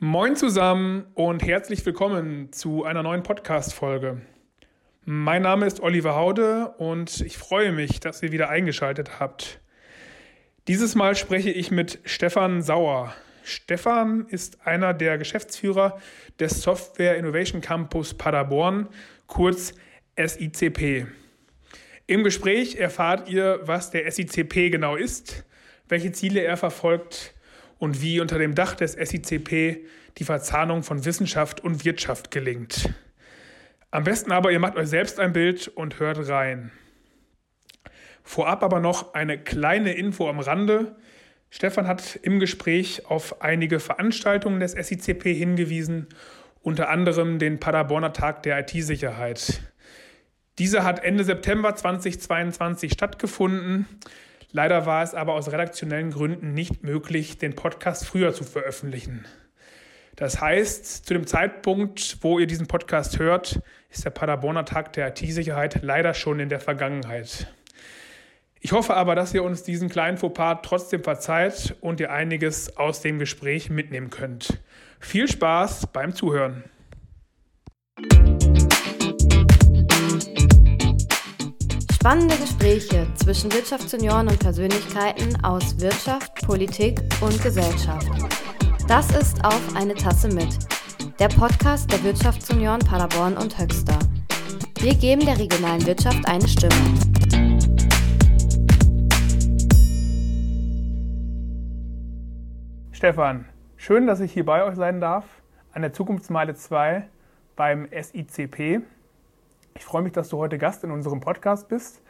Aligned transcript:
Moin 0.00 0.36
zusammen 0.36 1.06
und 1.14 1.42
herzlich 1.42 1.84
willkommen 1.84 2.52
zu 2.52 2.84
einer 2.84 3.02
neuen 3.02 3.24
Podcast-Folge. 3.24 4.20
Mein 5.04 5.42
Name 5.42 5.66
ist 5.66 5.80
Oliver 5.80 6.14
Haude 6.14 6.68
und 6.78 7.20
ich 7.22 7.36
freue 7.36 7.72
mich, 7.72 7.98
dass 7.98 8.22
ihr 8.22 8.30
wieder 8.30 8.48
eingeschaltet 8.48 9.18
habt. 9.18 9.58
Dieses 10.68 10.94
Mal 10.94 11.16
spreche 11.16 11.50
ich 11.50 11.72
mit 11.72 11.98
Stefan 12.04 12.62
Sauer. 12.62 13.12
Stefan 13.42 14.26
ist 14.28 14.64
einer 14.64 14.94
der 14.94 15.18
Geschäftsführer 15.18 16.00
des 16.38 16.62
Software 16.62 17.16
Innovation 17.16 17.60
Campus 17.60 18.14
Paderborn, 18.14 18.86
kurz 19.26 19.74
SICP. 20.16 21.08
Im 22.06 22.22
Gespräch 22.22 22.76
erfahrt 22.76 23.28
ihr, 23.28 23.62
was 23.64 23.90
der 23.90 24.08
SICP 24.08 24.70
genau 24.70 24.94
ist, 24.94 25.44
welche 25.88 26.12
Ziele 26.12 26.42
er 26.42 26.56
verfolgt 26.56 27.34
und 27.78 28.02
wie 28.02 28.20
unter 28.20 28.38
dem 28.38 28.54
Dach 28.54 28.74
des 28.74 28.92
SICP 28.92 29.84
die 30.18 30.24
Verzahnung 30.24 30.82
von 30.82 31.04
Wissenschaft 31.04 31.62
und 31.62 31.84
Wirtschaft 31.84 32.30
gelingt. 32.30 32.92
Am 33.90 34.04
besten 34.04 34.32
aber, 34.32 34.52
ihr 34.52 34.58
macht 34.58 34.76
euch 34.76 34.88
selbst 34.88 35.18
ein 35.18 35.32
Bild 35.32 35.68
und 35.68 35.98
hört 35.98 36.28
rein. 36.28 36.72
Vorab 38.22 38.62
aber 38.62 38.80
noch 38.80 39.14
eine 39.14 39.38
kleine 39.38 39.94
Info 39.94 40.28
am 40.28 40.40
Rande. 40.40 40.96
Stefan 41.48 41.86
hat 41.86 42.16
im 42.22 42.40
Gespräch 42.40 43.06
auf 43.06 43.40
einige 43.40 43.80
Veranstaltungen 43.80 44.60
des 44.60 44.72
SICP 44.72 45.24
hingewiesen, 45.34 46.08
unter 46.60 46.90
anderem 46.90 47.38
den 47.38 47.58
Paderborner 47.58 48.12
Tag 48.12 48.42
der 48.42 48.58
IT-Sicherheit. 48.58 49.62
Dieser 50.58 50.84
hat 50.84 51.02
Ende 51.02 51.24
September 51.24 51.74
2022 51.74 52.92
stattgefunden. 52.92 53.86
Leider 54.50 54.86
war 54.86 55.02
es 55.02 55.14
aber 55.14 55.34
aus 55.34 55.52
redaktionellen 55.52 56.10
Gründen 56.10 56.54
nicht 56.54 56.82
möglich, 56.82 57.38
den 57.38 57.54
Podcast 57.54 58.06
früher 58.06 58.32
zu 58.32 58.44
veröffentlichen. 58.44 59.26
Das 60.16 60.40
heißt, 60.40 61.06
zu 61.06 61.14
dem 61.14 61.26
Zeitpunkt, 61.26 62.18
wo 62.22 62.38
ihr 62.38 62.46
diesen 62.46 62.66
Podcast 62.66 63.18
hört, 63.18 63.60
ist 63.90 64.04
der 64.04 64.10
Paderborner 64.10 64.64
Tag 64.64 64.92
der 64.94 65.08
IT-Sicherheit 65.08 65.82
leider 65.82 66.14
schon 66.14 66.40
in 66.40 66.48
der 66.48 66.60
Vergangenheit. 66.60 67.46
Ich 68.60 68.72
hoffe 68.72 68.94
aber, 68.94 69.14
dass 69.14 69.32
ihr 69.34 69.44
uns 69.44 69.62
diesen 69.62 69.88
kleinen 69.88 70.16
Fauxpas 70.16 70.60
trotzdem 70.62 71.04
verzeiht 71.04 71.76
und 71.80 72.00
ihr 72.00 72.10
einiges 72.10 72.76
aus 72.76 73.00
dem 73.02 73.18
Gespräch 73.18 73.70
mitnehmen 73.70 74.10
könnt. 74.10 74.60
Viel 74.98 75.28
Spaß 75.28 75.88
beim 75.92 76.12
Zuhören. 76.14 76.64
Spannende 82.00 82.36
Gespräche 82.36 83.08
zwischen 83.16 83.52
Wirtschaftssenioren 83.52 84.28
und 84.28 84.38
Persönlichkeiten 84.38 85.34
aus 85.44 85.80
Wirtschaft, 85.80 86.32
Politik 86.46 87.00
und 87.20 87.42
Gesellschaft. 87.42 88.06
Das 88.86 89.10
ist 89.10 89.44
auf 89.44 89.74
eine 89.74 89.94
Tasse 89.94 90.28
mit. 90.28 90.56
Der 91.18 91.26
Podcast 91.26 91.90
der 91.90 92.00
Wirtschaftsunion 92.04 92.78
Paderborn 92.78 93.36
und 93.36 93.58
Höxter. 93.58 93.98
Wir 94.78 94.94
geben 94.94 95.26
der 95.26 95.40
regionalen 95.40 95.84
Wirtschaft 95.84 96.24
eine 96.28 96.46
Stimme. 96.46 96.72
Stefan, 102.92 103.44
schön, 103.76 104.06
dass 104.06 104.20
ich 104.20 104.32
hier 104.32 104.44
bei 104.44 104.62
euch 104.62 104.76
sein 104.76 105.00
darf, 105.00 105.24
an 105.72 105.82
der 105.82 105.92
Zukunftsmeile 105.92 106.54
2 106.54 107.08
beim 107.56 107.88
SICP. 107.90 108.82
Ich 109.78 109.84
freue 109.84 110.02
mich, 110.02 110.12
dass 110.12 110.28
du 110.28 110.38
heute 110.38 110.58
Gast 110.58 110.82
in 110.82 110.90
unserem 110.90 111.20
Podcast 111.20 111.68
bist 111.68 112.02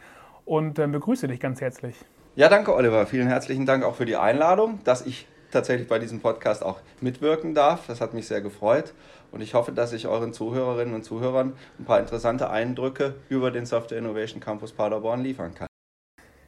und 0.47 0.79
äh, 0.79 0.87
begrüße 0.87 1.29
dich 1.29 1.39
ganz 1.39 1.61
herzlich. 1.61 1.97
Ja, 2.35 2.49
danke 2.49 2.75
Oliver. 2.75 3.05
Vielen 3.05 3.29
herzlichen 3.29 3.67
Dank 3.67 3.85
auch 3.85 3.95
für 3.95 4.07
die 4.07 4.17
Einladung, 4.17 4.81
dass 4.85 5.05
ich 5.05 5.29
tatsächlich 5.51 5.87
bei 5.87 5.99
diesem 5.99 6.21
Podcast 6.21 6.65
auch 6.65 6.81
mitwirken 7.03 7.55
darf. 7.55 7.87
Das 7.87 8.01
hat 8.01 8.15
mich 8.15 8.27
sehr 8.27 8.41
gefreut 8.41 8.95
und 9.33 9.43
ich 9.43 9.53
hoffe, 9.53 9.73
dass 9.73 9.93
ich 9.93 10.09
euren 10.09 10.33
Zuhörerinnen 10.33 10.95
und 10.95 11.05
Zuhörern 11.05 11.53
ein 11.79 11.85
paar 11.85 12.01
interessante 12.01 12.49
Eindrücke 12.49 13.17
über 13.29 13.51
den 13.51 13.67
Software 13.67 13.99
Innovation 13.99 14.41
Campus 14.41 14.73
Paderborn 14.73 15.21
liefern 15.21 15.55
kann. 15.55 15.69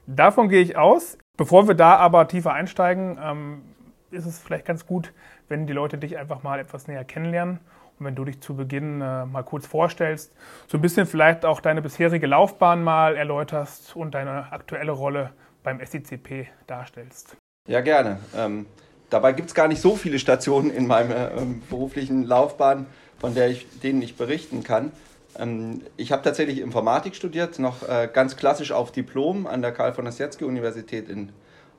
Davon 0.07 0.49
gehe 0.49 0.63
ich 0.63 0.79
aus. 0.79 1.19
Bevor 1.37 1.69
wir 1.69 1.75
da 1.75 1.97
aber 1.97 2.29
tiefer 2.29 2.55
einsteigen, 2.55 3.19
ähm, 3.23 3.63
ist 4.11 4.25
es 4.25 4.39
vielleicht 4.39 4.65
ganz 4.65 4.87
gut, 4.87 5.13
wenn 5.49 5.67
die 5.67 5.75
Leute 5.75 5.99
dich 5.99 6.17
einfach 6.17 6.43
mal 6.43 6.59
etwas 6.59 6.89
näher 6.89 7.05
kennenlernen 7.05 7.61
wenn 8.05 8.15
du 8.15 8.25
dich 8.25 8.41
zu 8.41 8.55
Beginn 8.55 9.01
äh, 9.01 9.27
mal 9.27 9.43
kurz 9.43 9.67
vorstellst, 9.67 10.33
so 10.67 10.79
ein 10.79 10.81
bisschen 10.81 11.07
vielleicht 11.07 11.45
auch 11.45 11.61
deine 11.61 11.83
bisherige 11.83 12.27
Laufbahn 12.27 12.83
mal 12.83 13.17
erläuterst 13.17 13.95
und 13.97 14.15
deine 14.15 14.53
aktuelle 14.53 14.93
Rolle 14.93 15.31
beim 15.63 15.85
SICP 15.85 16.49
darstellst. 16.67 17.37
Ja, 17.69 17.81
gerne. 17.81 18.19
Ähm, 18.37 18.67
dabei 19.11 19.33
gibt 19.33 19.49
es 19.49 19.55
gar 19.55 19.69
nicht 19.69 19.81
so 19.81 19.97
viele 19.97 20.19
Stationen 20.19 20.71
in 20.71 20.87
meiner 20.87 21.33
ähm, 21.33 21.63
beruflichen 21.69 22.25
Laufbahn, 22.25 22.87
von 23.19 23.35
der 23.35 23.49
ich, 23.49 23.67
denen 23.81 24.03
ich 24.03 24.17
berichten 24.17 24.65
kann. 24.65 24.93
Ähm, 25.39 25.83
ich 25.97 26.13
habe 26.13 26.23
tatsächlich 26.23 26.61
Informatik 26.61 27.15
studiert, 27.15 27.59
noch 27.59 27.89
äh, 27.89 28.09
ganz 28.13 28.37
klassisch 28.37 28.73
auf 28.73 28.93
Diplom 28.93 29.47
an 29.47 29.63
der 29.63 29.73
Karl 29.73 29.93
von 29.93 30.07
Ossietzky 30.07 30.45
Universität 30.45 31.09
in 31.09 31.31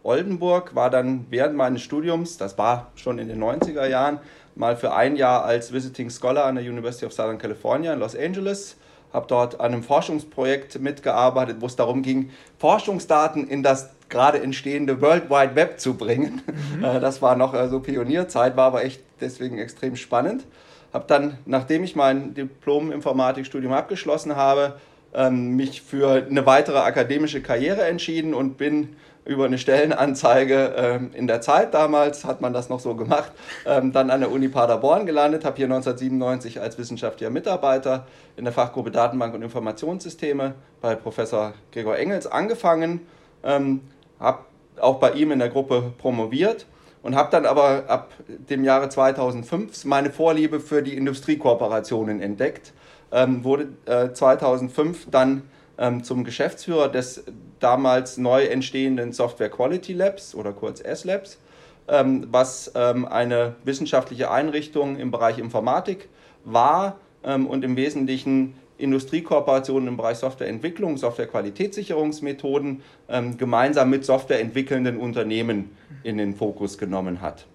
Oldenburg, 0.04 0.74
war 0.76 0.90
dann 0.90 1.28
während 1.30 1.56
meines 1.56 1.82
Studiums, 1.82 2.38
das 2.38 2.58
war 2.58 2.92
schon 2.96 3.20
in 3.20 3.28
den 3.28 3.42
90er 3.42 3.86
Jahren, 3.88 4.20
mal 4.62 4.78
für 4.78 4.94
ein 4.94 5.16
Jahr 5.18 5.44
als 5.44 5.74
Visiting 5.74 6.10
Scholar 6.10 6.46
an 6.46 6.56
der 6.56 6.64
University 6.64 7.06
of 7.06 7.12
Southern 7.12 7.40
California 7.40 7.92
in 7.92 8.00
Los 8.00 8.16
Angeles. 8.16 8.78
Habe 9.12 9.26
dort 9.28 9.60
an 9.60 9.74
einem 9.74 9.84
Forschungsprojekt 9.84 10.80
mitgearbeitet, 10.80 11.58
wo 11.60 11.66
es 11.66 11.76
darum 11.76 12.04
ging, 12.04 12.30
Forschungsdaten 12.60 13.48
in 13.48 13.64
das 13.64 13.90
gerade 14.08 14.40
entstehende 14.42 15.02
World 15.02 15.30
Wide 15.30 15.56
Web 15.56 15.80
zu 15.80 15.96
bringen. 15.96 16.42
Mhm. 16.78 16.84
Äh, 16.86 17.00
das 17.00 17.22
war 17.22 17.36
noch 17.36 17.54
äh, 17.54 17.68
so 17.68 17.80
Pionierzeit, 17.80 18.56
war 18.56 18.68
aber 18.68 18.86
echt 18.86 19.02
deswegen 19.20 19.58
extrem 19.58 19.96
spannend. 19.96 20.46
Habe 20.94 21.06
dann, 21.08 21.38
nachdem 21.46 21.84
ich 21.84 21.96
mein 21.96 22.34
Diplom-Informatikstudium 22.34 23.74
abgeschlossen 23.74 24.36
habe, 24.36 24.76
ähm, 25.14 25.56
mich 25.56 25.82
für 25.82 26.26
eine 26.30 26.46
weitere 26.46 26.78
akademische 26.78 27.42
Karriere 27.42 27.84
entschieden 27.84 28.34
und 28.34 28.58
bin 28.58 28.96
über 29.26 29.46
eine 29.46 29.58
Stellenanzeige 29.58 30.74
ähm, 30.76 31.12
in 31.14 31.28
der 31.28 31.42
Zeit 31.42 31.74
damals, 31.74 32.26
hat 32.26 32.42
man 32.42 32.54
das 32.54 32.70
noch 32.70 32.80
so 32.80 32.96
gemacht, 32.96 33.32
ähm, 33.66 33.92
dann 33.92 34.10
an 34.10 34.22
der 34.22 34.32
Uni 34.32 34.48
Paderborn 34.48 35.06
gelandet, 35.06 35.46
habe 35.46 35.58
hier 35.58 35.68
1997 35.68 36.60
als 36.60 36.78
wissenschaftlicher 36.78 37.30
Mitarbeiter 37.30 38.08
in 38.36 38.46
der 38.46 38.54
Fachgruppe 38.54 38.92
Datenbank 38.92 39.34
und 39.34 39.44
Informationssysteme 39.44 40.56
bei 40.82 40.96
Professor 40.96 41.54
Gregor 41.72 41.98
Engels 41.98 42.26
angefangen, 42.26 43.02
ähm, 43.44 43.82
habe 44.20 44.40
auch 44.80 45.00
bei 45.00 45.12
ihm 45.12 45.32
in 45.32 45.40
der 45.40 45.50
Gruppe 45.50 45.94
promoviert 45.98 46.66
und 47.04 47.16
habe 47.16 47.30
dann 47.32 47.46
aber 47.46 47.84
ab 47.88 48.12
dem 48.28 48.64
Jahre 48.64 48.90
2005 48.90 49.86
meine 49.86 50.12
Vorliebe 50.12 50.60
für 50.60 50.82
die 50.82 50.96
Industriekooperationen 50.96 52.22
entdeckt, 52.22 52.74
ähm, 53.12 53.44
wurde 53.44 53.68
äh, 53.86 54.14
2005 54.14 55.10
dann 55.12 55.44
ähm, 55.82 56.04
zum 56.04 56.24
Geschäftsführer 56.24 56.88
des 56.88 57.24
damals 57.60 58.18
neu 58.18 58.46
entstehenden 58.46 59.12
Software 59.12 59.50
Quality 59.50 59.94
Labs 59.94 60.36
oder 60.36 60.54
kurz 60.54 60.80
S-Labs, 60.80 61.40
ähm, 61.88 62.28
was 62.32 62.72
ähm, 62.76 63.06
eine 63.06 63.56
wissenschaftliche 63.66 64.30
Einrichtung 64.30 64.98
im 64.98 65.10
Bereich 65.10 65.40
Informatik 65.40 66.08
war 66.46 66.98
ähm, 67.24 67.48
und 67.48 67.66
im 67.66 67.76
Wesentlichen 67.76 68.54
Industriekooperationen 68.78 69.88
im 69.88 69.98
Bereich 69.98 70.18
Softwareentwicklung, 70.18 70.98
Softwarequalitätssicherungsmethoden 70.98 72.84
ähm, 73.10 73.38
gemeinsam 73.38 73.90
mit 73.90 74.06
softwareentwickelnden 74.06 74.98
Unternehmen 74.98 75.76
in 76.04 76.18
den 76.18 76.36
Fokus 76.36 76.78
genommen 76.78 77.22
hat. 77.22 77.46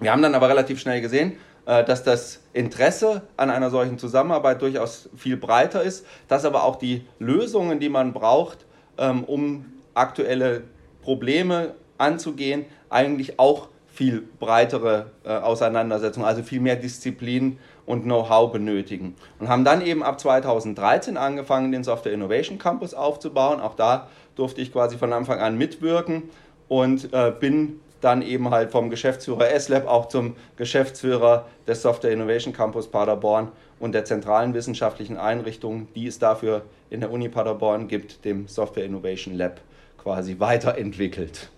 Wir 0.00 0.10
haben 0.10 0.22
dann 0.22 0.34
aber 0.34 0.48
relativ 0.48 0.80
schnell 0.80 1.00
gesehen, 1.00 1.34
dass 1.64 2.02
das 2.02 2.40
Interesse 2.52 3.22
an 3.36 3.50
einer 3.50 3.70
solchen 3.70 3.98
Zusammenarbeit 3.98 4.62
durchaus 4.62 5.08
viel 5.16 5.36
breiter 5.36 5.82
ist, 5.82 6.04
dass 6.28 6.44
aber 6.44 6.64
auch 6.64 6.76
die 6.76 7.06
Lösungen, 7.18 7.80
die 7.80 7.88
man 7.88 8.12
braucht, 8.12 8.66
ähm, 8.98 9.24
um 9.24 9.66
aktuelle 9.94 10.64
Probleme 11.02 11.74
anzugehen, 11.98 12.64
eigentlich 12.90 13.38
auch 13.38 13.68
viel 13.86 14.22
breitere 14.40 15.10
äh, 15.24 15.30
Auseinandersetzungen, 15.30 16.26
also 16.26 16.42
viel 16.42 16.60
mehr 16.60 16.76
Disziplin 16.76 17.58
und 17.84 18.04
Know-how 18.04 18.50
benötigen. 18.50 19.14
Und 19.38 19.48
haben 19.48 19.64
dann 19.64 19.82
eben 19.82 20.02
ab 20.02 20.18
2013 20.18 21.16
angefangen, 21.16 21.72
den 21.72 21.84
Software 21.84 22.12
Innovation 22.12 22.58
Campus 22.58 22.94
aufzubauen. 22.94 23.60
Auch 23.60 23.74
da 23.74 24.08
durfte 24.34 24.62
ich 24.62 24.72
quasi 24.72 24.96
von 24.96 25.12
Anfang 25.12 25.40
an 25.40 25.58
mitwirken 25.58 26.30
und 26.68 27.12
äh, 27.12 27.32
bin 27.38 27.80
dann 28.02 28.20
eben 28.20 28.50
halt 28.50 28.70
vom 28.70 28.90
Geschäftsführer 28.90 29.58
SLab 29.58 29.86
auch 29.86 30.06
zum 30.06 30.36
Geschäftsführer 30.56 31.46
des 31.66 31.82
Software 31.82 32.10
Innovation 32.10 32.52
Campus 32.52 32.88
Paderborn 32.88 33.48
und 33.80 33.92
der 33.94 34.04
zentralen 34.04 34.54
wissenschaftlichen 34.54 35.16
Einrichtung, 35.16 35.88
die 35.94 36.06
es 36.06 36.18
dafür 36.18 36.62
in 36.90 37.00
der 37.00 37.10
Uni 37.10 37.28
Paderborn 37.28 37.88
gibt, 37.88 38.24
dem 38.24 38.48
Software 38.48 38.84
Innovation 38.84 39.34
Lab 39.34 39.60
quasi 39.98 40.38
weiterentwickelt. 40.38 41.50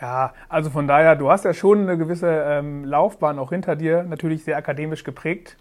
Ja, 0.00 0.34
also 0.48 0.68
von 0.68 0.88
daher, 0.88 1.16
du 1.16 1.30
hast 1.30 1.44
ja 1.44 1.54
schon 1.54 1.82
eine 1.82 1.96
gewisse 1.96 2.28
ähm, 2.28 2.84
Laufbahn 2.84 3.38
auch 3.38 3.50
hinter 3.50 3.76
dir, 3.76 4.02
natürlich 4.02 4.44
sehr 4.44 4.56
akademisch 4.56 5.04
geprägt, 5.04 5.56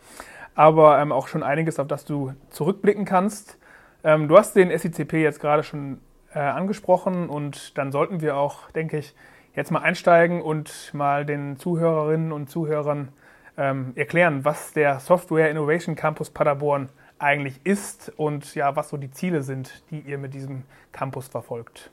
aber 0.56 1.00
ähm, 1.00 1.12
auch 1.12 1.27
schon 1.27 1.44
einiges, 1.44 1.79
auf 1.79 1.88
das 1.88 2.06
du 2.06 2.33
zurückblicken 2.50 3.06
kannst. 3.06 3.57
Ähm, 4.03 4.27
du 4.27 4.38
hast 4.38 4.56
den 4.56 4.75
SICP 4.75 5.13
jetzt 5.13 5.39
gerade 5.39 5.63
schon 5.63 6.00
äh, 6.33 6.39
angesprochen 6.39 7.29
und 7.29 7.77
dann 7.77 7.91
sollten 7.91 8.21
wir 8.21 8.35
auch, 8.35 8.71
denke 8.71 8.97
ich, 8.97 9.13
jetzt 9.56 9.71
mal 9.71 9.80
einsteigen 9.80 10.42
und 10.42 10.92
mal 10.94 11.25
den 11.25 11.57
Zuhörerinnen 11.57 12.31
und 12.31 12.50
Zuhörern 12.50 13.09
ähm, 13.57 13.94
erklären, 13.95 14.45
was 14.45 14.74
der 14.74 15.00
Software 15.00 15.50
Innovation 15.50 15.95
Campus 15.95 16.30
Paderborn 16.30 16.89
eigentlich 17.19 17.59
ist 17.63 18.12
und 18.18 18.56
ja, 18.56 18.75
was 18.75 18.89
so 18.89 18.98
die 18.98 19.12
Ziele 19.12 19.44
sind, 19.44 19.83
die 19.92 20.00
ihr 20.00 20.18
mit 20.18 20.33
diesem 20.33 20.63
Campus 20.92 21.27
verfolgt. 21.27 21.92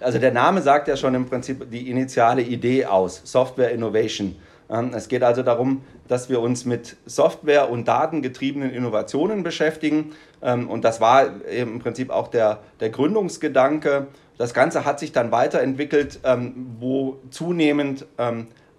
Also 0.00 0.18
der 0.18 0.32
Name 0.32 0.60
sagt 0.60 0.88
ja 0.88 0.96
schon 0.96 1.14
im 1.14 1.26
Prinzip 1.26 1.70
die 1.70 1.90
initiale 1.90 2.42
Idee 2.42 2.86
aus, 2.86 3.22
Software 3.24 3.70
Innovation. 3.70 4.36
Ähm, 4.68 4.92
es 4.94 5.08
geht 5.08 5.22
also 5.22 5.42
darum, 5.42 5.82
dass 6.08 6.28
wir 6.28 6.40
uns 6.40 6.64
mit 6.64 6.96
Software- 7.06 7.70
und 7.70 7.88
datengetriebenen 7.88 8.70
Innovationen 8.70 9.42
beschäftigen. 9.42 10.12
Ähm, 10.42 10.68
und 10.68 10.84
das 10.84 11.00
war 11.00 11.42
im 11.46 11.78
Prinzip 11.78 12.10
auch 12.10 12.28
der, 12.28 12.60
der 12.80 12.90
Gründungsgedanke. 12.90 14.08
Das 14.42 14.54
Ganze 14.54 14.84
hat 14.84 14.98
sich 14.98 15.12
dann 15.12 15.30
weiterentwickelt, 15.30 16.18
ähm, 16.24 16.74
wo 16.80 17.20
zunehmend 17.30 18.06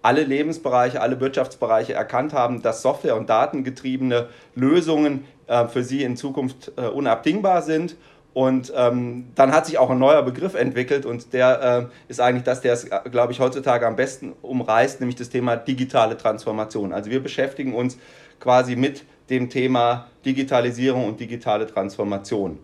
alle 0.02 0.24
Lebensbereiche, 0.24 1.00
alle 1.00 1.22
Wirtschaftsbereiche 1.22 1.94
erkannt 1.94 2.34
haben, 2.34 2.62
dass 2.62 2.82
Software- 2.82 3.16
und 3.16 3.30
datengetriebene 3.30 4.28
Lösungen 4.56 5.24
äh, 5.48 5.68
für 5.68 5.84
sie 5.84 6.04
in 6.04 6.18
Zukunft 6.18 6.74
äh, 6.76 6.82
unabdingbar 6.82 7.62
sind 7.62 7.96
und 8.34 8.74
ähm, 8.76 9.28
dann 9.36 9.52
hat 9.52 9.68
sich 9.68 9.78
auch 9.78 9.92
ein 9.92 10.00
neuer 10.00 10.24
Begriff 10.24 10.56
entwickelt 10.56 11.06
und 11.06 11.34
der 11.34 11.90
äh, 11.90 12.12
ist 12.12 12.20
eigentlich 12.20 12.44
das, 12.44 12.62
der 12.62 12.74
es, 12.74 12.90
glaube 13.12 13.32
ich, 13.32 13.40
heutzutage 13.40 13.86
am 13.86 13.96
besten 13.96 14.34
umreißt, 14.42 15.00
nämlich 15.00 15.16
das 15.16 15.30
Thema 15.30 15.56
digitale 15.56 16.18
Transformation. 16.18 16.92
Also 16.92 17.12
wir 17.12 17.22
beschäftigen 17.22 17.74
uns 17.74 17.98
quasi 18.40 18.76
mit 18.76 19.06
dem 19.30 19.50
Thema 19.50 20.08
Digitalisierung 20.26 21.08
und 21.08 21.20
digitale 21.20 21.68
Transformation. 21.68 22.60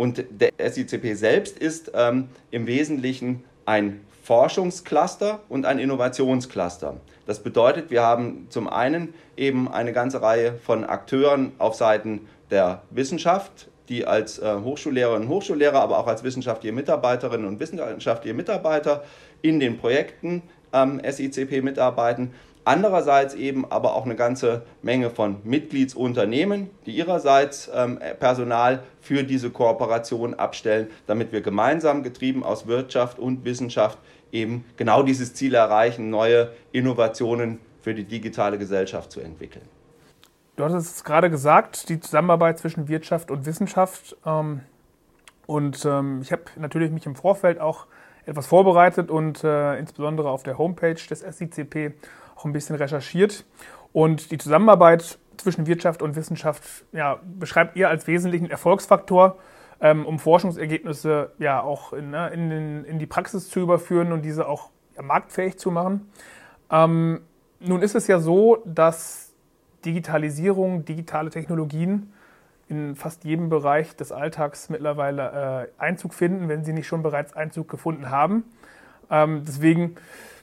Und 0.00 0.24
der 0.30 0.52
SICP 0.58 1.14
selbst 1.14 1.58
ist 1.58 1.92
ähm, 1.94 2.30
im 2.50 2.66
Wesentlichen 2.66 3.44
ein 3.66 4.00
Forschungscluster 4.22 5.40
und 5.50 5.66
ein 5.66 5.78
Innovationscluster. 5.78 6.96
Das 7.26 7.42
bedeutet, 7.42 7.90
wir 7.90 8.00
haben 8.00 8.46
zum 8.48 8.66
einen 8.66 9.12
eben 9.36 9.70
eine 9.70 9.92
ganze 9.92 10.22
Reihe 10.22 10.54
von 10.54 10.84
Akteuren 10.84 11.52
auf 11.58 11.74
Seiten 11.74 12.26
der 12.50 12.80
Wissenschaft, 12.88 13.68
die 13.90 14.06
als 14.06 14.38
äh, 14.38 14.60
Hochschullehrerinnen 14.64 15.28
und 15.28 15.34
Hochschullehrer, 15.34 15.82
aber 15.82 15.98
auch 15.98 16.06
als 16.06 16.24
wissenschaftliche 16.24 16.74
Mitarbeiterinnen 16.74 17.46
und 17.46 17.60
wissenschaftliche 17.60 18.32
Mitarbeiter 18.32 19.04
in 19.42 19.60
den 19.60 19.76
Projekten 19.76 20.40
ähm, 20.72 21.02
SICP 21.06 21.62
mitarbeiten. 21.62 22.32
Andererseits 22.70 23.34
eben 23.34 23.68
aber 23.68 23.96
auch 23.96 24.04
eine 24.04 24.14
ganze 24.14 24.62
Menge 24.80 25.10
von 25.10 25.38
Mitgliedsunternehmen, 25.42 26.70
die 26.86 26.92
ihrerseits 26.92 27.68
ähm, 27.74 27.98
Personal 28.20 28.84
für 29.00 29.24
diese 29.24 29.50
Kooperation 29.50 30.34
abstellen, 30.34 30.86
damit 31.08 31.32
wir 31.32 31.40
gemeinsam 31.40 32.04
getrieben 32.04 32.44
aus 32.44 32.68
Wirtschaft 32.68 33.18
und 33.18 33.44
Wissenschaft 33.44 33.98
eben 34.30 34.64
genau 34.76 35.02
dieses 35.02 35.34
Ziel 35.34 35.54
erreichen, 35.54 36.10
neue 36.10 36.52
Innovationen 36.70 37.58
für 37.80 37.92
die 37.92 38.04
digitale 38.04 38.56
Gesellschaft 38.56 39.10
zu 39.10 39.20
entwickeln. 39.20 39.64
Du 40.54 40.62
hattest 40.62 40.94
es 40.94 41.02
gerade 41.02 41.28
gesagt, 41.28 41.88
die 41.88 41.98
Zusammenarbeit 41.98 42.60
zwischen 42.60 42.86
Wirtschaft 42.86 43.32
und 43.32 43.46
Wissenschaft. 43.46 44.16
Ähm, 44.24 44.60
und 45.48 45.84
ähm, 45.84 46.20
ich 46.22 46.30
habe 46.30 46.44
natürlich 46.54 46.92
mich 46.92 47.04
im 47.04 47.16
Vorfeld 47.16 47.58
auch 47.58 47.86
etwas 48.26 48.46
vorbereitet 48.46 49.10
und 49.10 49.42
äh, 49.42 49.76
insbesondere 49.76 50.30
auf 50.30 50.44
der 50.44 50.56
Homepage 50.56 50.94
des 50.94 51.18
SICP 51.18 51.94
auch 52.40 52.44
ein 52.44 52.52
bisschen 52.52 52.76
recherchiert. 52.76 53.44
Und 53.92 54.30
die 54.30 54.38
Zusammenarbeit 54.38 55.18
zwischen 55.36 55.66
Wirtschaft 55.66 56.02
und 56.02 56.16
Wissenschaft 56.16 56.62
ja, 56.92 57.20
beschreibt 57.38 57.76
ihr 57.76 57.88
als 57.88 58.06
wesentlichen 58.06 58.50
Erfolgsfaktor, 58.50 59.38
ähm, 59.80 60.06
um 60.06 60.18
Forschungsergebnisse 60.18 61.32
ja 61.38 61.62
auch 61.62 61.92
in, 61.92 62.10
ne, 62.10 62.28
in, 62.28 62.50
den, 62.50 62.84
in, 62.84 62.98
die 62.98 63.06
Praxis 63.06 63.48
zu 63.48 63.60
überführen 63.60 64.12
und 64.12 64.22
diese 64.22 64.46
auch 64.46 64.70
ja, 64.96 65.02
marktfähig 65.02 65.58
zu 65.58 65.70
machen. 65.70 66.10
Ähm, 66.70 67.20
nun 67.60 67.82
ist 67.82 67.94
es 67.94 68.06
ja 68.06 68.20
so, 68.20 68.62
dass 68.64 69.32
Digitalisierung, 69.84 70.84
digitale 70.84 71.30
Technologien 71.30 72.12
in 72.68 72.94
fast 72.94 73.24
jedem 73.24 73.48
Bereich 73.48 73.96
des 73.96 74.12
Alltags 74.12 74.68
mittlerweile 74.68 75.68
äh, 75.78 75.82
Einzug 75.82 76.14
finden, 76.14 76.48
wenn 76.48 76.64
sie 76.64 76.72
nicht 76.72 76.86
schon 76.86 77.02
bereits 77.02 77.34
Einzug 77.34 77.68
gefunden 77.68 78.10
haben. 78.10 78.44
Ähm, 79.10 79.42
deswegen, 79.46 79.96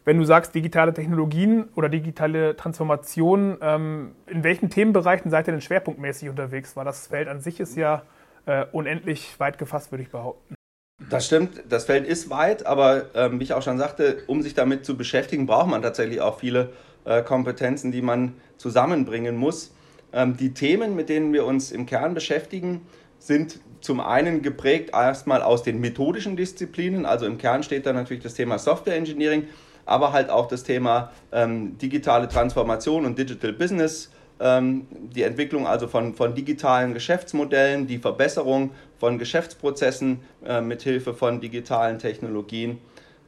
wenn 0.07 0.17
du 0.17 0.23
sagst 0.23 0.55
digitale 0.55 0.93
Technologien 0.93 1.67
oder 1.75 1.89
digitale 1.89 2.55
Transformation, 2.55 3.57
ähm, 3.61 4.15
in 4.27 4.41
welchen 4.41 4.69
Themenbereichen 4.69 5.29
seid 5.29 5.49
ihr 5.49 5.51
denn 5.51 5.59
schwerpunktmäßig 5.59 6.29
unterwegs? 6.29 6.77
Weil 6.77 6.85
das 6.85 7.07
Feld 7.07 7.27
an 7.27 7.41
sich 7.41 7.59
ist 7.59 7.75
ja 7.75 8.03
äh, 8.45 8.65
unendlich 8.71 9.37
weit 9.37 9.57
gefasst, 9.57 9.91
würde 9.91 10.03
ich 10.03 10.09
behaupten. 10.09 10.55
Das 11.09 11.25
stimmt, 11.25 11.61
das 11.67 11.83
Feld 11.83 12.07
ist 12.07 12.29
weit, 12.29 12.65
aber 12.65 13.13
ähm, 13.15 13.41
wie 13.41 13.43
ich 13.43 13.51
auch 13.51 13.61
schon 13.61 13.77
sagte, 13.77 14.23
um 14.27 14.41
sich 14.41 14.53
damit 14.53 14.85
zu 14.85 14.95
beschäftigen, 14.95 15.45
braucht 15.45 15.67
man 15.67 15.81
tatsächlich 15.81 16.21
auch 16.21 16.39
viele 16.39 16.69
äh, 17.03 17.21
Kompetenzen, 17.21 17.91
die 17.91 18.01
man 18.01 18.35
zusammenbringen 18.55 19.35
muss. 19.35 19.75
Ähm, 20.13 20.37
die 20.37 20.53
Themen, 20.53 20.95
mit 20.95 21.09
denen 21.09 21.33
wir 21.33 21.45
uns 21.45 21.73
im 21.73 21.85
Kern 21.85 22.13
beschäftigen, 22.13 22.87
sind 23.19 23.59
zum 23.81 23.99
einen 23.99 24.41
geprägt 24.41 24.91
erstmal 24.93 25.41
aus 25.41 25.63
den 25.63 25.81
methodischen 25.81 26.37
Disziplinen, 26.37 27.05
also 27.05 27.25
im 27.25 27.37
Kern 27.37 27.61
steht 27.61 27.85
da 27.85 27.91
natürlich 27.91 28.23
das 28.23 28.35
Thema 28.35 28.57
Software 28.57 28.95
Engineering, 28.95 29.47
aber 29.87 30.13
halt 30.13 30.29
auch 30.29 30.47
das 30.47 30.63
Thema 30.63 31.11
ähm, 31.31 31.77
digitale 31.77 32.27
Transformation 32.27 33.05
und 33.05 33.17
Digital 33.17 33.53
Business, 33.53 34.11
ähm, 34.39 34.85
die 34.91 35.23
Entwicklung 35.23 35.65
also 35.65 35.87
von, 35.87 36.13
von 36.13 36.35
digitalen 36.35 36.93
Geschäftsmodellen, 36.93 37.87
die 37.87 37.97
Verbesserung 37.97 38.71
von 38.99 39.17
Geschäftsprozessen 39.17 40.19
äh, 40.45 40.61
mit 40.61 40.83
Hilfe 40.83 41.13
von 41.13 41.41
digitalen 41.41 41.97
Technologien. 41.99 42.79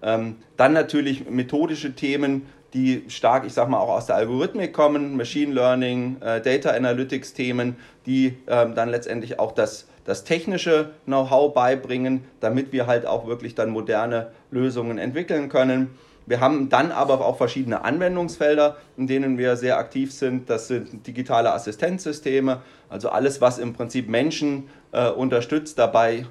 Ähm, 0.01 0.35
dann 0.57 0.73
natürlich 0.73 1.29
methodische 1.29 1.95
Themen, 1.95 2.45
die 2.73 3.05
stark, 3.07 3.45
ich 3.45 3.53
sag 3.53 3.67
mal, 3.69 3.79
auch 3.79 3.89
aus 3.89 4.05
der 4.05 4.15
Algorithmik 4.17 4.73
kommen, 4.73 5.17
Machine 5.17 5.53
Learning, 5.53 6.17
äh, 6.21 6.39
Data 6.41 6.69
Analytics 6.69 7.33
Themen, 7.33 7.77
die 8.05 8.37
ähm, 8.47 8.75
dann 8.75 8.89
letztendlich 8.89 9.39
auch 9.39 9.53
das, 9.53 9.87
das 10.05 10.23
technische 10.23 10.91
Know-how 11.05 11.53
beibringen, 11.53 12.23
damit 12.39 12.71
wir 12.71 12.85
halt 12.85 13.05
auch 13.05 13.25
wirklich 13.27 13.55
dann 13.55 13.71
moderne 13.71 14.27
Lösungen 14.51 14.97
entwickeln 14.99 15.49
können. 15.49 15.89
Wir 16.29 16.41
haben 16.41 16.69
dann 16.69 16.91
aber 16.91 17.25
auch 17.25 17.37
verschiedene 17.37 17.83
Anwendungsfelder, 17.83 18.77
in 18.97 19.07
denen 19.07 19.39
wir 19.39 19.55
sehr 19.55 19.79
aktiv 19.79 20.13
sind. 20.13 20.47
Das 20.47 20.67
sind 20.67 21.07
digitale 21.07 21.51
Assistenzsysteme, 21.51 22.61
also 22.87 23.09
alles, 23.09 23.41
was 23.41 23.57
im 23.57 23.73
Prinzip 23.73 24.07
Menschen 24.07 24.69
äh, 24.91 25.09
unterstützt, 25.09 25.79
dabei 25.79 26.27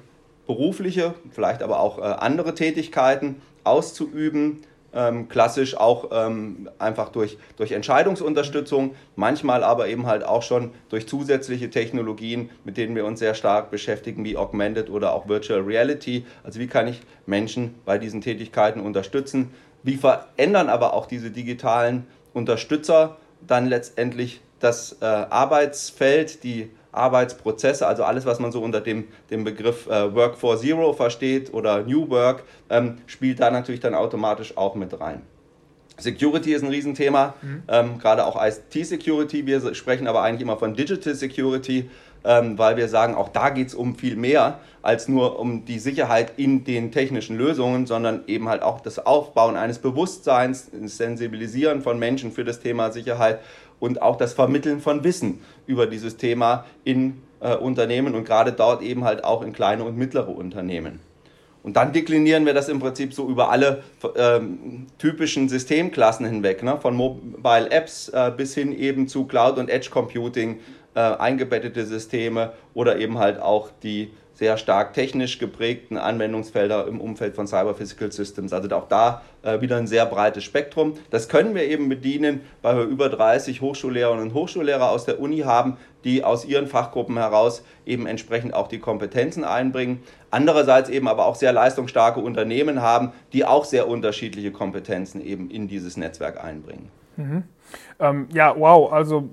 berufliche, 0.47 1.15
vielleicht 1.31 1.61
aber 1.61 1.81
auch 1.81 1.97
äh, 1.97 2.03
andere 2.03 2.55
Tätigkeiten 2.55 3.41
auszuüben 3.65 4.61
ähm, 4.93 5.29
klassisch 5.29 5.77
auch 5.77 6.09
ähm, 6.11 6.69
einfach 6.79 7.09
durch, 7.09 7.37
durch 7.57 7.71
Entscheidungsunterstützung, 7.71 8.95
manchmal 9.15 9.63
aber 9.63 9.87
eben 9.87 10.07
halt 10.07 10.23
auch 10.23 10.41
schon 10.41 10.71
durch 10.89 11.07
zusätzliche 11.07 11.69
Technologien, 11.69 12.49
mit 12.63 12.77
denen 12.77 12.95
wir 12.95 13.05
uns 13.05 13.19
sehr 13.19 13.35
stark 13.35 13.71
beschäftigen, 13.71 14.23
wie 14.25 14.37
Augmented 14.37 14.89
oder 14.89 15.13
auch 15.13 15.27
Virtual 15.27 15.61
Reality. 15.61 16.25
Also 16.43 16.59
wie 16.59 16.67
kann 16.67 16.87
ich 16.87 17.01
Menschen 17.25 17.75
bei 17.85 17.97
diesen 17.97 18.21
Tätigkeiten 18.21 18.79
unterstützen? 18.79 19.51
Wie 19.83 19.95
verändern 19.95 20.69
aber 20.69 20.93
auch 20.93 21.05
diese 21.05 21.31
digitalen 21.31 22.07
Unterstützer 22.33 23.17
dann 23.45 23.67
letztendlich 23.67 24.41
das 24.59 24.97
äh, 25.01 25.05
Arbeitsfeld, 25.05 26.43
die 26.43 26.69
Arbeitsprozesse, 26.91 27.87
also 27.87 28.03
alles, 28.03 28.25
was 28.25 28.39
man 28.39 28.51
so 28.51 28.61
unter 28.61 28.81
dem, 28.81 29.07
dem 29.29 29.43
Begriff 29.43 29.87
äh, 29.87 30.13
Work 30.13 30.37
for 30.37 30.57
Zero 30.57 30.93
versteht 30.93 31.53
oder 31.53 31.83
New 31.83 32.09
Work, 32.09 32.43
ähm, 32.69 32.97
spielt 33.05 33.39
da 33.39 33.51
natürlich 33.51 33.79
dann 33.79 33.93
automatisch 33.93 34.57
auch 34.57 34.75
mit 34.75 34.99
rein. 34.99 35.21
Security 35.97 36.53
ist 36.53 36.63
ein 36.63 36.69
Riesenthema, 36.69 37.35
mhm. 37.41 37.63
ähm, 37.67 37.99
gerade 37.99 38.25
auch 38.25 38.41
IT-Security. 38.41 39.45
Wir 39.45 39.75
sprechen 39.75 40.07
aber 40.07 40.21
eigentlich 40.21 40.41
immer 40.41 40.57
von 40.57 40.73
Digital 40.73 41.13
Security, 41.13 41.89
ähm, 42.23 42.57
weil 42.57 42.77
wir 42.77 42.87
sagen, 42.87 43.15
auch 43.15 43.29
da 43.29 43.49
geht 43.49 43.67
es 43.67 43.75
um 43.75 43.95
viel 43.95 44.15
mehr 44.15 44.59
als 44.81 45.07
nur 45.07 45.39
um 45.39 45.65
die 45.65 45.79
Sicherheit 45.79 46.33
in 46.37 46.63
den 46.63 46.91
technischen 46.91 47.37
Lösungen, 47.37 47.85
sondern 47.85 48.23
eben 48.27 48.47
halt 48.47 48.61
auch 48.61 48.79
das 48.81 49.05
Aufbauen 49.05 49.55
eines 49.55 49.79
Bewusstseins, 49.79 50.69
das 50.71 50.97
Sensibilisieren 50.97 51.81
von 51.81 51.99
Menschen 51.99 52.31
für 52.31 52.45
das 52.45 52.59
Thema 52.59 52.91
Sicherheit 52.91 53.39
und 53.79 54.01
auch 54.01 54.17
das 54.17 54.33
Vermitteln 54.33 54.79
von 54.79 55.03
Wissen 55.03 55.41
über 55.67 55.87
dieses 55.87 56.17
Thema 56.17 56.65
in 56.83 57.21
äh, 57.39 57.55
Unternehmen 57.55 58.15
und 58.15 58.25
gerade 58.25 58.51
dort 58.51 58.81
eben 58.81 59.03
halt 59.03 59.23
auch 59.23 59.41
in 59.41 59.53
kleine 59.53 59.83
und 59.83 59.97
mittlere 59.97 60.29
Unternehmen. 60.29 60.99
Und 61.61 61.75
dann 61.75 61.91
deklinieren 61.91 62.45
wir 62.45 62.53
das 62.53 62.69
im 62.69 62.79
Prinzip 62.79 63.13
so 63.13 63.27
über 63.27 63.51
alle 63.51 63.83
ähm, 64.15 64.87
typischen 64.97 65.49
Systemklassen 65.49 66.25
hinweg, 66.25 66.63
ne? 66.63 66.79
von 66.81 66.95
Mobile 66.95 67.69
Apps 67.69 68.07
äh, 68.09 68.31
bis 68.35 68.55
hin 68.55 68.71
eben 68.71 69.09
zu 69.09 69.25
Cloud 69.25 69.57
und 69.57 69.69
Edge 69.69 69.89
Computing, 69.89 70.59
äh, 70.99 71.15
eingebettete 71.17 71.85
Systeme 71.85 72.51
oder 72.73 72.97
eben 72.97 73.19
halt 73.19 73.39
auch 73.39 73.69
die 73.83 74.11
sehr 74.33 74.57
stark 74.57 74.93
technisch 74.93 75.39
geprägten 75.39 75.97
Anwendungsfelder 75.97 76.87
im 76.87 76.99
Umfeld 76.99 77.35
von 77.35 77.47
Cyber 77.47 77.73
Physical 77.73 78.11
Systems. 78.11 78.51
Also 78.51 78.69
auch 78.75 78.89
da 78.89 79.21
äh, 79.43 79.61
wieder 79.61 79.77
ein 79.77 79.87
sehr 79.87 80.05
breites 80.05 80.43
Spektrum. 80.43 80.95
Das 81.09 81.29
können 81.29 81.55
wir 81.55 81.63
eben 81.63 81.87
bedienen, 81.87 82.41
weil 82.61 82.77
wir 82.77 82.83
über 82.83 83.07
30 83.07 83.61
Hochschullehrerinnen 83.61 84.27
und 84.27 84.33
Hochschullehrer 84.33 84.89
aus 84.89 85.05
der 85.05 85.21
Uni 85.21 85.39
haben, 85.39 85.77
die 86.03 86.25
aus 86.25 86.43
ihren 86.43 86.67
Fachgruppen 86.67 87.15
heraus 87.15 87.63
eben 87.85 88.05
entsprechend 88.05 88.53
auch 88.53 88.67
die 88.67 88.79
Kompetenzen 88.79 89.45
einbringen. 89.45 90.03
Andererseits 90.31 90.89
eben 90.89 91.07
aber 91.07 91.27
auch 91.27 91.35
sehr 91.35 91.53
leistungsstarke 91.53 92.19
Unternehmen 92.19 92.81
haben, 92.81 93.13
die 93.31 93.45
auch 93.45 93.63
sehr 93.63 93.87
unterschiedliche 93.87 94.51
Kompetenzen 94.51 95.21
eben 95.25 95.49
in 95.49 95.69
dieses 95.69 95.95
Netzwerk 95.95 96.43
einbringen. 96.43 96.89
Mhm. 97.15 97.43
Ähm, 97.99 98.27
ja, 98.33 98.53
wow, 98.57 98.91
also 98.91 99.29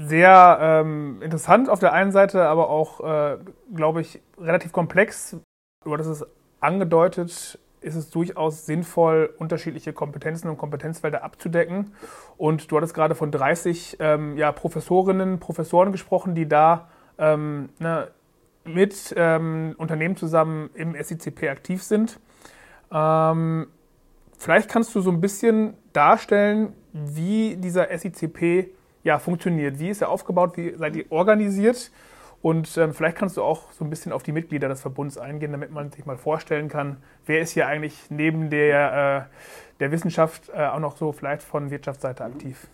sehr 0.00 0.58
ähm, 0.60 1.20
interessant 1.22 1.68
auf 1.68 1.80
der 1.80 1.92
einen 1.92 2.12
Seite, 2.12 2.46
aber 2.46 2.70
auch, 2.70 3.00
äh, 3.00 3.38
glaube 3.74 4.00
ich, 4.00 4.20
relativ 4.38 4.70
komplex. 4.70 5.36
Du 5.84 5.92
hattest 5.92 6.10
es 6.10 6.26
angedeutet, 6.60 7.58
ist 7.80 7.94
es 7.96 8.08
durchaus 8.10 8.64
sinnvoll, 8.64 9.34
unterschiedliche 9.38 9.92
Kompetenzen 9.92 10.48
und 10.48 10.56
Kompetenzfelder 10.56 11.24
abzudecken. 11.24 11.94
Und 12.36 12.70
du 12.70 12.76
hattest 12.76 12.94
gerade 12.94 13.16
von 13.16 13.32
30 13.32 13.96
ähm, 13.98 14.36
ja, 14.36 14.52
Professorinnen, 14.52 15.40
Professoren 15.40 15.90
gesprochen, 15.90 16.36
die 16.36 16.48
da 16.48 16.88
ähm, 17.18 17.70
ne, 17.80 18.08
mit 18.64 19.12
ähm, 19.16 19.74
Unternehmen 19.78 20.16
zusammen 20.16 20.70
im 20.74 20.94
SICP 20.94 21.48
aktiv 21.48 21.82
sind. 21.82 22.20
Ähm, 22.92 23.66
vielleicht 24.38 24.68
kannst 24.68 24.94
du 24.94 25.00
so 25.00 25.10
ein 25.10 25.20
bisschen 25.20 25.74
darstellen, 25.92 26.72
wie 26.92 27.56
dieser 27.56 27.88
SICP 27.96 28.77
ja, 29.04 29.18
funktioniert. 29.18 29.78
Wie 29.78 29.88
ist 29.88 30.02
er 30.02 30.08
aufgebaut? 30.08 30.56
Wie 30.56 30.74
seid 30.76 30.96
ihr 30.96 31.10
organisiert? 31.10 31.90
Und 32.40 32.76
ähm, 32.76 32.94
vielleicht 32.94 33.16
kannst 33.16 33.36
du 33.36 33.42
auch 33.42 33.72
so 33.72 33.84
ein 33.84 33.90
bisschen 33.90 34.12
auf 34.12 34.22
die 34.22 34.32
Mitglieder 34.32 34.68
des 34.68 34.80
Verbunds 34.80 35.18
eingehen, 35.18 35.50
damit 35.50 35.72
man 35.72 35.90
sich 35.90 36.06
mal 36.06 36.16
vorstellen 36.16 36.68
kann, 36.68 36.98
wer 37.26 37.40
ist 37.40 37.50
hier 37.50 37.66
eigentlich 37.66 37.96
neben 38.10 38.48
der, 38.48 39.28
äh, 39.28 39.78
der 39.80 39.90
Wissenschaft 39.90 40.48
äh, 40.54 40.66
auch 40.66 40.78
noch 40.78 40.96
so 40.96 41.10
vielleicht 41.12 41.42
von 41.42 41.70
Wirtschaftsseite 41.70 42.24
aktiv? 42.24 42.68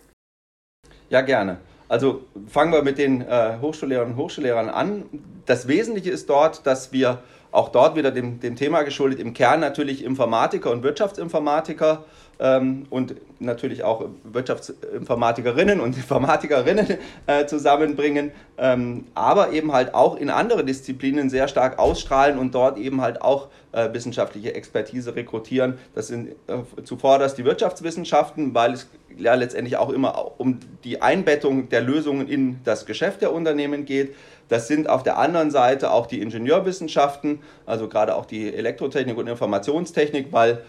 Ja, 1.09 1.21
gerne. 1.21 1.57
Also 1.87 2.25
fangen 2.47 2.73
wir 2.73 2.83
mit 2.83 2.97
den 2.97 3.21
äh, 3.21 3.57
Hochschullehrern 3.61 4.11
und 4.11 4.17
Hochschullehrern 4.17 4.69
an. 4.69 5.05
Das 5.45 5.67
Wesentliche 5.67 6.11
ist 6.11 6.29
dort, 6.29 6.65
dass 6.65 6.91
wir 6.91 7.23
auch 7.51 7.69
dort 7.69 7.95
wieder 7.95 8.11
dem, 8.11 8.39
dem 8.39 8.55
Thema 8.55 8.83
geschuldet, 8.83 9.19
im 9.19 9.33
Kern 9.33 9.59
natürlich 9.59 10.03
Informatiker 10.03 10.71
und 10.71 10.83
Wirtschaftsinformatiker 10.83 12.03
ähm, 12.03 12.05
und 12.37 13.15
natürlich 13.39 13.83
auch 13.83 14.05
Wirtschaftsinformatikerinnen 14.23 15.79
und 15.79 15.95
Informatikerinnen 15.95 16.97
äh, 17.27 17.45
zusammenbringen, 17.45 18.31
ähm, 18.57 19.05
aber 19.13 19.51
eben 19.51 19.71
halt 19.71 19.93
auch 19.93 20.15
in 20.17 20.29
andere 20.29 20.63
Disziplinen 20.63 21.29
sehr 21.29 21.47
stark 21.47 21.79
ausstrahlen 21.79 22.37
und 22.37 22.55
dort 22.55 22.77
eben 22.77 23.01
halt 23.01 23.21
auch 23.21 23.49
äh, 23.71 23.93
wissenschaftliche 23.93 24.53
Expertise 24.53 25.15
rekrutieren. 25.15 25.77
Das 25.93 26.07
sind 26.07 26.29
äh, 26.47 26.83
zuvorderst 26.83 27.37
die 27.37 27.45
Wirtschaftswissenschaften, 27.45 28.53
weil 28.53 28.73
es 28.73 28.89
ja 29.17 29.33
letztendlich 29.33 29.77
auch 29.77 29.89
immer 29.89 30.39
um 30.39 30.59
die 30.83 31.01
Einbettung 31.01 31.69
der 31.69 31.81
Lösungen 31.81 32.27
in 32.27 32.59
das 32.63 32.85
Geschäft 32.85 33.21
der 33.21 33.33
Unternehmen 33.33 33.85
geht. 33.85 34.15
Das 34.47 34.67
sind 34.67 34.89
auf 34.89 35.03
der 35.03 35.17
anderen 35.17 35.49
Seite 35.51 35.91
auch 35.91 36.05
die 36.05 36.21
Ingenieurwissenschaften, 36.21 37.39
also 37.65 37.87
gerade 37.87 38.15
auch 38.15 38.25
die 38.25 38.53
Elektrotechnik 38.53 39.17
und 39.17 39.27
Informationstechnik, 39.27 40.27
weil 40.31 40.61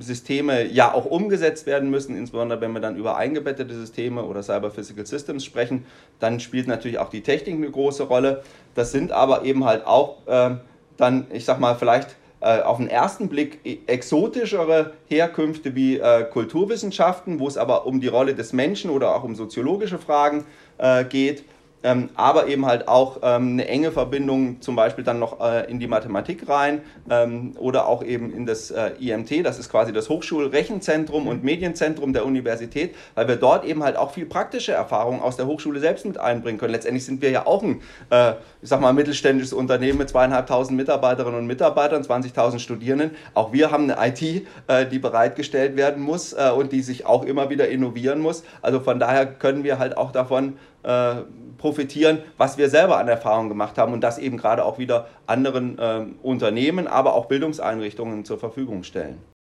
Systeme 0.00 0.66
ja 0.66 0.92
auch 0.92 1.06
umgesetzt 1.06 1.66
werden 1.66 1.90
müssen, 1.90 2.16
insbesondere 2.16 2.60
wenn 2.60 2.72
wir 2.72 2.80
dann 2.80 2.96
über 2.96 3.16
eingebettete 3.16 3.74
Systeme 3.74 4.22
oder 4.22 4.42
Cyber 4.42 4.70
Physical 4.70 5.06
Systems 5.06 5.44
sprechen, 5.44 5.86
dann 6.20 6.40
spielt 6.40 6.68
natürlich 6.68 6.98
auch 6.98 7.08
die 7.08 7.22
Technik 7.22 7.56
eine 7.56 7.70
große 7.70 8.04
Rolle. 8.04 8.42
Das 8.74 8.92
sind 8.92 9.12
aber 9.12 9.44
eben 9.44 9.64
halt 9.64 9.86
auch 9.86 10.26
äh, 10.26 10.56
dann, 10.96 11.26
ich 11.32 11.44
sag 11.44 11.58
mal, 11.58 11.74
vielleicht 11.74 12.16
äh, 12.40 12.60
auf 12.60 12.76
den 12.76 12.88
ersten 12.88 13.28
Blick 13.28 13.60
e-, 13.64 13.78
exotischere 13.86 14.92
Herkünfte 15.08 15.74
wie 15.74 15.98
äh, 15.98 16.24
Kulturwissenschaften, 16.24 17.40
wo 17.40 17.48
es 17.48 17.56
aber 17.56 17.86
um 17.86 18.00
die 18.00 18.08
Rolle 18.08 18.34
des 18.34 18.52
Menschen 18.52 18.90
oder 18.90 19.14
auch 19.14 19.24
um 19.24 19.34
soziologische 19.34 19.98
Fragen 19.98 20.44
äh, 20.78 21.04
geht 21.04 21.44
ähm, 21.82 22.10
aber 22.14 22.48
eben 22.48 22.66
halt 22.66 22.88
auch 22.88 23.18
ähm, 23.22 23.52
eine 23.52 23.68
enge 23.68 23.92
Verbindung 23.92 24.60
zum 24.60 24.76
Beispiel 24.76 25.04
dann 25.04 25.18
noch 25.18 25.40
äh, 25.40 25.70
in 25.70 25.78
die 25.78 25.86
Mathematik 25.86 26.48
rein 26.48 26.80
ähm, 27.08 27.54
oder 27.58 27.86
auch 27.86 28.02
eben 28.02 28.32
in 28.32 28.46
das 28.46 28.70
äh, 28.70 28.90
IMT, 28.98 29.44
das 29.44 29.58
ist 29.58 29.70
quasi 29.70 29.92
das 29.92 30.08
Hochschulrechenzentrum 30.08 31.28
und 31.28 31.44
Medienzentrum 31.44 32.12
der 32.12 32.26
Universität, 32.26 32.94
weil 33.14 33.28
wir 33.28 33.36
dort 33.36 33.64
eben 33.64 33.82
halt 33.82 33.96
auch 33.96 34.12
viel 34.12 34.26
praktische 34.26 34.72
Erfahrungen 34.72 35.20
aus 35.20 35.36
der 35.36 35.46
Hochschule 35.46 35.80
selbst 35.80 36.06
mit 36.06 36.18
einbringen 36.18 36.58
können. 36.58 36.72
Letztendlich 36.72 37.04
sind 37.04 37.22
wir 37.22 37.30
ja 37.30 37.46
auch 37.46 37.62
ein, 37.62 37.80
äh, 38.10 38.32
ich 38.62 38.68
sag 38.68 38.80
mal, 38.80 38.92
mittelständisches 38.92 39.52
Unternehmen 39.52 39.98
mit 39.98 40.08
zweieinhalbtausend 40.08 40.76
Mitarbeiterinnen 40.76 41.38
und 41.38 41.46
Mitarbeitern, 41.46 42.02
20.000 42.02 42.58
Studierenden. 42.58 43.12
Auch 43.34 43.52
wir 43.52 43.70
haben 43.70 43.90
eine 43.90 44.08
IT, 44.08 44.46
äh, 44.66 44.86
die 44.86 44.98
bereitgestellt 44.98 45.76
werden 45.76 46.02
muss 46.02 46.32
äh, 46.32 46.50
und 46.56 46.72
die 46.72 46.82
sich 46.82 47.06
auch 47.06 47.24
immer 47.24 47.50
wieder 47.50 47.68
innovieren 47.68 48.20
muss. 48.20 48.42
Also 48.62 48.80
von 48.80 48.98
daher 48.98 49.26
können 49.26 49.62
wir 49.62 49.78
halt 49.78 49.96
auch 49.96 50.10
davon 50.10 50.56
äh, 50.82 51.16
profitieren, 51.58 52.18
was 52.36 52.58
wir 52.58 52.68
selber 52.68 52.98
an 52.98 53.08
Erfahrung 53.08 53.48
gemacht 53.48 53.78
haben 53.78 53.92
und 53.92 54.00
das 54.00 54.18
eben 54.18 54.36
gerade 54.36 54.64
auch 54.64 54.78
wieder 54.78 55.08
anderen 55.26 55.78
äh, 55.78 56.06
Unternehmen, 56.22 56.86
aber 56.86 57.14
auch 57.14 57.26
Bildungseinrichtungen 57.26 58.24
zur 58.24 58.38
Verfügung 58.38 58.82
stellen. 58.82 59.18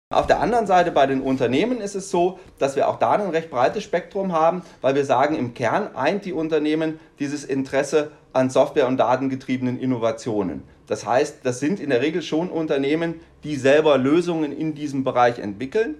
Auf 0.09 0.25
der 0.25 0.39
anderen 0.39 0.67
Seite 0.67 0.91
bei 0.91 1.05
den 1.05 1.19
Unternehmen 1.19 1.81
ist 1.81 1.93
es 1.93 2.09
so, 2.09 2.39
dass 2.59 2.77
wir 2.77 2.87
auch 2.87 2.97
da 2.97 3.11
ein 3.11 3.29
recht 3.29 3.51
breites 3.51 3.83
Spektrum 3.83 4.31
haben, 4.31 4.61
weil 4.79 4.95
wir 4.95 5.03
sagen, 5.03 5.35
im 5.35 5.53
Kern 5.53 5.95
eint 5.97 6.23
die 6.23 6.31
Unternehmen 6.31 6.97
dieses 7.19 7.43
Interesse 7.43 8.11
an 8.31 8.49
Software- 8.49 8.87
und 8.87 8.95
datengetriebenen 8.95 9.77
Innovationen. 9.77 10.63
Das 10.87 11.05
heißt, 11.05 11.39
das 11.43 11.59
sind 11.59 11.81
in 11.81 11.89
der 11.89 12.01
Regel 12.01 12.21
schon 12.21 12.49
Unternehmen, 12.49 13.19
die 13.43 13.57
selber 13.57 13.97
Lösungen 13.97 14.57
in 14.57 14.75
diesem 14.75 15.03
Bereich 15.03 15.39
entwickeln, 15.39 15.95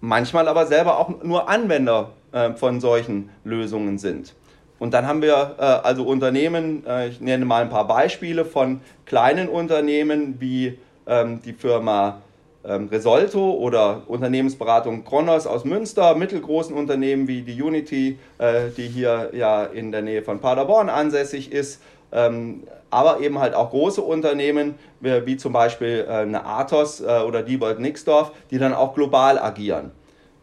manchmal 0.00 0.48
aber 0.48 0.66
selber 0.66 0.98
auch 0.98 1.22
nur 1.22 1.48
Anwender 1.48 2.14
äh, 2.32 2.52
von 2.54 2.80
solchen 2.80 3.30
Lösungen 3.44 3.98
sind. 3.98 4.34
Und 4.78 4.92
dann 4.92 5.06
haben 5.06 5.22
wir 5.22 5.56
äh, 5.58 5.62
also 5.62 6.04
Unternehmen, 6.04 6.84
äh, 6.86 7.08
ich 7.08 7.20
nenne 7.20 7.44
mal 7.44 7.62
ein 7.62 7.70
paar 7.70 7.86
Beispiele 7.86 8.44
von 8.44 8.80
kleinen 9.06 9.48
Unternehmen 9.48 10.36
wie 10.38 10.78
ähm, 11.06 11.40
die 11.42 11.52
Firma 11.52 12.20
ähm, 12.64 12.88
Resolto 12.88 13.52
oder 13.52 14.02
Unternehmensberatung 14.06 15.04
Kronos 15.04 15.46
aus 15.46 15.64
Münster, 15.64 16.14
mittelgroßen 16.14 16.76
Unternehmen 16.76 17.28
wie 17.28 17.42
die 17.42 17.62
Unity, 17.62 18.18
äh, 18.38 18.70
die 18.76 18.88
hier 18.88 19.30
ja 19.32 19.64
in 19.64 19.92
der 19.92 20.02
Nähe 20.02 20.22
von 20.22 20.40
Paderborn 20.40 20.90
ansässig 20.90 21.52
ist, 21.52 21.80
ähm, 22.12 22.64
aber 22.90 23.20
eben 23.20 23.38
halt 23.38 23.54
auch 23.54 23.70
große 23.70 24.02
Unternehmen 24.02 24.74
wie, 25.00 25.26
wie 25.26 25.36
zum 25.36 25.52
Beispiel 25.52 26.04
äh, 26.06 26.12
eine 26.12 26.44
Athos 26.44 27.00
äh, 27.00 27.20
oder 27.26 27.42
Diebold 27.42 27.78
Nixdorf, 27.78 28.32
die 28.50 28.58
dann 28.58 28.74
auch 28.74 28.94
global 28.94 29.38
agieren 29.38 29.90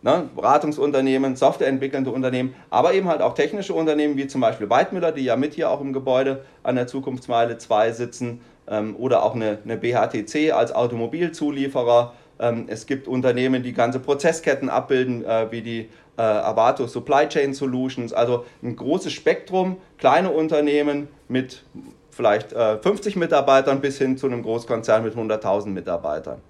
ne, 0.04 0.30
Beratungsunternehmen, 0.36 1.36
softwareentwickelnde 1.36 2.12
Unternehmen, 2.12 2.54
aber 2.70 2.94
eben 2.94 3.08
halt 3.08 3.22
auch 3.22 3.34
technische 3.34 3.74
Unternehmen 3.74 4.18
wie 4.18 4.28
zum 4.28 4.42
Beispiel 4.42 4.70
Weidmüller, 4.70 5.12
die 5.12 5.24
ja 5.24 5.36
mit 5.36 5.56
hier 5.56 5.70
auch 5.70 5.82
im 5.82 5.94
Gebäude 5.94 6.46
an 6.62 6.76
der 6.76 6.88
Zukunftsmeile 6.88 7.58
2 7.58 7.92
sitzen 7.94 8.42
ähm, 8.68 8.96
oder 8.98 9.24
auch 9.24 9.34
eine, 9.34 9.60
eine 9.64 9.78
BHTC 9.78 10.54
als 10.54 10.74
Automobilzulieferer. 10.74 12.14
Ähm, 12.40 12.66
es 12.68 12.86
gibt 12.86 13.08
Unternehmen, 13.08 13.64
die 13.64 13.74
ganze 13.74 14.00
Prozessketten 14.00 14.70
abbilden, 14.70 15.26
äh, 15.26 15.52
wie 15.52 15.62
die 15.62 15.90
äh, 16.18 16.22
Avato 16.22 16.86
Supply 16.86 17.28
Chain 17.28 17.54
Solutions, 17.54 18.14
also 18.14 18.46
ein 18.62 18.76
großes 18.76 19.14
Spektrum, 19.14 19.78
kleine 19.98 20.30
Unternehmen 20.30 21.08
mit 21.28 21.64
vielleicht 22.12 22.54
äh, 22.54 22.78
50 22.78 23.16
Mitarbeitern 23.16 23.82
bis 23.82 23.98
hin 23.98 24.18
zu 24.18 24.28
einem 24.28 24.44
Großkonzern 24.44 25.04
mit 25.04 25.16
100.000 25.16 25.70
Mitarbeitern. 25.70 26.42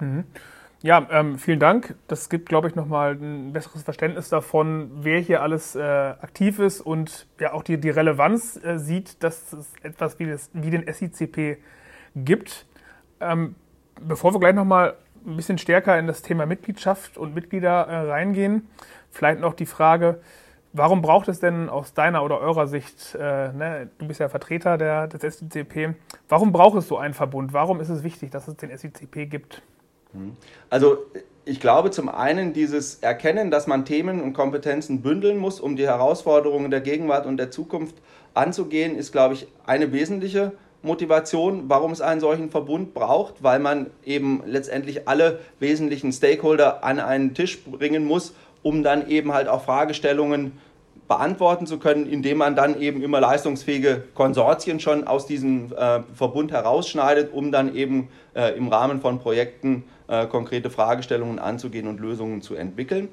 Mhm. 0.00 0.24
Ja, 0.82 1.06
ähm, 1.12 1.38
vielen 1.38 1.60
Dank. 1.60 1.94
Das 2.08 2.28
gibt, 2.28 2.48
glaube 2.48 2.66
ich, 2.66 2.74
nochmal 2.74 3.12
ein 3.12 3.52
besseres 3.52 3.84
Verständnis 3.84 4.28
davon, 4.30 4.90
wer 4.96 5.20
hier 5.20 5.40
alles 5.40 5.76
äh, 5.76 5.80
aktiv 5.80 6.58
ist 6.58 6.80
und 6.80 7.28
ja 7.38 7.52
auch 7.52 7.62
die, 7.62 7.78
die 7.78 7.90
Relevanz 7.90 8.58
äh, 8.64 8.78
sieht, 8.78 9.22
dass 9.22 9.52
es 9.52 9.72
etwas 9.84 10.18
wie, 10.18 10.26
das, 10.26 10.50
wie 10.52 10.70
den 10.70 10.92
SICP 10.92 11.58
gibt. 12.16 12.66
Ähm, 13.20 13.54
bevor 14.00 14.34
wir 14.34 14.40
gleich 14.40 14.56
nochmal 14.56 14.94
ein 15.24 15.36
bisschen 15.36 15.56
stärker 15.56 15.96
in 16.00 16.08
das 16.08 16.22
Thema 16.22 16.46
Mitgliedschaft 16.46 17.16
und 17.16 17.32
Mitglieder 17.32 17.86
äh, 17.86 18.10
reingehen, 18.10 18.68
vielleicht 19.12 19.38
noch 19.38 19.54
die 19.54 19.66
Frage, 19.66 20.20
warum 20.72 21.00
braucht 21.00 21.28
es 21.28 21.38
denn 21.38 21.68
aus 21.68 21.94
deiner 21.94 22.24
oder 22.24 22.40
eurer 22.40 22.66
Sicht, 22.66 23.14
äh, 23.14 23.52
ne, 23.52 23.88
du 23.98 24.08
bist 24.08 24.18
ja 24.18 24.28
Vertreter 24.28 24.78
der, 24.78 25.06
des 25.06 25.38
SICP, 25.38 25.94
warum 26.28 26.50
braucht 26.50 26.76
es 26.76 26.88
so 26.88 26.98
einen 26.98 27.14
Verbund? 27.14 27.52
Warum 27.52 27.78
ist 27.78 27.88
es 27.88 28.02
wichtig, 28.02 28.32
dass 28.32 28.48
es 28.48 28.56
den 28.56 28.76
SICP 28.76 29.30
gibt? 29.30 29.62
Also 30.70 30.98
ich 31.44 31.60
glaube 31.60 31.90
zum 31.90 32.08
einen 32.08 32.52
dieses 32.52 32.96
Erkennen, 32.96 33.50
dass 33.50 33.66
man 33.66 33.84
Themen 33.84 34.20
und 34.20 34.32
Kompetenzen 34.32 35.02
bündeln 35.02 35.38
muss, 35.38 35.60
um 35.60 35.76
die 35.76 35.86
Herausforderungen 35.86 36.70
der 36.70 36.80
Gegenwart 36.80 37.26
und 37.26 37.36
der 37.36 37.50
Zukunft 37.50 37.96
anzugehen, 38.34 38.96
ist, 38.96 39.12
glaube 39.12 39.34
ich, 39.34 39.46
eine 39.66 39.92
wesentliche 39.92 40.52
Motivation, 40.82 41.64
warum 41.68 41.92
es 41.92 42.00
einen 42.00 42.20
solchen 42.20 42.50
Verbund 42.50 42.94
braucht, 42.94 43.42
weil 43.42 43.60
man 43.60 43.90
eben 44.04 44.42
letztendlich 44.46 45.08
alle 45.08 45.40
wesentlichen 45.60 46.12
Stakeholder 46.12 46.84
an 46.84 46.98
einen 46.98 47.34
Tisch 47.34 47.62
bringen 47.64 48.04
muss, 48.04 48.34
um 48.62 48.82
dann 48.82 49.08
eben 49.08 49.32
halt 49.32 49.48
auch 49.48 49.64
Fragestellungen 49.64 50.52
beantworten 51.12 51.66
zu 51.66 51.78
können, 51.78 52.06
indem 52.06 52.38
man 52.38 52.56
dann 52.56 52.80
eben 52.80 53.02
immer 53.02 53.20
leistungsfähige 53.20 54.02
Konsortien 54.14 54.80
schon 54.80 55.06
aus 55.06 55.26
diesem 55.26 55.70
äh, 55.70 56.00
Verbund 56.14 56.52
herausschneidet, 56.52 57.34
um 57.34 57.52
dann 57.52 57.74
eben 57.74 58.08
äh, 58.34 58.56
im 58.56 58.68
Rahmen 58.68 59.02
von 59.02 59.18
Projekten 59.18 59.84
äh, 60.08 60.26
konkrete 60.26 60.70
Fragestellungen 60.70 61.38
anzugehen 61.38 61.86
und 61.86 62.00
Lösungen 62.00 62.40
zu 62.40 62.54
entwickeln. 62.54 63.10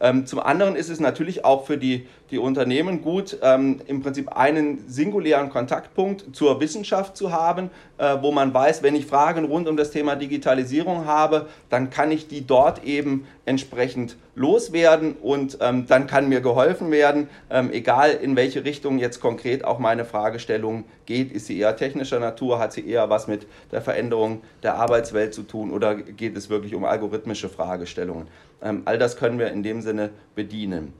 Ähm, 0.00 0.26
zum 0.26 0.40
anderen 0.40 0.76
ist 0.76 0.88
es 0.88 1.00
natürlich 1.00 1.44
auch 1.44 1.66
für 1.66 1.76
die, 1.76 2.06
die 2.30 2.38
Unternehmen 2.38 3.02
gut, 3.02 3.38
ähm, 3.42 3.80
im 3.86 4.02
Prinzip 4.02 4.36
einen 4.36 4.88
singulären 4.88 5.50
Kontaktpunkt 5.50 6.36
zur 6.36 6.60
Wissenschaft 6.60 7.16
zu 7.16 7.32
haben, 7.32 7.70
äh, 7.98 8.16
wo 8.20 8.30
man 8.30 8.52
weiß, 8.54 8.82
wenn 8.82 8.94
ich 8.94 9.06
Fragen 9.06 9.44
rund 9.46 9.66
um 9.66 9.76
das 9.76 9.90
Thema 9.90 10.14
Digitalisierung 10.14 11.06
habe, 11.06 11.46
dann 11.70 11.90
kann 11.90 12.10
ich 12.10 12.28
die 12.28 12.46
dort 12.46 12.84
eben 12.84 13.26
entsprechend 13.44 14.16
loswerden 14.34 15.14
und 15.14 15.58
ähm, 15.60 15.86
dann 15.88 16.06
kann 16.06 16.28
mir 16.28 16.40
geholfen 16.40 16.90
werden, 16.90 17.28
ähm, 17.50 17.72
egal 17.72 18.10
in 18.10 18.36
welche 18.36 18.64
Richtung 18.64 18.98
jetzt 18.98 19.20
konkret 19.20 19.64
auch 19.64 19.80
meine 19.80 20.04
Fragestellung 20.04 20.84
geht. 21.06 21.32
Ist 21.32 21.46
sie 21.46 21.58
eher 21.58 21.74
technischer 21.76 22.20
Natur, 22.20 22.60
hat 22.60 22.72
sie 22.72 22.86
eher 22.86 23.10
was 23.10 23.26
mit 23.26 23.46
der 23.72 23.82
Veränderung 23.82 24.42
der 24.62 24.76
Arbeitswelt 24.76 25.34
zu 25.34 25.42
tun 25.42 25.72
oder 25.72 25.96
geht 25.96 26.36
es 26.36 26.50
wirklich 26.50 26.74
um 26.74 26.84
algorithmische 26.84 27.48
Fragestellungen? 27.48 28.28
Ähm, 28.62 28.82
all 28.84 28.98
das 28.98 29.16
können 29.16 29.38
wir 29.38 29.50
in 29.50 29.62
dem 29.62 29.82
Sinne 29.82 30.10
bedienen. 30.34 30.92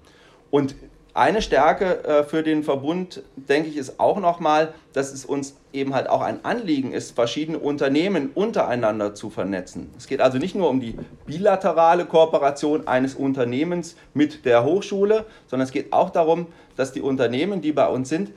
Und 0.51 0.75
eine 1.15 1.43
Stärke 1.43 2.05
äh, 2.05 2.23
für 2.23 2.45
den 2.45 2.63
Verbund, 2.63 3.25
denke 3.35 3.69
ich, 3.69 3.77
ist 3.77 3.99
auch 3.99 4.21
nochmal, 4.21 4.73
dass 4.93 5.13
es 5.13 5.25
uns 5.25 5.57
eben 5.73 5.93
halt 5.93 6.09
auch 6.09 6.21
ein 6.21 6.45
Anliegen 6.45 6.93
ist, 6.93 7.17
verschiedene 7.17 7.59
Unternehmen 7.59 8.31
untereinander 8.35 9.17
zu 9.17 9.29
vernetzen. 9.29 9.91
Es 9.99 10.07
geht 10.07 10.21
also 10.21 10.39
nicht 10.39 10.55
nur 10.55 10.71
um 10.71 10.81
die 10.81 10.95
bilaterale 11.27 12.07
Kooperation 12.07 12.87
eines 12.87 13.17
Unternehmens 13.17 13.97
mit 14.15 14.45
der 14.45 14.65
Hochschule, 14.65 15.25
sondern 15.49 15.67
es 15.67 15.73
geht 15.73 15.93
auch 15.93 16.11
darum, 16.11 16.47
dass 16.77 16.93
die 16.93 17.03
Unternehmen, 17.03 17.63
die 17.63 17.73
bei 17.73 17.89
uns 17.89 18.09
sind, 18.09 18.31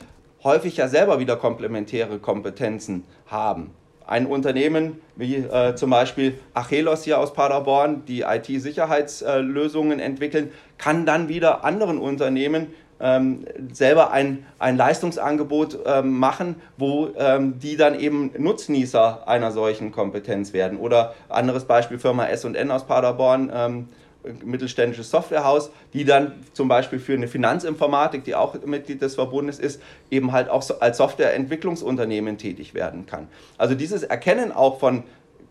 häufig 0.43 0.77
ja 0.77 0.87
selber 0.87 1.19
wieder 1.19 1.35
komplementäre 1.35 2.17
Kompetenzen 2.17 3.03
haben 3.27 3.75
ein 4.11 4.25
Unternehmen 4.25 4.99
wie 5.15 5.37
äh, 5.37 5.73
zum 5.75 5.89
Beispiel 5.89 6.37
Achelos 6.53 7.05
hier 7.05 7.17
aus 7.17 7.31
Paderborn, 7.33 8.03
die 8.05 8.21
IT-Sicherheitslösungen 8.21 10.01
entwickeln, 10.01 10.51
kann 10.77 11.05
dann 11.05 11.29
wieder 11.29 11.63
anderen 11.63 11.97
Unternehmen 11.97 12.67
ähm, 12.99 13.45
selber 13.71 14.11
ein, 14.11 14.45
ein 14.59 14.75
Leistungsangebot 14.75 15.79
ähm, 15.85 16.19
machen, 16.19 16.55
wo 16.77 17.09
ähm, 17.17 17.57
die 17.59 17.77
dann 17.77 17.97
eben 17.97 18.31
Nutznießer 18.37 19.27
einer 19.29 19.53
solchen 19.53 19.93
Kompetenz 19.93 20.51
werden. 20.51 20.77
Oder 20.77 21.15
anderes 21.29 21.63
Beispiel 21.63 21.97
Firma 21.97 22.27
S&N 22.27 22.69
aus 22.69 22.85
Paderborn, 22.85 23.49
ähm, 23.53 23.87
mittelständisches 24.43 25.09
Softwarehaus, 25.09 25.71
die 25.93 26.05
dann 26.05 26.33
zum 26.53 26.67
Beispiel 26.67 26.99
für 26.99 27.13
eine 27.13 27.27
Finanzinformatik, 27.27 28.23
die 28.23 28.35
auch 28.35 28.55
Mitglied 28.65 29.01
des 29.01 29.15
Verbundes 29.15 29.59
ist, 29.59 29.81
eben 30.09 30.31
halt 30.31 30.49
auch 30.49 30.63
als 30.79 30.97
Softwareentwicklungsunternehmen 30.97 32.37
tätig 32.37 32.73
werden 32.73 33.05
kann. 33.05 33.27
Also 33.57 33.75
dieses 33.75 34.03
Erkennen 34.03 34.51
auch 34.51 34.79
von 34.79 35.03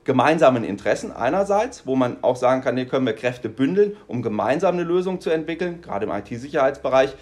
gemeinsamen 0.04 0.64
Interessen 0.64 1.12
einerseits, 1.12 1.86
wo 1.86 1.94
man 1.94 2.16
auch 2.22 2.36
sagen 2.36 2.62
kann, 2.62 2.76
hier 2.76 2.86
können 2.86 3.06
wir 3.06 3.12
Kräfte 3.12 3.48
bündeln, 3.48 3.96
um 4.06 4.22
gemeinsam 4.22 4.74
eine 4.74 4.84
Lösung 4.84 5.20
zu 5.20 5.30
entwickeln, 5.30 5.82
gerade 5.82 6.06
im 6.06 6.12
IT-Sicherheitsbereich, 6.12 7.14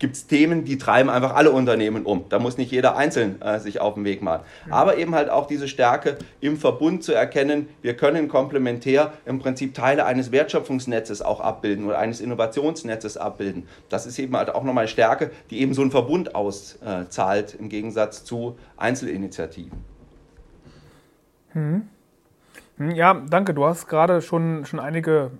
gibt 0.00 0.16
es 0.16 0.26
Themen, 0.26 0.64
die 0.64 0.78
treiben 0.78 1.10
einfach 1.10 1.36
alle 1.36 1.52
Unternehmen 1.52 2.04
um. 2.06 2.24
Da 2.30 2.38
muss 2.38 2.56
nicht 2.56 2.72
jeder 2.72 2.96
einzeln 2.96 3.40
äh, 3.42 3.60
sich 3.60 3.80
auf 3.80 3.94
den 3.94 4.04
Weg 4.04 4.22
machen. 4.22 4.42
Aber 4.70 4.96
eben 4.96 5.14
halt 5.14 5.28
auch 5.28 5.46
diese 5.46 5.68
Stärke 5.68 6.16
im 6.40 6.56
Verbund 6.56 7.04
zu 7.04 7.12
erkennen, 7.12 7.68
wir 7.82 7.94
können 7.96 8.26
komplementär 8.28 9.12
im 9.26 9.38
Prinzip 9.38 9.74
Teile 9.74 10.06
eines 10.06 10.32
Wertschöpfungsnetzes 10.32 11.20
auch 11.22 11.40
abbilden 11.40 11.86
oder 11.86 11.98
eines 11.98 12.20
Innovationsnetzes 12.20 13.18
abbilden. 13.18 13.68
Das 13.90 14.06
ist 14.06 14.18
eben 14.18 14.34
halt 14.36 14.52
auch 14.54 14.64
nochmal 14.64 14.88
Stärke, 14.88 15.30
die 15.50 15.60
eben 15.60 15.74
so 15.74 15.82
ein 15.82 15.90
Verbund 15.90 16.34
auszahlt 16.34 17.54
im 17.54 17.68
Gegensatz 17.68 18.24
zu 18.24 18.56
Einzelinitiativen. 18.78 19.84
Hm. 21.52 21.88
hm. 22.78 22.90
Ja, 22.92 23.14
danke. 23.28 23.52
Du 23.52 23.66
hast 23.66 23.86
gerade 23.86 24.22
schon, 24.22 24.64
schon 24.64 24.80
einige 24.80 25.32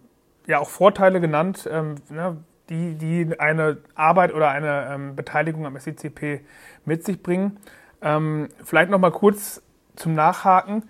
ja, 0.47 0.59
auch 0.59 0.69
Vorteile 0.69 1.21
genannt. 1.21 1.67
Ähm, 1.71 1.95
ne, 2.11 2.37
die, 2.71 2.95
die 2.95 3.39
eine 3.39 3.79
Arbeit 3.95 4.33
oder 4.33 4.49
eine 4.49 4.89
ähm, 4.93 5.17
Beteiligung 5.17 5.67
am 5.67 5.79
SCCP 5.79 6.41
mit 6.85 7.05
sich 7.05 7.23
bringen. 7.23 7.59
Ähm, 8.01 8.49
vielleicht 8.65 8.91
noch 8.91 8.99
mal 8.99 9.11
kurz 9.11 9.63
zum 9.97 10.15
Nachhaken. 10.15 10.85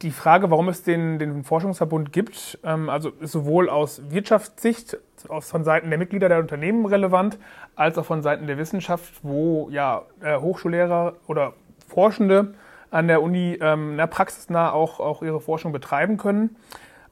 Die 0.00 0.10
Frage, 0.10 0.50
warum 0.50 0.68
es 0.68 0.82
den, 0.82 1.20
den 1.20 1.44
Forschungsverbund 1.44 2.12
gibt, 2.12 2.58
ähm, 2.64 2.88
also 2.88 3.12
sowohl 3.20 3.70
aus 3.70 4.02
Wirtschaftssicht, 4.10 4.98
aus, 5.28 5.48
von 5.48 5.62
Seiten 5.62 5.90
der 5.90 5.98
Mitglieder 5.98 6.28
der 6.28 6.40
Unternehmen 6.40 6.86
relevant, 6.86 7.38
als 7.76 7.96
auch 7.98 8.06
von 8.06 8.22
Seiten 8.22 8.48
der 8.48 8.58
Wissenschaft, 8.58 9.20
wo 9.22 9.68
ja 9.70 10.02
äh, 10.20 10.38
Hochschullehrer 10.38 11.14
oder 11.28 11.52
Forschende 11.86 12.54
an 12.90 13.06
der 13.06 13.22
Uni 13.22 13.58
ähm, 13.60 14.00
praxisnah 14.10 14.72
auch, 14.72 14.98
auch 14.98 15.22
ihre 15.22 15.40
Forschung 15.40 15.70
betreiben 15.70 16.16
können. 16.16 16.56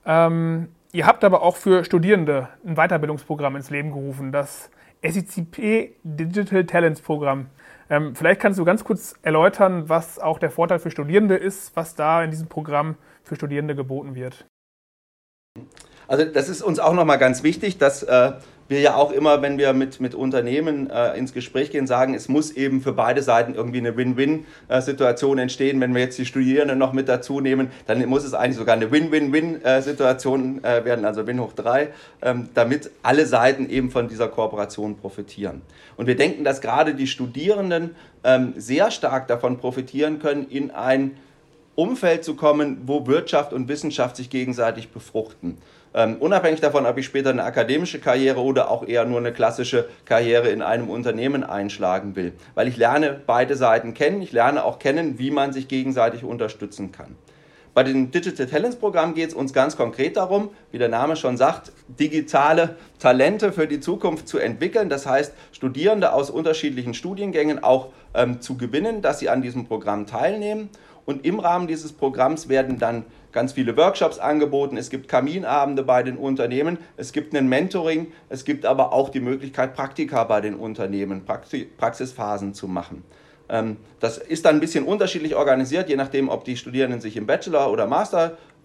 Ähm, 0.05 0.69
Ihr 0.93 1.07
habt 1.07 1.23
aber 1.23 1.43
auch 1.43 1.57
für 1.57 1.85
Studierende 1.85 2.49
ein 2.67 2.75
Weiterbildungsprogramm 2.75 3.55
ins 3.55 3.71
Leben 3.71 3.93
gerufen, 3.93 4.33
das 4.33 4.71
SICP 5.03 5.95
Digital 6.03 6.67
Talents 6.67 7.01
Programm. 7.01 7.47
Ähm, 7.89 8.17
vielleicht 8.17 8.41
kannst 8.41 8.59
du 8.59 8.65
ganz 8.65 8.83
kurz 8.83 9.15
erläutern, 9.23 9.89
was 9.89 10.19
auch 10.19 10.41
der 10.41 10.51
Vorteil 10.51 10.81
für 10.81 10.91
Studierende 10.91 11.37
ist, 11.37 11.77
was 11.77 11.95
da 11.95 12.25
in 12.25 12.31
diesem 12.33 12.49
Programm 12.49 12.97
für 13.23 13.37
Studierende 13.37 13.77
geboten 13.77 14.17
wird. 14.17 14.47
Also 16.09 16.25
das 16.25 16.49
ist 16.49 16.61
uns 16.61 16.81
auch 16.81 16.93
nochmal 16.93 17.19
ganz 17.19 17.45
wichtig, 17.45 17.79
dass 17.79 18.03
äh, 18.03 18.33
wir 18.71 18.81
ja 18.81 18.95
auch 18.95 19.11
immer, 19.11 19.43
wenn 19.43 19.59
wir 19.59 19.73
mit, 19.73 20.01
mit 20.01 20.15
Unternehmen 20.15 20.89
äh, 20.89 21.19
ins 21.19 21.33
Gespräch 21.35 21.71
gehen, 21.71 21.87
sagen, 21.87 22.15
es 22.15 22.29
muss 22.29 22.53
eben 22.53 22.81
für 22.81 22.93
beide 22.93 23.21
Seiten 23.23 23.55
irgendwie 23.55 23.79
eine 23.79 23.97
Win-Win-Situation 23.97 25.39
entstehen. 25.39 25.81
Wenn 25.81 25.93
wir 25.93 26.03
jetzt 26.03 26.19
die 26.19 26.25
Studierenden 26.25 26.79
noch 26.79 26.93
mit 26.93 27.09
dazu 27.09 27.41
nehmen, 27.41 27.71
dann 27.87 28.05
muss 28.07 28.25
es 28.25 28.33
eigentlich 28.33 28.57
sogar 28.57 28.77
eine 28.77 28.93
Win-Win-Win-Situation 28.93 30.63
äh, 30.63 30.85
werden, 30.85 31.05
also 31.05 31.27
Win 31.27 31.41
hoch 31.41 31.53
drei, 31.53 31.89
ähm, 32.23 32.49
damit 32.55 32.91
alle 33.03 33.27
Seiten 33.27 33.69
eben 33.69 33.91
von 33.91 34.09
dieser 34.09 34.29
Kooperation 34.29 34.97
profitieren. 34.97 35.63
Und 35.97 36.07
wir 36.07 36.17
denken, 36.17 36.45
dass 36.45 36.61
gerade 36.61 36.95
die 36.95 37.09
Studierenden 37.09 37.97
ähm, 38.23 38.55
sehr 38.57 38.91
stark 38.93 39.27
davon 39.27 39.59
profitieren 39.59 40.21
können, 40.21 40.49
in 40.49 40.71
ein 40.71 41.17
Umfeld 41.75 42.25
zu 42.25 42.37
kommen, 42.37 42.83
wo 42.87 43.07
Wirtschaft 43.07 43.53
und 43.53 43.69
Wissenschaft 43.69 44.17
sich 44.17 44.31
gegenseitig 44.31 44.91
befruchten. 44.91 45.59
Ähm, 45.93 46.17
unabhängig 46.21 46.61
davon, 46.61 46.87
ob 46.87 46.99
ich 46.99 47.07
später 47.07 47.31
eine 47.31 47.43
akademische 47.43 47.99
Karriere 47.99 48.41
oder 48.41 48.71
auch 48.71 48.87
eher 48.87 49.05
nur 49.05 49.19
eine 49.19 49.33
klassische 49.33 49.89
Karriere 50.05 50.49
in 50.49 50.63
einem 50.63 50.89
Unternehmen 50.89 51.43
einschlagen 51.43 52.15
will. 52.15 52.33
Weil 52.55 52.69
ich 52.69 52.77
lerne 52.77 53.21
beide 53.27 53.57
Seiten 53.57 53.93
kennen, 53.93 54.23
ich 54.23 54.31
lerne 54.31 54.65
auch 54.65 54.79
kennen, 54.79 55.19
wie 55.19 55.33
man 55.33 55.53
sich 55.53 55.67
gegenseitig 55.67 56.23
unterstützen 56.23 56.93
kann. 56.93 57.17
Bei 57.73 57.85
dem 57.85 58.11
Digital 58.11 58.47
Talents 58.47 58.77
Programm 58.77 59.15
geht 59.15 59.29
es 59.29 59.35
uns 59.35 59.53
ganz 59.53 59.77
konkret 59.77 60.17
darum, 60.17 60.51
wie 60.73 60.79
der 60.79 60.89
Name 60.89 61.15
schon 61.15 61.37
sagt, 61.37 61.71
digitale 61.87 62.77
Talente 62.99 63.53
für 63.53 63.69
die 63.69 63.79
Zukunft 63.79 64.27
zu 64.27 64.39
entwickeln. 64.39 64.89
Das 64.89 65.07
heißt, 65.07 65.33
Studierende 65.53 66.13
aus 66.13 66.31
unterschiedlichen 66.31 66.95
Studiengängen 66.95 67.63
auch 67.63 67.89
ähm, 68.13 68.41
zu 68.41 68.57
gewinnen, 68.57 69.03
dass 69.03 69.21
sie 69.21 69.29
an 69.29 69.41
diesem 69.41 69.67
Programm 69.67 70.07
teilnehmen. 70.07 70.69
Und 71.11 71.27
im 71.27 71.41
Rahmen 71.41 71.67
dieses 71.67 71.93
Programms 71.93 72.49
werden 72.49 72.79
dann 72.79 73.05
ganz 73.33 73.55
viele 73.55 73.77
Workshops 73.77 74.21
angeboten, 74.21 74.77
es 74.77 74.91
gibt 74.91 75.09
Kaminabende 75.09 75.83
bei 75.83 76.05
den 76.05 76.17
Unternehmen, 76.17 76.79
es 76.97 77.11
gibt 77.11 77.35
ein 77.35 77.49
Mentoring, 77.49 78.13
es 78.29 78.45
gibt 78.45 78.65
aber 78.65 78.93
auch 78.93 79.09
die 79.09 79.19
Möglichkeit, 79.19 79.75
Praktika 79.75 80.23
bei 80.23 80.41
den 80.41 80.55
Unternehmen, 80.55 81.25
Praxisphasen 81.25 82.55
zu 82.55 82.69
machen. 82.69 83.03
Ähm, 83.49 83.79
das 83.99 84.19
ist 84.19 84.45
dann 84.45 84.59
ein 84.59 84.61
bisschen 84.61 84.85
unterschiedlich 84.85 85.35
organisiert, 85.35 85.89
je 85.89 85.97
nachdem, 85.97 86.29
ob 86.29 86.45
die 86.45 86.57
Studierenden 86.57 87.01
sich 87.01 87.17
im 87.17 87.27
Bachelor- 87.27 87.73
oder 87.73 87.89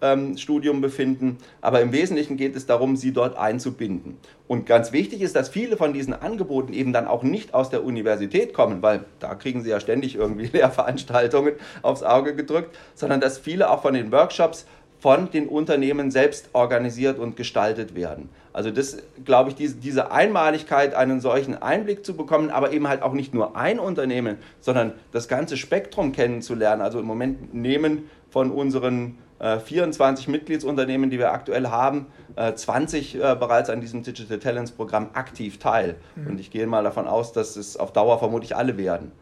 Masterstudium 0.00 0.80
befinden. 0.80 1.38
Aber 1.60 1.80
im 1.80 1.92
Wesentlichen 1.92 2.36
geht 2.36 2.56
es 2.56 2.66
darum, 2.66 2.96
sie 2.96 3.12
dort 3.12 3.36
einzubinden. 3.36 4.18
Und 4.48 4.66
ganz 4.66 4.92
wichtig 4.92 5.22
ist, 5.22 5.34
dass 5.36 5.48
viele 5.48 5.76
von 5.76 5.92
diesen 5.92 6.14
Angeboten 6.14 6.72
eben 6.72 6.92
dann 6.92 7.06
auch 7.06 7.22
nicht 7.22 7.54
aus 7.54 7.70
der 7.70 7.84
Universität 7.84 8.54
kommen, 8.54 8.82
weil 8.82 9.04
da 9.18 9.34
kriegen 9.34 9.62
sie 9.62 9.70
ja 9.70 9.80
ständig 9.80 10.14
irgendwie 10.16 10.46
Lehrveranstaltungen 10.52 11.54
aufs 11.82 12.02
Auge 12.02 12.34
gedrückt, 12.34 12.76
sondern 12.94 13.20
dass 13.20 13.38
viele 13.38 13.70
auch 13.70 13.82
von 13.82 13.94
den 13.94 14.12
Workshops 14.12 14.66
von 14.98 15.30
den 15.30 15.46
Unternehmen 15.46 16.10
selbst 16.10 16.48
organisiert 16.54 17.18
und 17.18 17.36
gestaltet 17.36 17.94
werden. 17.94 18.30
Also 18.54 18.70
das, 18.70 18.96
glaube 19.24 19.50
ich, 19.50 19.54
diese, 19.54 19.76
diese 19.76 20.10
Einmaligkeit, 20.10 20.94
einen 20.94 21.20
solchen 21.20 21.60
Einblick 21.60 22.04
zu 22.04 22.16
bekommen, 22.16 22.48
aber 22.48 22.72
eben 22.72 22.88
halt 22.88 23.02
auch 23.02 23.12
nicht 23.12 23.34
nur 23.34 23.56
ein 23.56 23.78
Unternehmen, 23.78 24.38
sondern 24.60 24.92
das 25.12 25.28
ganze 25.28 25.58
Spektrum 25.58 26.12
kennenzulernen. 26.12 26.80
Also 26.80 26.98
im 26.98 27.04
Moment 27.04 27.52
nehmen 27.52 28.08
von 28.30 28.50
unseren 28.50 29.18
24 29.38 30.28
Mitgliedsunternehmen, 30.28 31.10
die 31.10 31.18
wir 31.18 31.32
aktuell 31.32 31.68
haben, 31.68 32.06
äh, 32.36 32.54
20 32.54 33.16
äh, 33.16 33.18
bereits 33.38 33.70
an 33.70 33.80
diesem 33.80 34.02
Digital 34.02 34.38
Talents 34.38 34.72
Programm 34.72 35.10
aktiv 35.12 35.58
teil. 35.58 35.96
Mhm. 36.14 36.26
Und 36.28 36.40
ich 36.40 36.50
gehe 36.50 36.66
mal 36.66 36.84
davon 36.84 37.06
aus, 37.06 37.32
dass 37.32 37.56
es 37.56 37.76
auf 37.76 37.92
Dauer 37.92 38.18
vermutlich 38.18 38.56
alle 38.56 38.78
werden. 38.78 39.12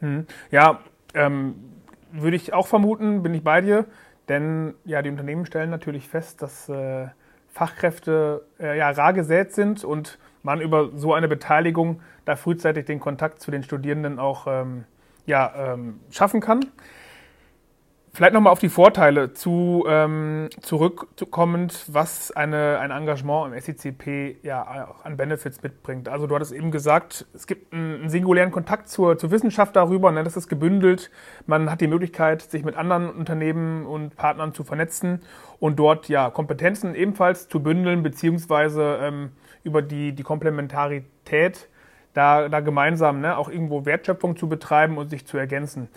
Mhm. 0.00 0.26
Ja, 0.50 0.80
ähm, 1.14 1.54
würde 2.12 2.36
ich 2.36 2.52
auch 2.52 2.66
vermuten, 2.66 3.22
bin 3.22 3.34
ich 3.34 3.42
bei 3.42 3.60
dir. 3.60 3.86
Denn 4.28 4.74
ja, 4.84 5.02
die 5.02 5.10
Unternehmen 5.10 5.46
stellen 5.46 5.70
natürlich 5.70 6.08
fest, 6.08 6.42
dass 6.42 6.68
äh, 6.68 7.08
Fachkräfte 7.48 8.46
äh, 8.60 8.78
ja, 8.78 8.90
rar 8.90 9.12
gesät 9.12 9.52
sind 9.52 9.84
und 9.84 10.18
man 10.42 10.60
über 10.60 10.90
so 10.94 11.12
eine 11.12 11.28
Beteiligung 11.28 12.00
da 12.24 12.36
frühzeitig 12.36 12.86
den 12.86 13.00
Kontakt 13.00 13.40
zu 13.40 13.50
den 13.50 13.62
Studierenden 13.62 14.18
auch 14.18 14.46
ähm, 14.46 14.84
ja, 15.26 15.74
ähm, 15.74 16.00
schaffen 16.10 16.40
kann. 16.40 16.66
Vielleicht 18.14 18.34
nochmal 18.34 18.52
auf 18.52 18.58
die 18.58 18.68
Vorteile 18.68 19.32
zu, 19.32 19.86
ähm, 19.88 20.50
zurückkommend, 20.60 21.86
was 21.88 22.30
eine, 22.30 22.78
ein 22.78 22.90
Engagement 22.90 23.50
im 23.50 23.58
SCCP 23.58 24.36
ja 24.42 24.86
auch 24.90 25.06
an 25.06 25.16
Benefits 25.16 25.62
mitbringt. 25.62 26.10
Also 26.10 26.26
du 26.26 26.34
hattest 26.34 26.52
eben 26.52 26.70
gesagt, 26.70 27.24
es 27.32 27.46
gibt 27.46 27.72
einen, 27.72 28.00
einen 28.00 28.10
singulären 28.10 28.50
Kontakt 28.50 28.90
zur, 28.90 29.16
zur 29.16 29.30
Wissenschaft 29.30 29.76
darüber, 29.76 30.12
ne, 30.12 30.24
das 30.24 30.36
ist 30.36 30.48
gebündelt. 30.48 31.10
Man 31.46 31.70
hat 31.70 31.80
die 31.80 31.86
Möglichkeit, 31.86 32.42
sich 32.42 32.64
mit 32.64 32.76
anderen 32.76 33.08
Unternehmen 33.08 33.86
und 33.86 34.14
Partnern 34.14 34.52
zu 34.52 34.62
vernetzen 34.62 35.22
und 35.58 35.78
dort 35.78 36.10
ja 36.10 36.28
Kompetenzen 36.28 36.94
ebenfalls 36.94 37.48
zu 37.48 37.62
bündeln, 37.62 38.02
beziehungsweise 38.02 38.98
ähm, 39.00 39.30
über 39.64 39.80
die, 39.80 40.12
die 40.12 40.22
Komplementarität 40.22 41.70
da, 42.12 42.50
da 42.50 42.60
gemeinsam 42.60 43.22
ne, 43.22 43.38
auch 43.38 43.48
irgendwo 43.48 43.86
Wertschöpfung 43.86 44.36
zu 44.36 44.50
betreiben 44.50 44.98
und 44.98 45.08
sich 45.08 45.26
zu 45.26 45.38
ergänzen. 45.38 45.88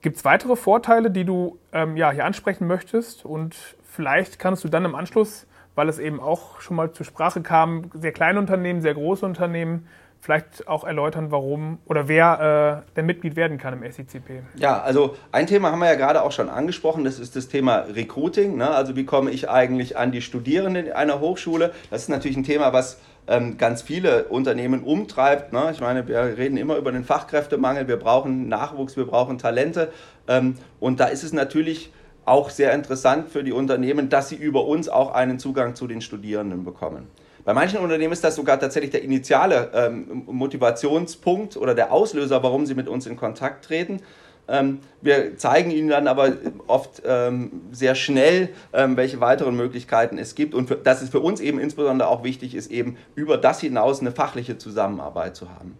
Gibt 0.00 0.16
es 0.16 0.24
weitere 0.24 0.54
Vorteile, 0.54 1.10
die 1.10 1.24
du 1.24 1.58
ähm, 1.72 1.96
ja, 1.96 2.12
hier 2.12 2.24
ansprechen 2.24 2.66
möchtest? 2.66 3.24
Und 3.24 3.56
vielleicht 3.84 4.38
kannst 4.38 4.62
du 4.62 4.68
dann 4.68 4.84
im 4.84 4.94
Anschluss, 4.94 5.46
weil 5.74 5.88
es 5.88 5.98
eben 5.98 6.20
auch 6.20 6.60
schon 6.60 6.76
mal 6.76 6.92
zur 6.92 7.04
Sprache 7.04 7.40
kam, 7.42 7.90
sehr 7.94 8.12
kleine 8.12 8.38
Unternehmen, 8.38 8.80
sehr 8.80 8.94
große 8.94 9.26
Unternehmen, 9.26 9.88
vielleicht 10.20 10.66
auch 10.68 10.84
erläutern, 10.84 11.30
warum 11.30 11.78
oder 11.86 12.08
wer 12.08 12.84
äh, 12.86 12.94
denn 12.96 13.06
Mitglied 13.06 13.36
werden 13.36 13.58
kann 13.58 13.74
im 13.74 13.90
SICP. 13.90 14.42
Ja, 14.56 14.80
also 14.80 15.16
ein 15.32 15.46
Thema 15.46 15.70
haben 15.70 15.78
wir 15.78 15.86
ja 15.86 15.94
gerade 15.94 16.22
auch 16.22 16.32
schon 16.32 16.48
angesprochen, 16.48 17.04
das 17.04 17.18
ist 17.18 17.36
das 17.36 17.48
Thema 17.48 17.78
Recruiting. 17.78 18.56
Ne? 18.56 18.68
Also 18.68 18.96
wie 18.96 19.04
komme 19.04 19.30
ich 19.30 19.48
eigentlich 19.48 19.96
an 19.96 20.12
die 20.12 20.22
Studierenden 20.22 20.92
einer 20.92 21.20
Hochschule? 21.20 21.72
Das 21.90 22.02
ist 22.02 22.08
natürlich 22.08 22.36
ein 22.36 22.44
Thema, 22.44 22.72
was 22.72 22.98
ähm, 23.28 23.58
ganz 23.58 23.82
viele 23.82 24.24
Unternehmen 24.24 24.82
umtreibt. 24.82 25.52
Ne? 25.52 25.70
Ich 25.72 25.80
meine, 25.80 26.08
wir 26.08 26.36
reden 26.36 26.56
immer 26.56 26.76
über 26.76 26.90
den 26.90 27.04
Fachkräftemangel, 27.04 27.86
wir 27.86 27.98
brauchen 27.98 28.48
Nachwuchs, 28.48 28.96
wir 28.96 29.06
brauchen 29.06 29.38
Talente. 29.38 29.92
Ähm, 30.26 30.54
und 30.80 30.98
da 31.00 31.06
ist 31.06 31.22
es 31.22 31.32
natürlich 31.32 31.92
auch 32.24 32.50
sehr 32.50 32.72
interessant 32.72 33.28
für 33.28 33.44
die 33.44 33.52
Unternehmen, 33.52 34.08
dass 34.08 34.28
sie 34.28 34.36
über 34.36 34.66
uns 34.66 34.88
auch 34.88 35.12
einen 35.12 35.38
Zugang 35.38 35.74
zu 35.74 35.86
den 35.86 36.00
Studierenden 36.00 36.64
bekommen. 36.64 37.06
Bei 37.44 37.54
manchen 37.54 37.78
Unternehmen 37.80 38.12
ist 38.12 38.24
das 38.24 38.36
sogar 38.36 38.60
tatsächlich 38.60 38.90
der 38.90 39.02
initiale 39.02 39.70
ähm, 39.72 40.24
Motivationspunkt 40.26 41.56
oder 41.56 41.74
der 41.74 41.92
Auslöser, 41.92 42.42
warum 42.42 42.66
sie 42.66 42.74
mit 42.74 42.88
uns 42.88 43.06
in 43.06 43.16
Kontakt 43.16 43.64
treten. 43.64 44.00
Ähm, 44.48 44.80
wir 45.02 45.36
zeigen 45.36 45.70
Ihnen 45.70 45.88
dann 45.88 46.08
aber 46.08 46.32
oft 46.66 47.02
ähm, 47.06 47.62
sehr 47.70 47.94
schnell, 47.94 48.48
ähm, 48.72 48.96
welche 48.96 49.20
weiteren 49.20 49.56
Möglichkeiten 49.56 50.18
es 50.18 50.34
gibt 50.34 50.54
und 50.54 50.74
dass 50.84 51.02
es 51.02 51.10
für 51.10 51.20
uns 51.20 51.40
eben 51.40 51.60
insbesondere 51.60 52.08
auch 52.08 52.24
wichtig 52.24 52.54
ist, 52.54 52.70
eben 52.70 52.96
über 53.14 53.36
das 53.36 53.60
hinaus 53.60 54.00
eine 54.00 54.12
fachliche 54.12 54.58
Zusammenarbeit 54.58 55.36
zu 55.36 55.50
haben. 55.50 55.76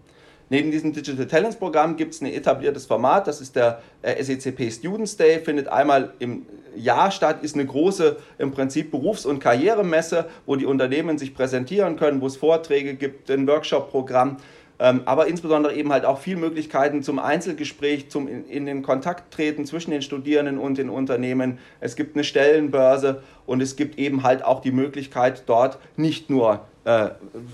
Neben 0.51 0.71
diesem 0.71 0.93
Digital 0.93 1.27
Talents 1.27 1.57
Programm 1.57 1.97
gibt 1.97 2.15
es 2.15 2.23
ein 2.23 2.27
etabliertes 2.27 2.87
Format, 2.87 3.27
das 3.27 3.41
ist 3.41 3.55
der 3.57 3.83
äh, 4.01 4.23
SECP 4.23 4.71
Students 4.71 5.17
Day, 5.17 5.41
findet 5.41 5.69
einmal 5.69 6.15
im 6.19 6.47
Jahr 6.75 7.11
statt, 7.11 7.43
ist 7.43 7.55
eine 7.55 7.67
große 7.67 8.17
im 8.39 8.53
Prinzip 8.53 8.91
Berufs- 8.91 9.27
und 9.27 9.41
Karrieremesse, 9.41 10.27
wo 10.47 10.57
die 10.57 10.65
Unternehmen 10.65 11.19
sich 11.19 11.35
präsentieren 11.35 11.97
können, 11.97 12.21
wo 12.21 12.27
es 12.27 12.37
Vorträge 12.37 12.95
gibt, 12.95 13.31
ein 13.31 13.47
Workshop-Programm 13.47 14.39
aber 14.79 15.27
insbesondere 15.27 15.75
eben 15.75 15.93
halt 15.93 16.05
auch 16.05 16.21
viel 16.21 16.37
Möglichkeiten 16.37 17.03
zum 17.03 17.19
Einzelgespräch, 17.19 18.11
zum 18.11 18.29
in, 18.29 18.45
in, 18.47 18.65
den 18.65 18.83
Kontakt 18.83 19.35
treten 19.35 19.67
zwischen 19.67 19.91
den 19.91 20.03
Studierenden 20.03 20.59
und 20.59 20.79
den 20.79 20.89
Unternehmen. 20.89 21.59
Es 21.81 21.97
gibt 21.97 22.15
eine 22.15 22.23
Stellenbörse 22.23 23.23
und 23.45 23.61
es 23.61 23.75
gibt 23.75 23.99
eben 23.99 24.23
halt 24.23 24.45
auch 24.45 24.61
die 24.61 24.71
Möglichkeit, 24.71 25.43
dort 25.47 25.79
nicht 25.97 26.31
nur 26.31 26.61
äh, 26.85 27.11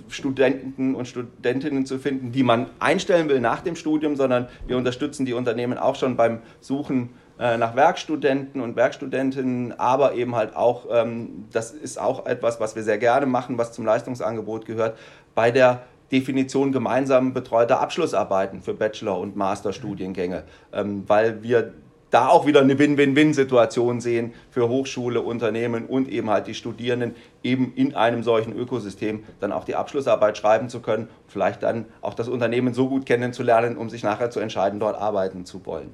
Studenten 0.08 0.94
und 0.94 1.08
Studentinnen 1.08 1.86
zu 1.86 1.98
finden, 1.98 2.30
die 2.30 2.42
man 2.42 2.66
einstellen 2.78 3.28
will 3.28 3.40
nach 3.40 3.62
dem 3.62 3.74
Studium, 3.74 4.16
sondern 4.16 4.48
wir 4.66 4.76
unterstützen 4.76 5.24
die 5.24 5.32
Unternehmen 5.32 5.78
auch 5.78 5.96
schon 5.96 6.16
beim 6.16 6.40
Suchen 6.60 7.08
äh, 7.38 7.56
nach 7.56 7.74
Werkstudenten 7.74 8.60
und 8.60 8.76
Werkstudentinnen, 8.76 9.78
aber 9.78 10.14
eben 10.14 10.36
halt 10.36 10.54
auch, 10.54 10.86
ähm, 10.92 11.46
das 11.52 11.72
ist 11.72 11.98
auch 11.98 12.26
etwas, 12.26 12.60
was 12.60 12.76
wir 12.76 12.84
sehr 12.84 12.98
gerne 12.98 13.26
machen, 13.26 13.58
was 13.58 13.72
zum 13.72 13.84
Leistungsangebot 13.84 14.66
gehört, 14.66 14.96
bei 15.34 15.50
der 15.50 15.82
Definition 16.12 16.72
gemeinsam 16.72 17.32
betreuter 17.32 17.80
Abschlussarbeiten 17.80 18.60
für 18.60 18.74
Bachelor- 18.74 19.18
und 19.18 19.36
Masterstudiengänge, 19.36 20.44
ähm, 20.72 21.04
weil 21.06 21.42
wir 21.42 21.72
da 22.14 22.28
auch 22.28 22.46
wieder 22.46 22.60
eine 22.60 22.78
Win-Win-Win-Situation 22.78 24.00
sehen 24.00 24.34
für 24.50 24.68
Hochschule, 24.68 25.20
Unternehmen 25.20 25.86
und 25.86 26.08
eben 26.08 26.30
halt 26.30 26.46
die 26.46 26.54
Studierenden, 26.54 27.16
eben 27.42 27.72
in 27.74 27.96
einem 27.96 28.22
solchen 28.22 28.56
Ökosystem 28.56 29.24
dann 29.40 29.50
auch 29.50 29.64
die 29.64 29.74
Abschlussarbeit 29.74 30.38
schreiben 30.38 30.68
zu 30.68 30.78
können, 30.78 31.08
vielleicht 31.26 31.64
dann 31.64 31.86
auch 32.02 32.14
das 32.14 32.28
Unternehmen 32.28 32.72
so 32.72 32.88
gut 32.88 33.04
kennenzulernen, 33.04 33.76
um 33.76 33.90
sich 33.90 34.04
nachher 34.04 34.30
zu 34.30 34.38
entscheiden, 34.38 34.78
dort 34.78 34.96
arbeiten 34.96 35.44
zu 35.44 35.66
wollen. 35.66 35.92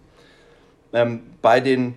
Ähm, 0.92 1.20
bei 1.40 1.60
den 1.60 1.94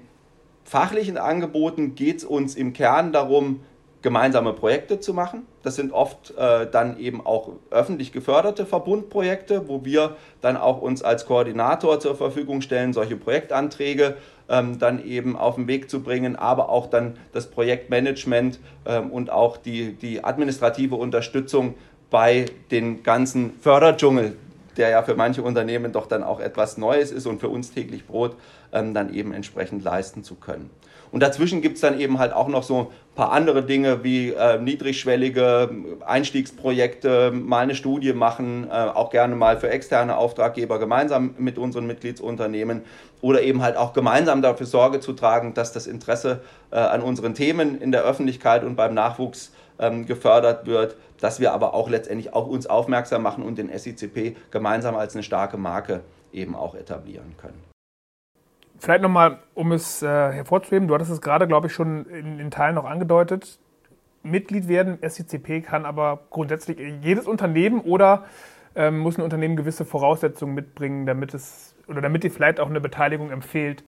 fachlichen 0.63 1.17
Angeboten 1.17 1.95
geht 1.95 2.19
es 2.19 2.23
uns 2.23 2.56
im 2.56 2.71
Kern 2.71 3.12
darum, 3.12 3.60
gemeinsame 4.04 4.54
Projekte 4.54 5.00
zu 5.00 5.13
machen. 5.13 5.48
Das 5.63 5.76
sind 5.76 5.92
oft 5.92 6.36
äh, 6.38 6.68
dann 6.70 7.00
eben 7.00 7.26
auch 7.26 7.54
öffentlich 7.72 8.12
geförderte 8.12 8.66
Verbundprojekte, 8.66 9.68
wo 9.68 9.84
wir 9.86 10.18
dann 10.42 10.58
auch 10.58 10.82
uns 10.82 11.02
als 11.02 11.26
Koordinator 11.26 12.00
zur 12.00 12.16
Verfügung 12.16 12.62
stellen, 12.62 12.94
solche 12.94 13.16
Projektanträge 13.16 14.18
ähm, 14.50 14.78
dann 14.78 15.04
eben 15.04 15.38
auf 15.38 15.56
den 15.56 15.68
Weg 15.68 15.89
zu 15.89 16.04
bringen, 16.04 16.36
aber 16.36 16.70
auch 16.70 16.88
dann 16.88 17.18
das 17.32 17.50
Projektmanagement 17.50 18.60
ähm, 18.86 19.10
und 19.10 19.32
auch 19.32 19.58
die, 19.58 19.94
die 19.94 20.24
administrative 20.24 20.96
Unterstützung 20.96 21.76
bei 22.10 22.46
den 22.72 23.04
ganzen 23.04 23.54
Förderdschungel, 23.62 24.36
der 24.76 24.89
ja 24.89 25.02
für 25.04 25.16
manche 25.16 25.42
Unternehmen 25.42 25.94
doch 25.94 26.08
dann 26.08 26.24
auch 26.24 26.42
etwas 26.42 26.78
Neues 26.78 27.12
ist 27.12 27.26
und 27.26 27.39
für 27.39 27.50
uns 27.50 27.72
täglich 27.72 28.06
Brot, 28.06 28.36
ähm, 28.74 28.94
dann 28.94 29.13
eben 29.13 29.34
entsprechend 29.34 29.84
leisten 29.84 30.24
zu 30.24 30.36
können. 30.36 30.70
Und 31.13 31.19
dazwischen 31.19 31.62
gibt 31.62 31.76
es 31.76 31.82
dann 31.82 31.99
eben 31.99 32.17
halt 32.17 32.34
auch 32.34 32.47
noch 32.47 32.63
so 32.63 32.80
ein 32.80 32.88
paar 33.13 33.32
andere 33.32 33.62
Dinge 33.62 34.04
wie 34.04 34.32
äh, 34.32 34.60
niedrigschwellige 34.60 35.69
Einstiegsprojekte, 36.04 37.30
mal 37.30 37.60
eine 37.60 37.76
Studie 37.76 38.13
machen, 38.13 38.67
äh, 38.67 38.73
auch 38.73 39.12
gerne 39.12 39.36
mal 39.36 39.58
für 39.58 39.69
externe 39.69 40.17
Auftraggeber 40.17 40.80
gemeinsam 40.80 41.36
mit 41.38 41.60
unseren 41.60 41.86
Mitgliedsunternehmen 41.86 42.82
oder 43.21 43.43
eben 43.43 43.62
halt 43.62 43.78
auch 43.78 43.93
gemeinsam 43.93 44.41
dafür 44.41 44.65
Sorge 44.65 45.02
zu 45.02 45.13
tragen, 45.13 45.54
dass 45.54 45.71
das 45.71 45.86
Interesse 45.86 46.41
äh, 46.71 46.78
an 46.78 47.04
unseren 47.04 47.36
Themen 47.36 47.80
in 47.80 47.91
der 47.91 48.02
Öffentlichkeit 48.06 48.63
und 48.63 48.76
beim 48.76 48.95
Nachwuchs 48.95 49.52
ähm, 49.78 50.08
gefördert 50.08 50.65
wird, 50.65 50.95
dass 51.19 51.39
wir 51.39 51.54
aber 51.54 51.76
auch 51.76 51.91
letztendlich 51.91 52.34
auch 52.34 52.47
uns 52.47 52.65
aufmerksam 52.65 53.21
machen 53.21 53.43
und 53.43 53.60
den 53.60 53.69
SICP 53.69 54.36
gemeinsam 54.49 54.95
als 54.95 55.13
eine 55.13 55.21
starke 55.21 55.58
Marke 55.58 56.02
eben 56.32 56.56
auch 56.56 56.73
etablieren 56.73 57.36
können. 57.38 57.72
Vielleicht 58.84 59.02
nochmal, 59.02 59.39
um 59.54 59.72
es 59.72 60.02
äh, 60.02 60.08
hervorzuheben, 60.08 60.89
du 60.89 60.93
hattest 60.93 61.10
es 61.10 61.22
gerade, 61.22 61.48
glaube 61.48 61.67
ich, 61.67 61.74
schon 61.74 62.06
in, 62.08 62.38
in 62.38 62.52
Teilen 62.52 62.76
noch 62.76 62.84
angedeutet. 62.84 63.58
Mitglied 64.24 64.67
werden, 64.67 64.98
SCCP 65.02 65.62
kann 65.62 65.86
aber 65.86 66.19
grundsätzlich 66.30 66.78
jedes 67.02 67.26
Unternehmen 67.26 67.80
oder 67.80 68.26
ähm, 68.76 69.00
muss 69.00 69.17
ein 69.17 69.22
Unternehmen 69.22 69.56
gewisse 69.56 69.86
Voraussetzungen 69.86 70.54
mitbringen, 70.54 71.06
damit 71.06 71.34
es 71.34 71.76
oder 71.88 72.02
damit 72.02 72.26
dir 72.26 72.32
vielleicht 72.32 72.60
auch 72.60 72.69
eine 72.69 72.82
Beteiligung 72.82 73.32
empfiehlt? 73.32 73.86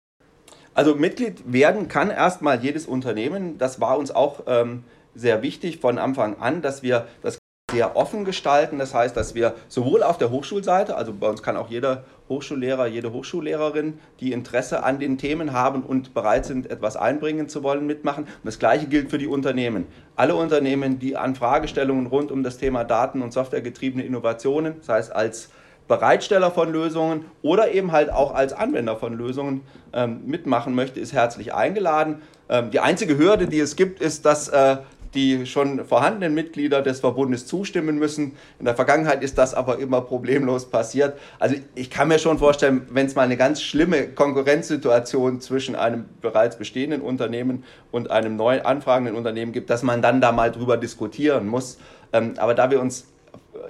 Also 0.73 0.95
Mitglied 0.95 1.53
werden 1.53 1.89
kann 1.89 2.09
erstmal 2.09 2.59
jedes 2.59 2.87
Unternehmen. 2.87 3.59
Das 3.59 3.83
war 3.83 3.99
uns 3.99 4.11
auch 4.11 4.45
ähm, 4.47 4.85
sehr 5.15 5.43
wichtig 5.43 5.81
von 5.81 5.99
Anfang 5.99 6.41
an, 6.41 6.63
dass 6.63 6.83
wir 6.83 7.09
das 7.21 7.37
sehr 7.71 7.95
offen 7.95 8.25
gestalten. 8.25 8.79
Das 8.79 8.95
heißt, 8.95 9.15
dass 9.15 9.35
wir 9.35 9.55
sowohl 9.69 10.03
auf 10.03 10.17
der 10.17 10.31
Hochschulseite, 10.31 10.97
also 10.97 11.13
bei 11.13 11.29
uns 11.29 11.43
kann 11.43 11.59
auch 11.59 11.69
jeder 11.69 12.05
Hochschullehrer, 12.29 12.87
jede 12.87 13.13
Hochschullehrerin, 13.13 13.99
die 14.21 14.33
Interesse 14.33 14.83
an 14.83 14.99
den 14.99 15.19
Themen 15.19 15.53
haben 15.53 15.83
und 15.83 16.15
bereit 16.15 16.45
sind, 16.47 16.71
etwas 16.71 16.97
einbringen 16.97 17.49
zu 17.49 17.63
wollen, 17.63 17.87
mitmachen. 17.87 18.25
Und 18.25 18.45
das 18.45 18.59
Gleiche 18.59 18.87
gilt 18.87 19.11
für 19.11 19.19
die 19.19 19.27
Unternehmen. 19.27 19.87
Alle 20.17 20.35
Unternehmen, 20.35 20.99
die 20.99 21.17
an 21.17 21.35
Fragestellungen 21.35 22.07
rund 22.07 22.31
um 22.31 22.43
das 22.43 22.59
Thema 22.59 22.85
Daten- 22.85 23.23
und 23.23 23.33
softwaregetriebene 23.33 24.05
Innovationen, 24.05 24.75
das 24.79 24.89
heißt 24.89 25.17
als 25.17 25.51
Bereitsteller 25.89 26.51
von 26.51 26.71
Lösungen 26.71 27.25
oder 27.43 27.73
eben 27.73 27.93
halt 27.93 28.11
auch 28.11 28.35
als 28.35 28.53
Anwender 28.53 28.97
von 28.97 29.15
Lösungen 29.15 29.63
ähm, 29.95 30.21
mitmachen 30.27 30.75
möchte, 30.75 31.01
ist 31.01 31.15
herzlich 31.15 31.55
eingeladen. 31.55 32.21
Ähm, 32.51 32.71
die 32.71 32.81
einzige 32.81 33.17
Hürde, 33.17 33.47
die 33.47 33.59
es 33.59 33.75
gibt, 33.75 34.01
ist, 34.01 34.27
dass 34.27 34.49
äh, 34.49 34.77
die 35.19 35.47
schon 35.47 35.85
vorhandenen 35.85 36.33
Mitglieder 36.33 36.81
des 36.81 37.01
Verbundes 37.01 37.47
zustimmen 37.47 37.99
müssen. 37.99 38.37
In 38.61 38.67
der 38.67 38.77
Vergangenheit 38.77 39.25
ist 39.25 39.37
das 39.37 39.53
aber 39.53 39.79
immer 39.81 40.01
problemlos 40.01 40.71
passiert. 40.71 41.19
Also 41.41 41.57
ich 41.75 41.91
kann 41.91 42.07
mir 42.07 42.21
schon 42.21 42.39
vorstellen, 42.39 42.83
wenn 42.91 43.07
es 43.07 43.17
mal 43.17 43.23
eine 43.23 43.37
ganz 43.37 43.61
schlimme 43.61 44.09
Konkurrenzsituation 44.09 45.41
zwischen 45.41 45.75
einem 45.75 46.05
bereits 46.21 46.57
bestehenden 46.57 47.01
Unternehmen 47.01 47.65
und 47.91 48.13
einem 48.13 48.37
neu 48.37 48.63
anfragenden 48.63 49.17
Unternehmen 49.17 49.51
gibt, 49.51 49.71
dass 49.71 49.83
man 49.83 50.03
dann 50.03 50.21
da 50.21 50.31
mal 50.31 50.53
drüber 50.53 50.77
diskutieren 50.77 51.49
muss. 51.49 51.79
Ähm, 52.13 52.35
aber 52.37 52.55
da 52.55 52.71
wir 52.71 52.81
uns 52.81 53.09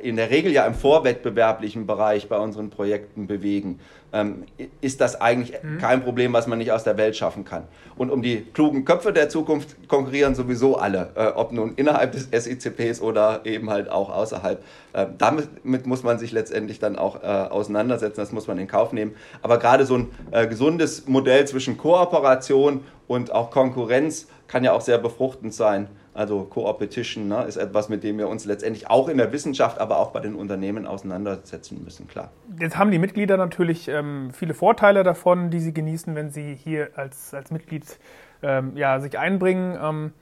in 0.02 0.16
der 0.16 0.30
Regel 0.30 0.52
ja 0.52 0.66
im 0.66 0.74
vorwettbewerblichen 0.74 1.86
Bereich 1.86 2.28
bei 2.28 2.38
unseren 2.38 2.68
Projekten 2.68 3.26
bewegen, 3.26 3.80
ähm, 4.12 4.44
ist 4.80 5.00
das 5.00 5.20
eigentlich 5.20 5.62
mhm. 5.62 5.78
kein 5.78 6.02
Problem, 6.02 6.32
was 6.32 6.46
man 6.46 6.58
nicht 6.58 6.72
aus 6.72 6.84
der 6.84 6.96
Welt 6.96 7.16
schaffen 7.16 7.44
kann. 7.44 7.64
Und 7.96 8.10
um 8.10 8.22
die 8.22 8.42
klugen 8.42 8.84
Köpfe 8.84 9.12
der 9.12 9.28
Zukunft 9.28 9.88
konkurrieren 9.88 10.34
sowieso 10.34 10.76
alle, 10.76 11.10
äh, 11.14 11.26
ob 11.26 11.52
nun 11.52 11.74
innerhalb 11.74 12.12
des 12.12 12.28
SICPs 12.30 13.00
oder 13.00 13.40
eben 13.44 13.70
halt 13.70 13.90
auch 13.90 14.10
außerhalb. 14.10 14.62
Äh, 14.92 15.06
damit 15.18 15.86
muss 15.86 16.02
man 16.02 16.18
sich 16.18 16.32
letztendlich 16.32 16.78
dann 16.78 16.96
auch 16.96 17.22
äh, 17.22 17.26
auseinandersetzen, 17.26 18.20
das 18.20 18.32
muss 18.32 18.46
man 18.46 18.58
in 18.58 18.66
Kauf 18.66 18.92
nehmen. 18.92 19.14
Aber 19.42 19.58
gerade 19.58 19.84
so 19.84 19.96
ein 19.96 20.10
äh, 20.30 20.46
gesundes 20.46 21.06
Modell 21.06 21.46
zwischen 21.46 21.76
Kooperation 21.76 22.84
und 23.06 23.32
auch 23.32 23.50
Konkurrenz 23.50 24.28
kann 24.46 24.64
ja 24.64 24.72
auch 24.72 24.80
sehr 24.80 24.98
befruchtend 24.98 25.54
sein. 25.54 25.88
Also 26.18 26.42
Co-Opetition 26.42 27.28
ne, 27.28 27.44
ist 27.44 27.56
etwas, 27.56 27.88
mit 27.88 28.02
dem 28.02 28.18
wir 28.18 28.26
uns 28.26 28.44
letztendlich 28.44 28.90
auch 28.90 29.08
in 29.08 29.18
der 29.18 29.30
Wissenschaft, 29.30 29.78
aber 29.78 29.98
auch 29.98 30.10
bei 30.10 30.18
den 30.18 30.34
Unternehmen 30.34 30.84
auseinandersetzen 30.84 31.80
müssen, 31.84 32.08
klar. 32.08 32.32
Jetzt 32.58 32.76
haben 32.76 32.90
die 32.90 32.98
Mitglieder 32.98 33.36
natürlich 33.36 33.86
ähm, 33.86 34.32
viele 34.32 34.52
Vorteile 34.52 35.04
davon, 35.04 35.50
die 35.50 35.60
sie 35.60 35.72
genießen, 35.72 36.16
wenn 36.16 36.32
sie 36.32 36.56
hier 36.56 36.88
als, 36.96 37.32
als 37.34 37.52
Mitglied 37.52 38.00
ähm, 38.42 38.76
ja, 38.76 38.98
sich 38.98 39.16
einbringen. 39.16 39.78
Ähm, 39.80 40.12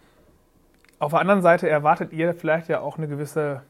auf 0.99 1.13
der 1.13 1.21
anderen 1.21 1.41
Seite 1.41 1.67
erwartet 1.67 2.13
ihr 2.13 2.35
vielleicht 2.35 2.69
ja 2.69 2.81
auch 2.81 2.99
eine 2.99 3.09
gewisse 3.09 3.63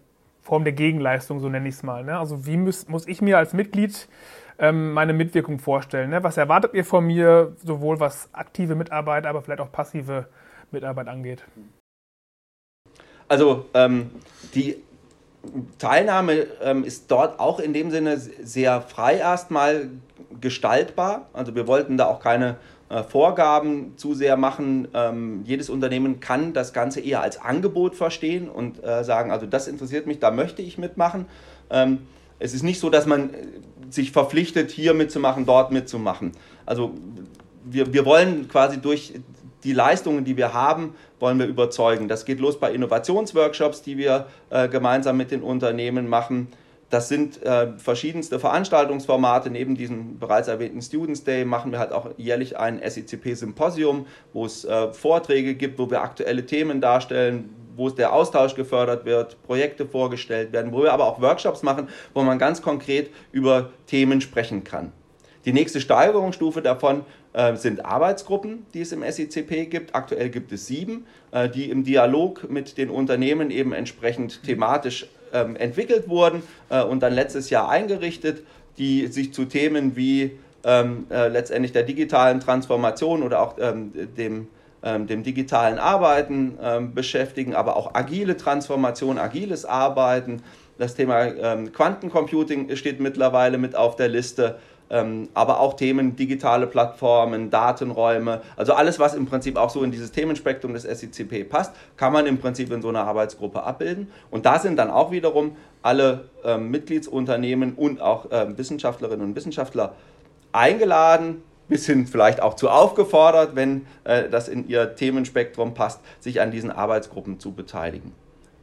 Form 0.43 0.65
der 0.65 0.73
Gegenleistung, 0.73 1.39
so 1.39 1.49
nenne 1.49 1.69
ich 1.69 1.77
es 1.77 1.85
mal. 1.85 2.03
Ne? 2.03 2.19
Also 2.19 2.45
wie 2.45 2.57
muss, 2.57 2.89
muss 2.89 3.07
ich 3.07 3.23
mir 3.23 3.39
als 3.39 3.53
Mitglied 3.53 4.09
ähm, 4.59 4.95
meine 4.95 5.13
Mitwirkung 5.13 5.61
vorstellen? 5.61 6.11
Ne? 6.11 6.25
Was 6.25 6.39
erwartet 6.39 6.75
ihr 6.75 6.85
von 6.85 7.07
mir, 7.07 7.55
sowohl 7.63 8.01
was 8.01 8.35
aktive 8.35 8.75
Mitarbeit, 8.75 9.27
aber 9.27 9.43
vielleicht 9.43 9.61
auch 9.61 9.71
passive 9.71 10.27
Mitarbeit 10.73 11.07
angeht? 11.07 11.45
Also 13.29 13.67
ähm, 13.75 14.11
die 14.55 14.77
Teilnahme 15.79 16.47
ähm, 16.63 16.85
ist 16.85 17.11
dort 17.11 17.39
auch 17.41 17.61
in 17.61 17.73
dem 17.73 17.91
Sinne 17.91 18.19
sehr 18.19 18.81
frei 18.81 19.17
erstmal 19.17 19.91
gestaltbar. 20.41 21.29
Also 21.33 21.55
wir 21.55 21.67
wollten 21.67 21.97
da 21.97 22.07
auch 22.07 22.21
keine 22.21 22.57
äh, 22.89 23.03
Vorgaben 23.03 23.97
zu 23.97 24.15
sehr 24.15 24.37
machen. 24.37 24.89
Ähm, 24.95 25.43
jedes 25.45 25.71
Unternehmen 25.71 26.21
kann 26.21 26.53
das 26.53 26.73
Ganze 26.73 27.01
eher 27.01 27.21
als 27.21 27.41
Angebot 27.41 27.95
verstehen 27.95 28.49
und 28.49 28.83
äh, 28.85 29.03
sagen, 29.05 29.31
also 29.31 29.47
das 29.47 29.69
interessiert 29.69 30.07
mich, 30.07 30.19
da 30.19 30.31
möchte 30.31 30.63
ich 30.63 30.79
mitmachen. 30.79 31.27
Ähm, 31.71 32.07
es 32.39 32.55
ist 32.55 32.63
nicht 32.63 32.81
so, 32.81 32.91
dass 32.91 33.07
man 33.07 33.31
äh, 33.35 33.37
sich 33.91 34.13
verpflichtet, 34.13 34.71
hier 34.71 34.95
mitzumachen, 34.95 35.47
dort 35.47 35.73
mitzumachen. 35.73 36.33
Also 36.65 36.95
wir, 37.65 37.93
wir 37.93 38.05
wollen 38.05 38.49
quasi 38.49 38.79
durch 38.79 39.15
die 39.67 39.73
Leistungen, 39.73 40.25
die 40.25 40.37
wir 40.37 40.55
haben, 40.55 40.95
wollen 41.19 41.41
wir 41.41 41.47
überzeugen. 41.47 42.07
Das 42.07 42.25
geht 42.25 42.39
los 42.39 42.61
bei 42.61 42.73
Innovationsworkshops, 42.73 43.83
die 43.83 43.99
wir 43.99 44.29
äh, 44.51 44.69
gemeinsam 44.69 45.17
mit 45.17 45.33
den 45.33 45.43
Unternehmen 45.43 46.09
machen. 46.09 46.49
Das 46.89 47.09
sind 47.09 47.43
äh, 47.43 47.77
verschiedenste 47.79 48.39
Veranstaltungsformate. 48.39 49.51
Neben 49.51 49.75
diesem 49.75 50.21
bereits 50.21 50.47
erwähnten 50.47 50.81
Students 50.81 51.25
Day 51.25 51.45
machen 51.45 51.73
wir 51.73 51.81
halt 51.81 51.91
auch 51.91 52.11
jährlich 52.17 52.57
ein 52.57 52.81
SICP-Symposium, 52.81 54.07
wo 54.33 54.47
es 54.47 54.65
äh, 54.65 54.93
Vorträge 54.93 55.57
gibt, 55.57 55.81
wo 55.81 55.91
wir 55.91 56.01
aktuelle 56.01 56.47
Themen 56.47 56.81
darstellen, 56.81 57.51
wo 57.75 57.91
der 57.91 58.13
Austausch 58.13 58.55
gefördert 58.55 59.05
wird, 59.05 59.43
Projekte 59.43 59.85
vorgestellt 59.85 60.53
werden, 60.53 60.73
wo 60.73 60.85
wir 60.85 60.93
aber 60.93 61.07
auch 61.07 61.21
Workshops 61.21 61.65
machen, 61.65 61.89
wo 62.15 62.23
man 62.23 62.39
ganz 62.39 62.63
konkret 62.63 63.11
über 63.33 63.71
Themen 63.87 64.21
sprechen 64.21 64.63
kann. 64.63 64.93
Die 65.45 65.53
nächste 65.53 65.81
Steigerungsstufe 65.81 66.63
davon 66.63 67.05
sind 67.55 67.85
Arbeitsgruppen, 67.85 68.65
die 68.73 68.81
es 68.81 68.93
im 68.93 69.03
SICP 69.03 69.69
gibt. 69.69 69.95
Aktuell 69.95 70.31
gibt 70.31 70.53
es 70.53 70.67
sieben, 70.67 71.07
äh, 71.33 71.49
die 71.49 71.71
im 71.71 71.85
Dialog 71.85 72.49
mit 72.51 72.79
den 72.79 72.89
Unternehmen 72.89 73.51
eben 73.51 73.73
entsprechend 73.73 74.43
thematisch 74.43 75.07
ähm, 75.33 75.55
entwickelt 75.57 76.09
wurden 76.09 76.43
äh, 76.71 76.83
und 76.83 77.03
dann 77.03 77.13
letztes 77.13 77.51
Jahr 77.51 77.69
eingerichtet, 77.69 78.43
die 78.79 79.07
sich 79.09 79.35
zu 79.35 79.45
Themen 79.45 79.97
wie 79.97 80.39
ähm, 80.65 81.07
äh, 81.11 81.29
letztendlich 81.29 81.73
der 81.73 81.83
digitalen 81.83 82.41
Transformation 82.41 83.23
oder 83.23 83.41
auch 83.41 83.57
ähm, 83.59 83.93
dem 84.17 84.49
ähm, 84.83 85.07
dem 85.07 85.23
digitalen 85.23 85.79
Arbeiten 85.79 86.59
ähm, 86.63 86.95
beschäftigen, 86.95 87.55
aber 87.55 87.77
auch 87.77 87.95
agile 87.95 88.37
Transformation, 88.37 89.19
agiles 89.19 89.65
Arbeiten. 89.65 90.43
Das 90.79 90.95
Thema 90.95 91.25
ähm, 91.25 91.73
Quantencomputing 91.73 92.77
steht 92.77 93.01
mittlerweile 93.01 93.59
mit 93.59 93.75
auf 93.75 93.97
der 93.97 94.09
Liste 94.09 94.45
ähm, 94.49 94.61
aber 94.89 95.59
auch 95.59 95.75
Themen 95.75 96.15
digitale 96.15 96.67
Plattformen, 96.69 97.51
Datenräume, 97.51 98.41
also 98.57 98.73
alles, 98.73 99.01
was 99.01 99.15
im 99.15 99.27
Prinzip 99.27 99.57
auch 99.57 99.71
so 99.71 99.83
in 99.83 99.91
dieses 99.91 100.13
Themenspektrum 100.13 100.75
des 100.75 100.85
SCCP 100.85 101.43
passt, 101.43 101.75
kann 101.97 102.13
man 102.13 102.27
im 102.27 102.39
Prinzip 102.39 102.71
in 102.71 102.83
so 102.83 102.89
einer 102.89 103.05
Arbeitsgruppe 103.05 103.65
abbilden. 103.65 104.13
Und 104.31 104.47
da 104.47 104.61
sind 104.61 104.77
dann 104.77 104.91
auch 104.91 105.11
wiederum 105.11 105.57
alle 105.83 106.29
ähm, 106.45 106.71
Mitgliedsunternehmen 106.71 107.75
und 107.75 108.01
auch 108.01 108.27
ähm, 108.31 108.57
Wissenschaftlerinnen 108.59 109.27
und 109.27 109.37
Wissenschaftler 109.37 109.95
eingeladen, 110.53 111.43
bis 111.69 111.87
hin 111.87 112.07
vielleicht 112.07 112.41
auch 112.41 112.55
zu 112.55 112.71
aufgefordert, 112.71 113.57
wenn 113.57 113.87
äh, 114.05 114.29
das 114.29 114.49
in 114.49 114.69
ihr 114.69 114.95
Themenspektrum 114.95 115.75
passt, 115.75 116.01
sich 116.21 116.41
an 116.41 116.51
diesen 116.51 116.71
Arbeitsgruppen 116.71 117.41
zu 117.41 117.53
beteiligen. 117.53 118.13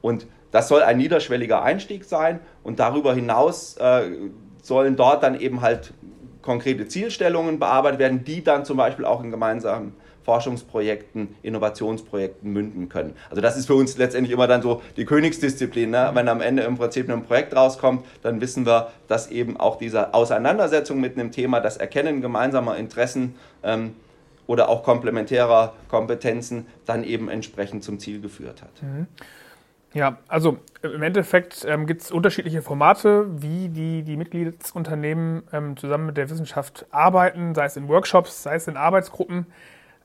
Und 0.01 0.27
das 0.51 0.67
soll 0.67 0.83
ein 0.83 0.97
niederschwelliger 0.97 1.63
Einstieg 1.63 2.05
sein 2.05 2.39
und 2.61 2.79
darüber 2.79 3.13
hinaus 3.13 3.75
äh, 3.77 4.03
sollen 4.61 4.95
dort 4.95 5.23
dann 5.23 5.39
eben 5.39 5.61
halt 5.61 5.93
konkrete 6.43 6.87
Zielstellungen 6.87 7.57
bearbeitet 7.57 7.99
werden, 7.99 8.23
die 8.23 8.43
dann 8.43 8.65
zum 8.65 8.77
Beispiel 8.77 9.05
auch 9.05 9.23
in 9.23 9.31
gemeinsamen 9.31 9.93
Forschungsprojekten, 10.23 11.35
Innovationsprojekten 11.43 12.51
münden 12.51 12.89
können. 12.89 13.15
Also 13.29 13.41
das 13.41 13.57
ist 13.57 13.65
für 13.65 13.75
uns 13.75 13.97
letztendlich 13.97 14.33
immer 14.33 14.47
dann 14.47 14.61
so 14.61 14.81
die 14.95 15.05
Königsdisziplin. 15.05 15.89
Ne? 15.89 16.11
Wenn 16.13 16.27
am 16.27 16.41
Ende 16.41 16.63
im 16.63 16.77
Prinzip 16.77 17.09
ein 17.09 17.23
Projekt 17.23 17.55
rauskommt, 17.55 18.05
dann 18.21 18.39
wissen 18.39 18.65
wir, 18.65 18.91
dass 19.07 19.29
eben 19.31 19.57
auch 19.57 19.77
diese 19.77 20.13
Auseinandersetzung 20.13 20.99
mit 20.99 21.17
einem 21.17 21.31
Thema, 21.31 21.59
das 21.59 21.77
Erkennen 21.77 22.21
gemeinsamer 22.21 22.77
Interessen 22.77 23.35
ähm, 23.63 23.95
oder 24.47 24.69
auch 24.69 24.83
komplementärer 24.83 25.73
Kompetenzen 25.89 26.67
dann 26.85 27.03
eben 27.03 27.29
entsprechend 27.29 27.83
zum 27.83 27.99
Ziel 27.99 28.21
geführt 28.21 28.61
hat. 28.61 28.81
Mhm. 28.81 29.07
Ja, 29.93 30.17
also 30.27 30.57
im 30.81 31.03
Endeffekt 31.03 31.65
ähm, 31.65 31.85
gibt 31.85 32.01
es 32.01 32.11
unterschiedliche 32.11 32.63
Formate, 32.63 33.27
wie 33.41 33.69
die, 33.69 34.01
die 34.01 34.17
Mitgliedsunternehmen 34.17 35.43
ähm, 35.53 35.77
zusammen 35.77 36.07
mit 36.07 36.17
der 36.17 36.29
Wissenschaft 36.31 36.87
arbeiten, 36.89 37.53
sei 37.53 37.65
es 37.65 37.77
in 37.77 37.87
Workshops, 37.87 38.41
sei 38.41 38.55
es 38.55 38.67
in 38.67 38.75
Arbeitsgruppen. 38.75 39.45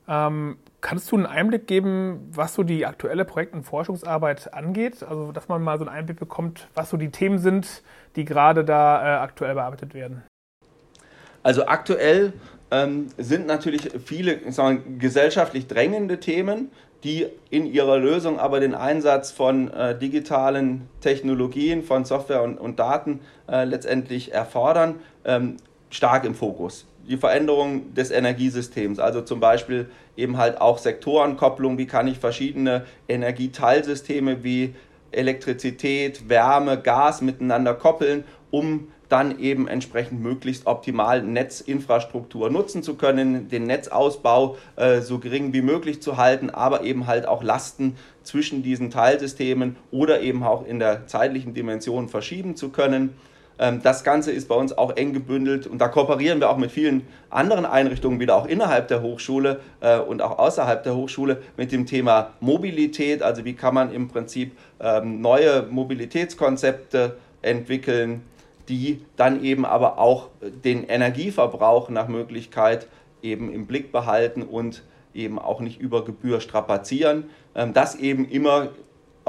Ähm, 0.07 0.59
kannst 0.83 1.11
du 1.11 1.16
einen 1.16 1.27
Einblick 1.27 1.66
geben, 1.66 2.29
was 2.33 2.55
so 2.55 2.64
die 2.64 2.85
aktuelle 2.85 3.24
Projekt- 3.24 3.55
und 3.55 3.62
Forschungsarbeit 3.62 4.53
angeht? 4.53 5.03
Also, 5.03 5.33
dass 5.33 5.48
man 5.48 5.62
mal 5.62 5.79
so 5.79 5.87
einen 5.87 5.94
Einblick 5.94 6.18
bekommt, 6.18 6.68
was 6.74 6.90
so 6.90 6.98
die 6.98 7.11
Themen 7.11 7.38
sind, 7.38 7.83
die 8.16 8.27
gerade 8.27 8.64
da 8.64 9.03
äh, 9.03 9.18
aktuell 9.20 9.55
bearbeitet 9.55 9.94
werden. 9.94 10.22
Also 11.42 11.66
aktuell 11.66 12.35
ähm, 12.70 13.07
sind 13.16 13.46
natürlich 13.46 13.90
viele 14.04 14.52
sagen, 14.52 14.98
gesellschaftlich 14.98 15.66
drängende 15.66 16.20
Themen, 16.20 16.70
die 17.04 17.26
in 17.50 17.66
ihrer 17.66 17.98
Lösung 17.98 18.38
aber 18.38 18.61
den 18.61 18.74
Einsatz 18.74 19.31
von 19.31 19.72
äh, 19.72 19.96
digitalen 19.96 20.88
Technologien, 21.00 21.83
von 21.83 22.04
Software 22.04 22.42
und, 22.42 22.59
und 22.59 22.78
Daten 22.78 23.20
äh, 23.48 23.64
letztendlich 23.64 24.33
erfordern, 24.33 24.96
ähm, 25.24 25.59
stark 25.90 26.24
im 26.24 26.35
Fokus. 26.35 26.87
Die 27.09 27.16
Veränderung 27.16 27.94
des 27.94 28.11
Energiesystems, 28.11 28.98
also 28.98 29.22
zum 29.22 29.40
Beispiel 29.40 29.88
eben 30.16 30.37
halt 30.37 30.61
auch 30.61 30.78
Sektorenkopplung, 30.78 31.78
wie 31.78 31.87
kann 31.87 32.07
ich 32.09 32.18
verschiedene 32.18 32.85
Energieteilsysteme 33.09 34.42
wie 34.42 34.74
Elektrizität, 35.11 36.28
Wärme, 36.28 36.78
Gas 36.78 37.22
miteinander 37.22 37.74
koppeln, 37.74 38.24
um 38.50 38.88
dann 39.09 39.38
eben 39.38 39.68
entsprechend 39.68 40.23
möglichst 40.23 40.66
optimal 40.66 41.23
Netzinfrastruktur 41.23 42.51
nutzen 42.51 42.83
zu 42.83 42.94
können, 42.94 43.49
den 43.49 43.64
Netzausbau 43.64 44.57
äh, 44.77 45.01
so 45.01 45.18
gering 45.18 45.53
wie 45.53 45.62
möglich 45.62 46.03
zu 46.03 46.16
halten, 46.16 46.51
aber 46.51 46.83
eben 46.83 47.07
halt 47.07 47.27
auch 47.27 47.42
Lasten 47.42 47.97
zwischen 48.23 48.62
diesen 48.62 48.90
Teilsystemen 48.90 49.77
oder 49.90 50.21
eben 50.21 50.42
auch 50.42 50.66
in 50.66 50.79
der 50.79 51.07
zeitlichen 51.07 51.55
Dimension 51.55 52.09
verschieben 52.09 52.57
zu 52.57 52.68
können. 52.68 53.14
Ähm, 53.59 53.81
das 53.83 54.05
Ganze 54.05 54.31
ist 54.31 54.49
bei 54.49 54.55
uns 54.55 54.77
auch 54.77 54.97
eng 54.97 55.12
gebündelt 55.12 55.66
und 55.66 55.79
da 55.79 55.88
kooperieren 55.88 56.40
wir 56.40 56.51
auch 56.51 56.57
mit 56.57 56.71
vielen 56.71 57.07
anderen 57.31 57.66
Einrichtungen, 57.66 58.21
wieder 58.21 58.37
auch 58.37 58.47
innerhalb 58.47 58.88
der 58.88 59.03
Hochschule 59.03 59.61
äh, 59.81 59.99
und 59.99 60.23
auch 60.23 60.38
außerhalb 60.38 60.83
der 60.83 60.94
Hochschule 60.94 61.42
mit 61.57 61.73
dem 61.73 61.87
Thema 61.87 62.31
Mobilität. 62.40 63.23
Also 63.23 63.44
wie 63.44 63.55
kann 63.55 63.75
man 63.75 63.92
im 63.92 64.09
Prinzip 64.09 64.57
ähm, 64.81 65.21
neue 65.21 65.62
Mobilitätskonzepte 65.62 67.16
entwickeln, 67.42 68.23
die 68.68 69.04
dann 69.16 69.42
eben 69.42 69.64
aber 69.64 69.98
auch 69.98 70.28
den 70.42 70.85
Energieverbrauch 70.85 71.88
nach 71.88 72.09
Möglichkeit 72.09 72.87
eben 73.22 73.52
im 73.52 73.66
Blick 73.66 73.92
behalten 73.92 74.42
und 74.42 74.83
eben 75.14 75.38
auch 75.38 75.61
nicht 75.61 75.81
über 75.81 76.04
Gebühr 76.04 76.40
strapazieren. 76.40 77.31
Ähm, 77.54 77.72
das 77.72 77.96
eben 77.96 78.28
immer 78.28 78.68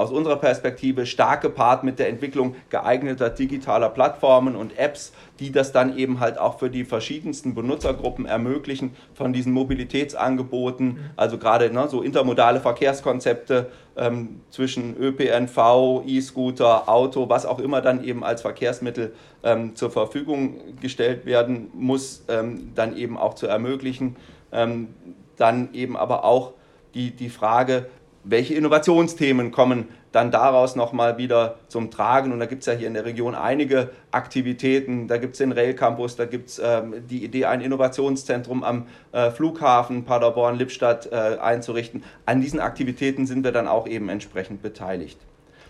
aus 0.00 0.10
unserer 0.10 0.36
Perspektive 0.36 1.04
stark 1.04 1.42
gepaart 1.42 1.84
mit 1.84 1.98
der 1.98 2.08
Entwicklung 2.08 2.54
geeigneter 2.70 3.28
digitaler 3.28 3.90
Plattformen 3.90 4.56
und 4.56 4.78
Apps, 4.78 5.12
die 5.38 5.52
das 5.52 5.72
dann 5.72 5.96
eben 5.96 6.20
halt 6.20 6.38
auch 6.38 6.58
für 6.58 6.70
die 6.70 6.84
verschiedensten 6.84 7.54
Benutzergruppen 7.54 8.24
ermöglichen, 8.24 8.96
von 9.14 9.32
diesen 9.32 9.52
Mobilitätsangeboten, 9.52 10.86
mhm. 10.86 10.98
also 11.16 11.36
gerade 11.36 11.70
ne, 11.70 11.86
so 11.88 12.00
intermodale 12.00 12.60
Verkehrskonzepte 12.60 13.70
ähm, 13.96 14.40
zwischen 14.48 14.96
ÖPNV, 14.96 16.02
E-Scooter, 16.06 16.88
Auto, 16.88 17.28
was 17.28 17.44
auch 17.44 17.58
immer 17.58 17.82
dann 17.82 18.02
eben 18.02 18.24
als 18.24 18.40
Verkehrsmittel 18.40 19.12
ähm, 19.42 19.76
zur 19.76 19.90
Verfügung 19.90 20.78
gestellt 20.80 21.26
werden 21.26 21.68
muss, 21.74 22.24
ähm, 22.28 22.72
dann 22.74 22.96
eben 22.96 23.18
auch 23.18 23.34
zu 23.34 23.46
ermöglichen. 23.46 24.16
Ähm, 24.50 24.88
dann 25.36 25.74
eben 25.74 25.96
aber 25.96 26.24
auch 26.24 26.52
die, 26.94 27.10
die 27.10 27.28
Frage, 27.28 27.86
welche 28.24 28.54
Innovationsthemen 28.54 29.50
kommen 29.50 29.88
dann 30.12 30.30
daraus 30.30 30.76
nochmal 30.76 31.18
wieder 31.18 31.56
zum 31.68 31.90
Tragen. 31.90 32.32
Und 32.32 32.40
da 32.40 32.46
gibt 32.46 32.60
es 32.62 32.66
ja 32.66 32.72
hier 32.72 32.88
in 32.88 32.94
der 32.94 33.04
Region 33.04 33.34
einige 33.34 33.90
Aktivitäten. 34.10 35.08
Da 35.08 35.18
gibt 35.18 35.34
es 35.34 35.38
den 35.38 35.52
Rail 35.52 35.74
Campus, 35.74 36.16
da 36.16 36.26
gibt 36.26 36.48
es 36.48 36.60
ähm, 36.62 37.06
die 37.08 37.24
Idee, 37.24 37.44
ein 37.44 37.60
Innovationszentrum 37.60 38.64
am 38.64 38.86
äh, 39.12 39.30
Flughafen 39.30 40.04
Paderborn-Lippstadt 40.04 41.12
äh, 41.12 41.38
einzurichten. 41.40 42.02
An 42.26 42.40
diesen 42.40 42.60
Aktivitäten 42.60 43.26
sind 43.26 43.44
wir 43.44 43.52
dann 43.52 43.68
auch 43.68 43.86
eben 43.86 44.08
entsprechend 44.08 44.62
beteiligt. 44.62 45.18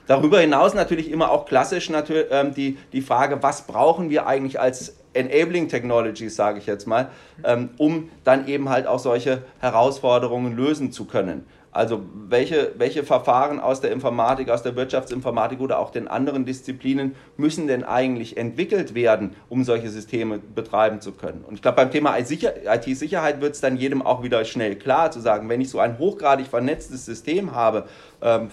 Darüber 0.06 0.40
hinaus 0.40 0.74
natürlich 0.74 1.10
immer 1.10 1.30
auch 1.30 1.44
klassisch 1.46 1.88
natürlich, 1.90 2.26
ähm, 2.30 2.54
die, 2.54 2.78
die 2.92 3.02
Frage, 3.02 3.42
was 3.42 3.66
brauchen 3.66 4.10
wir 4.10 4.26
eigentlich 4.26 4.58
als 4.58 4.96
Enabling 5.12 5.68
Technologies, 5.68 6.36
sage 6.36 6.58
ich 6.58 6.66
jetzt 6.66 6.86
mal, 6.86 7.10
ähm, 7.44 7.70
um 7.78 8.10
dann 8.24 8.46
eben 8.48 8.68
halt 8.68 8.86
auch 8.86 8.98
solche 8.98 9.42
Herausforderungen 9.60 10.56
lösen 10.56 10.92
zu 10.92 11.04
können. 11.04 11.46
Also 11.72 12.02
welche, 12.28 12.72
welche 12.78 13.04
Verfahren 13.04 13.60
aus 13.60 13.80
der 13.80 13.92
Informatik, 13.92 14.50
aus 14.50 14.64
der 14.64 14.74
Wirtschaftsinformatik 14.74 15.60
oder 15.60 15.78
auch 15.78 15.90
den 15.90 16.08
anderen 16.08 16.44
Disziplinen 16.44 17.14
müssen 17.36 17.68
denn 17.68 17.84
eigentlich 17.84 18.36
entwickelt 18.36 18.94
werden, 18.94 19.36
um 19.48 19.62
solche 19.62 19.88
Systeme 19.88 20.38
betreiben 20.38 21.00
zu 21.00 21.12
können? 21.12 21.44
Und 21.46 21.54
ich 21.54 21.62
glaube, 21.62 21.76
beim 21.76 21.92
Thema 21.92 22.18
IT-Sicherheit 22.18 23.40
wird 23.40 23.54
es 23.54 23.60
dann 23.60 23.76
jedem 23.76 24.02
auch 24.02 24.24
wieder 24.24 24.44
schnell 24.44 24.74
klar 24.74 25.12
zu 25.12 25.20
sagen, 25.20 25.48
wenn 25.48 25.60
ich 25.60 25.70
so 25.70 25.78
ein 25.78 25.98
hochgradig 25.98 26.48
vernetztes 26.48 27.06
System 27.06 27.54
habe, 27.54 27.84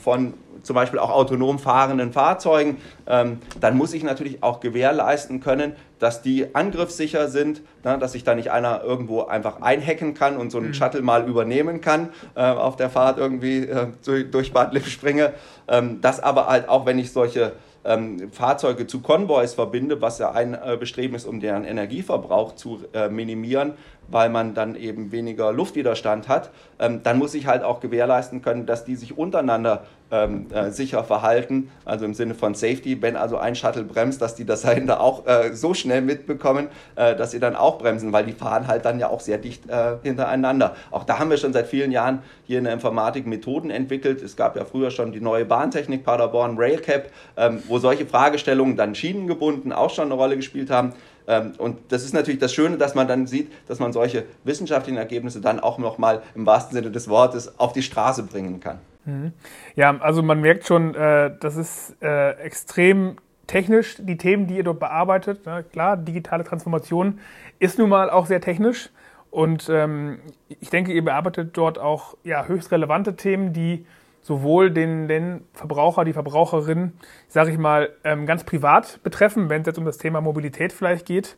von 0.01 0.33
zum 0.67 0.75
Beispiel 0.75 0.99
auch 0.99 1.09
autonom 1.09 1.59
fahrenden 1.59 2.11
Fahrzeugen, 2.11 2.77
ähm, 3.07 3.39
dann 3.59 3.77
muss 3.77 3.93
ich 3.93 4.03
natürlich 4.03 4.43
auch 4.43 4.59
gewährleisten 4.59 5.39
können, 5.39 5.73
dass 5.99 6.21
die 6.21 6.53
angriffssicher 6.53 7.29
sind, 7.29 7.61
ne, 7.83 7.97
dass 7.97 8.11
sich 8.11 8.23
da 8.23 8.35
nicht 8.35 8.51
einer 8.51 8.83
irgendwo 8.83 9.23
einfach 9.23 9.61
einhacken 9.61 10.13
kann 10.13 10.37
und 10.37 10.51
so 10.51 10.59
einen 10.59 10.67
mhm. 10.67 10.73
Shuttle 10.73 11.01
mal 11.01 11.27
übernehmen 11.27 11.81
kann, 11.81 12.09
äh, 12.35 12.41
auf 12.41 12.75
der 12.75 12.89
Fahrt 12.89 13.17
irgendwie 13.17 13.65
äh, 13.65 13.87
durch 14.29 14.53
Bad 14.53 14.73
Lipp 14.73 14.85
springe. 14.85 15.33
Ähm, 15.67 16.01
dass 16.01 16.19
aber 16.19 16.47
halt 16.47 16.69
auch, 16.69 16.85
wenn 16.85 16.99
ich 16.99 17.11
solche 17.11 17.53
ähm, 17.83 18.31
Fahrzeuge 18.31 18.85
zu 18.87 18.99
Konvois 19.01 19.47
verbinde, 19.47 20.01
was 20.01 20.19
ja 20.19 20.31
ein 20.31 20.53
äh, 20.53 20.77
Bestreben 20.77 21.15
ist, 21.15 21.25
um 21.25 21.39
deren 21.39 21.63
Energieverbrauch 21.63 22.55
zu 22.55 22.81
minimieren, 23.09 23.73
weil 24.09 24.29
man 24.29 24.53
dann 24.53 24.75
eben 24.75 25.11
weniger 25.11 25.51
Luftwiderstand 25.51 26.27
hat, 26.27 26.51
ähm, 26.79 27.01
dann 27.03 27.17
muss 27.17 27.33
ich 27.33 27.47
halt 27.47 27.63
auch 27.63 27.79
gewährleisten 27.79 28.41
können, 28.41 28.65
dass 28.65 28.85
die 28.85 28.95
sich 28.95 29.17
untereinander 29.17 29.83
ähm, 30.09 30.47
äh, 30.53 30.71
sicher 30.71 31.03
verhalten, 31.03 31.69
also 31.83 32.05
im 32.05 32.13
Sinne 32.13 32.33
von 32.33 32.53
Safety, 32.53 33.01
wenn 33.01 33.15
also 33.15 33.37
ein 33.37 33.55
Shuttle 33.55 33.83
bremst, 33.83 34.21
dass 34.21 34.35
die 34.35 34.45
das 34.45 34.61
dahinter 34.67 35.01
auch 35.01 35.25
äh, 35.27 35.53
so 35.53 35.73
schnell 35.73 36.01
mitbekommen, 36.01 36.67
äh, 36.95 37.15
dass 37.15 37.31
sie 37.31 37.39
dann 37.39 37.55
auch 37.55 37.77
bremsen, 37.77 38.13
weil 38.13 38.25
die 38.25 38.31
fahren 38.31 38.67
halt 38.67 38.85
dann 38.85 38.99
ja 38.99 39.09
auch 39.09 39.19
sehr 39.19 39.37
dicht 39.37 39.69
äh, 39.69 39.97
hintereinander. 40.03 40.75
Auch 40.91 41.03
da 41.03 41.19
haben 41.19 41.29
wir 41.29 41.37
schon 41.37 41.53
seit 41.53 41.67
vielen 41.67 41.91
Jahren 41.91 42.19
hier 42.43 42.59
in 42.59 42.63
der 42.63 42.73
Informatik 42.73 43.27
Methoden 43.27 43.69
entwickelt. 43.69 44.21
Es 44.21 44.35
gab 44.35 44.55
ja 44.55 44.65
früher 44.65 44.91
schon 44.91 45.11
die 45.11 45.21
neue 45.21 45.45
Bahntechnik 45.45 46.03
Paderborn 46.03 46.57
Railcap, 46.57 47.09
ähm, 47.35 47.61
wo 47.67 47.79
solche 47.79 48.05
Fragestellungen 48.05 48.77
dann 48.77 48.95
schienengebunden 48.95 49.73
auch 49.73 49.89
schon 49.89 50.05
eine 50.05 50.13
Rolle 50.13 50.37
gespielt 50.37 50.69
haben. 50.69 50.93
Ähm, 51.27 51.53
und 51.57 51.77
das 51.89 52.03
ist 52.03 52.13
natürlich 52.13 52.39
das 52.39 52.53
Schöne, 52.53 52.77
dass 52.77 52.95
man 52.95 53.07
dann 53.07 53.27
sieht, 53.27 53.51
dass 53.67 53.79
man 53.79 53.91
solche 53.93 54.23
wissenschaftlichen 54.43 54.97
Ergebnisse 54.97 55.41
dann 55.41 55.59
auch 55.59 55.77
nochmal 55.77 56.21
im 56.35 56.45
wahrsten 56.45 56.75
Sinne 56.75 56.91
des 56.91 57.09
Wortes 57.09 57.59
auf 57.59 57.73
die 57.73 57.83
Straße 57.83 58.23
bringen 58.23 58.59
kann. 58.59 58.79
Mhm. 59.05 59.33
Ja, 59.75 59.97
also 59.99 60.23
man 60.23 60.41
merkt 60.41 60.65
schon, 60.65 60.95
äh, 60.95 61.31
das 61.39 61.57
ist 61.57 61.95
äh, 62.01 62.31
extrem 62.37 63.17
technisch, 63.47 63.95
die 63.99 64.17
Themen, 64.17 64.47
die 64.47 64.57
ihr 64.57 64.63
dort 64.63 64.79
bearbeitet. 64.79 65.41
Klar, 65.71 65.97
digitale 65.97 66.43
Transformation 66.43 67.19
ist 67.59 67.79
nun 67.79 67.89
mal 67.89 68.09
auch 68.09 68.25
sehr 68.25 68.41
technisch. 68.41 68.89
Und 69.31 69.69
ähm, 69.69 70.19
ich 70.47 70.69
denke, 70.69 70.91
ihr 70.93 71.03
bearbeitet 71.03 71.57
dort 71.57 71.79
auch 71.79 72.17
ja, 72.23 72.45
höchst 72.45 72.71
relevante 72.71 73.15
Themen, 73.15 73.53
die 73.53 73.85
sowohl 74.27 74.71
den, 74.71 75.07
den 75.07 75.45
Verbraucher, 75.53 76.03
die 76.03 76.11
Verbraucherin, 76.11 76.91
sage 77.29 77.49
ich 77.49 77.57
mal, 77.57 77.93
ähm, 78.03 78.25
ganz 78.25 78.43
privat 78.43 78.99
betreffen, 79.01 79.49
wenn 79.49 79.61
es 79.61 79.67
jetzt 79.67 79.79
um 79.79 79.85
das 79.85 79.97
Thema 79.97 80.19
Mobilität 80.19 80.73
vielleicht 80.73 81.05
geht, 81.05 81.37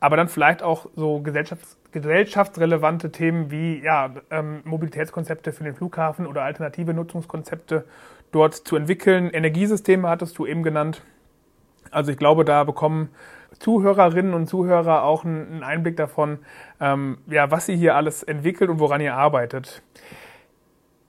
aber 0.00 0.16
dann 0.16 0.28
vielleicht 0.28 0.62
auch 0.62 0.86
so 0.96 1.20
gesellschafts 1.20 1.78
gesellschaftsrelevante 1.92 3.12
Themen 3.12 3.50
wie 3.50 3.82
ja, 3.84 4.14
ähm, 4.30 4.62
Mobilitätskonzepte 4.64 5.52
für 5.52 5.62
den 5.62 5.74
Flughafen 5.74 6.26
oder 6.26 6.42
alternative 6.42 6.94
Nutzungskonzepte 6.94 7.84
dort 8.30 8.54
zu 8.54 8.76
entwickeln. 8.76 9.28
Energiesysteme 9.28 10.08
hattest 10.08 10.38
du 10.38 10.46
eben 10.46 10.62
genannt. 10.62 11.02
Also 11.90 12.12
ich 12.12 12.16
glaube, 12.16 12.46
da 12.46 12.64
bekommen 12.64 13.10
Zuhörerinnen 13.58 14.32
und 14.32 14.46
Zuhörer 14.46 15.02
auch 15.02 15.26
einen 15.26 15.62
Einblick 15.62 15.98
davon, 15.98 16.38
ähm, 16.80 17.18
ja, 17.26 17.50
was 17.50 17.66
sie 17.66 17.76
hier 17.76 17.94
alles 17.94 18.22
entwickelt 18.22 18.70
und 18.70 18.80
woran 18.80 19.02
ihr 19.02 19.14
arbeitet. 19.14 19.82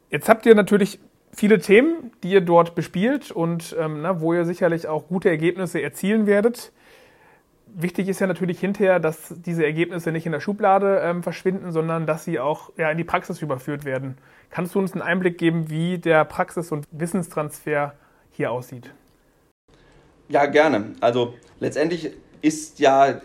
Jetzt 0.10 0.28
habt 0.28 0.46
ihr 0.46 0.54
natürlich 0.54 1.00
viele 1.36 1.60
Themen, 1.60 2.12
die 2.24 2.32
ihr 2.32 2.42
dort 2.42 2.76
bespielt 2.76 3.32
und 3.32 3.76
ähm, 3.80 4.02
na, 4.02 4.22
wo 4.22 4.34
ihr 4.34 4.46
sicherlich 4.46 4.88
auch 4.88 5.08
gute 5.08 5.30
Ergebnisse 5.30 5.82
erzielen 5.82 6.28
werdet. 6.28 6.72
Wichtig 7.76 8.08
ist 8.08 8.20
ja 8.20 8.28
natürlich 8.28 8.60
hinterher, 8.60 9.00
dass 9.00 9.34
diese 9.36 9.66
Ergebnisse 9.66 10.12
nicht 10.12 10.28
in 10.28 10.32
der 10.32 10.40
Schublade 10.40 11.02
ähm, 11.04 11.24
verschwinden, 11.24 11.72
sondern 11.72 12.06
dass 12.06 12.24
sie 12.24 12.40
auch 12.40 12.70
ja, 12.78 12.92
in 12.92 12.98
die 12.98 13.04
Praxis 13.04 13.42
überführt 13.42 13.84
werden. 13.84 14.18
Kannst 14.52 14.76
du 14.76 14.80
uns 14.80 14.94
einen 14.94 15.02
Einblick 15.02 15.40
geben, 15.40 15.72
wie 15.72 15.98
der 15.98 16.24
Praxis- 16.26 16.72
und 16.72 16.88
Wissenstransfer 16.92 17.96
hier 18.32 18.52
aussieht? 18.52 18.92
Ja, 20.30 20.46
gerne. 20.46 20.94
Also 21.02 21.34
letztendlich 21.60 22.12
ist 22.42 22.80
ja 22.80 23.22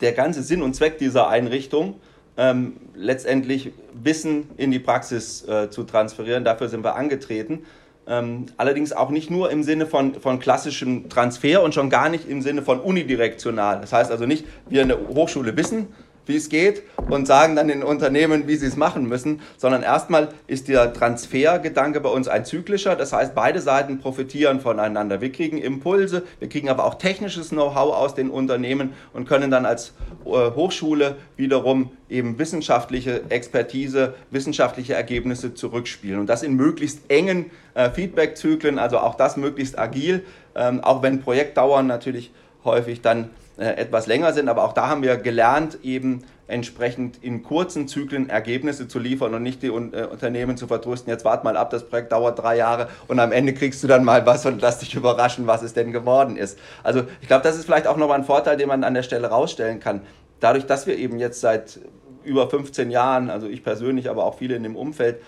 der 0.00 0.12
ganze 0.12 0.42
Sinn 0.42 0.62
und 0.62 0.74
Zweck 0.74 0.96
dieser 0.96 1.28
Einrichtung, 1.28 2.00
ähm, 2.40 2.76
letztendlich 2.94 3.72
Wissen 3.92 4.48
in 4.56 4.70
die 4.70 4.78
Praxis 4.78 5.46
äh, 5.46 5.68
zu 5.68 5.84
transferieren. 5.84 6.42
Dafür 6.42 6.68
sind 6.68 6.82
wir 6.82 6.96
angetreten. 6.96 7.64
Ähm, 8.06 8.46
allerdings 8.56 8.92
auch 8.92 9.10
nicht 9.10 9.30
nur 9.30 9.50
im 9.50 9.62
Sinne 9.62 9.84
von, 9.84 10.14
von 10.14 10.40
klassischem 10.40 11.10
Transfer 11.10 11.62
und 11.62 11.74
schon 11.74 11.90
gar 11.90 12.08
nicht 12.08 12.26
im 12.26 12.40
Sinne 12.40 12.62
von 12.62 12.80
unidirektional. 12.80 13.82
Das 13.82 13.92
heißt 13.92 14.10
also 14.10 14.24
nicht, 14.24 14.46
wir 14.70 14.82
eine 14.82 14.96
Hochschule 14.96 15.54
wissen, 15.56 15.88
wie 16.26 16.36
es 16.36 16.48
geht 16.48 16.82
und 17.08 17.26
sagen 17.26 17.56
dann 17.56 17.68
den 17.68 17.82
Unternehmen, 17.82 18.46
wie 18.46 18.56
sie 18.56 18.66
es 18.66 18.76
machen 18.76 19.06
müssen, 19.06 19.40
sondern 19.56 19.82
erstmal 19.82 20.28
ist 20.46 20.68
der 20.68 20.92
Transfergedanke 20.92 22.00
bei 22.00 22.08
uns 22.08 22.28
ein 22.28 22.44
zyklischer. 22.44 22.96
Das 22.96 23.12
heißt, 23.12 23.34
beide 23.34 23.60
Seiten 23.60 23.98
profitieren 23.98 24.60
voneinander. 24.60 25.20
Wir 25.20 25.32
kriegen 25.32 25.58
Impulse, 25.58 26.22
wir 26.38 26.48
kriegen 26.48 26.68
aber 26.68 26.84
auch 26.84 26.94
technisches 26.94 27.50
Know-how 27.50 27.94
aus 27.94 28.14
den 28.14 28.30
Unternehmen 28.30 28.92
und 29.12 29.28
können 29.28 29.50
dann 29.50 29.66
als 29.66 29.94
äh, 30.24 30.28
Hochschule 30.28 31.16
wiederum 31.36 31.90
eben 32.08 32.38
wissenschaftliche 32.38 33.22
Expertise, 33.28 34.14
wissenschaftliche 34.30 34.94
Ergebnisse 34.94 35.54
zurückspielen. 35.54 36.20
Und 36.20 36.26
das 36.26 36.42
in 36.42 36.54
möglichst 36.54 37.10
engen 37.10 37.50
äh, 37.74 37.90
Feedback-Zyklen, 37.90 38.78
also 38.78 38.98
auch 38.98 39.14
das 39.14 39.36
möglichst 39.36 39.78
agil, 39.78 40.24
ähm, 40.54 40.82
auch 40.82 41.02
wenn 41.02 41.20
Projektdauern 41.20 41.86
natürlich 41.86 42.32
häufig 42.64 43.00
dann 43.00 43.30
etwas 43.64 44.06
länger 44.06 44.32
sind. 44.32 44.48
Aber 44.48 44.64
auch 44.64 44.72
da 44.72 44.88
haben 44.88 45.02
wir 45.02 45.16
gelernt, 45.16 45.78
eben 45.82 46.24
entsprechend 46.50 47.22
in 47.22 47.42
kurzen 47.42 47.88
Zyklen 47.88 48.28
Ergebnisse 48.28 48.88
zu 48.88 48.98
liefern 48.98 49.34
und 49.34 49.42
nicht 49.42 49.62
die 49.62 49.68
äh, 49.68 49.70
Unternehmen 49.70 50.56
zu 50.56 50.66
vertrösten, 50.66 51.10
jetzt 51.10 51.24
wart 51.24 51.44
mal 51.44 51.56
ab, 51.56 51.70
das 51.70 51.88
Projekt 51.88 52.12
dauert 52.12 52.38
drei 52.38 52.56
Jahre 52.56 52.88
und 53.08 53.20
am 53.20 53.32
Ende 53.32 53.54
kriegst 53.54 53.82
du 53.82 53.86
dann 53.86 54.04
mal 54.04 54.26
was 54.26 54.44
und 54.46 54.60
lass 54.60 54.80
dich 54.80 54.94
überraschen, 54.94 55.46
was 55.46 55.62
es 55.62 55.74
denn 55.74 55.92
geworden 55.92 56.36
ist. 56.36 56.58
Also 56.82 57.04
ich 57.20 57.28
glaube, 57.28 57.44
das 57.44 57.56
ist 57.56 57.64
vielleicht 57.64 57.86
auch 57.86 57.96
nochmal 57.96 58.18
ein 58.18 58.24
Vorteil, 58.24 58.56
den 58.56 58.68
man 58.68 58.84
an 58.84 58.94
der 58.94 59.02
Stelle 59.02 59.28
rausstellen 59.28 59.80
kann. 59.80 60.02
Dadurch, 60.40 60.66
dass 60.66 60.86
wir 60.86 60.96
eben 60.96 61.18
jetzt 61.18 61.40
seit 61.40 61.80
über 62.24 62.50
15 62.50 62.90
Jahren, 62.90 63.30
also 63.30 63.46
ich 63.46 63.64
persönlich, 63.64 64.10
aber 64.10 64.24
auch 64.24 64.36
viele 64.36 64.54
in 64.54 64.62
dem 64.62 64.76
Umfeld, 64.76 65.22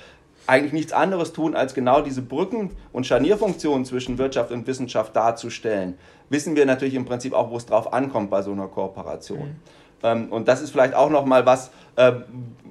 eigentlich 0.46 0.72
nichts 0.72 0.92
anderes 0.92 1.32
tun, 1.32 1.54
als 1.54 1.74
genau 1.74 2.00
diese 2.00 2.22
Brücken- 2.22 2.70
und 2.92 3.06
Scharnierfunktionen 3.06 3.84
zwischen 3.84 4.18
Wirtschaft 4.18 4.50
und 4.50 4.66
Wissenschaft 4.66 5.14
darzustellen, 5.14 5.98
wissen 6.28 6.56
wir 6.56 6.66
natürlich 6.66 6.94
im 6.94 7.04
Prinzip 7.04 7.32
auch, 7.32 7.50
wo 7.50 7.56
es 7.56 7.66
drauf 7.66 7.92
ankommt 7.92 8.30
bei 8.30 8.42
so 8.42 8.52
einer 8.52 8.68
Kooperation. 8.68 9.48
Mhm. 9.48 9.56
Ähm, 10.02 10.32
und 10.32 10.48
das 10.48 10.62
ist 10.62 10.70
vielleicht 10.70 10.94
auch 10.94 11.10
nochmal 11.10 11.46
was, 11.46 11.70
äh, 11.96 12.12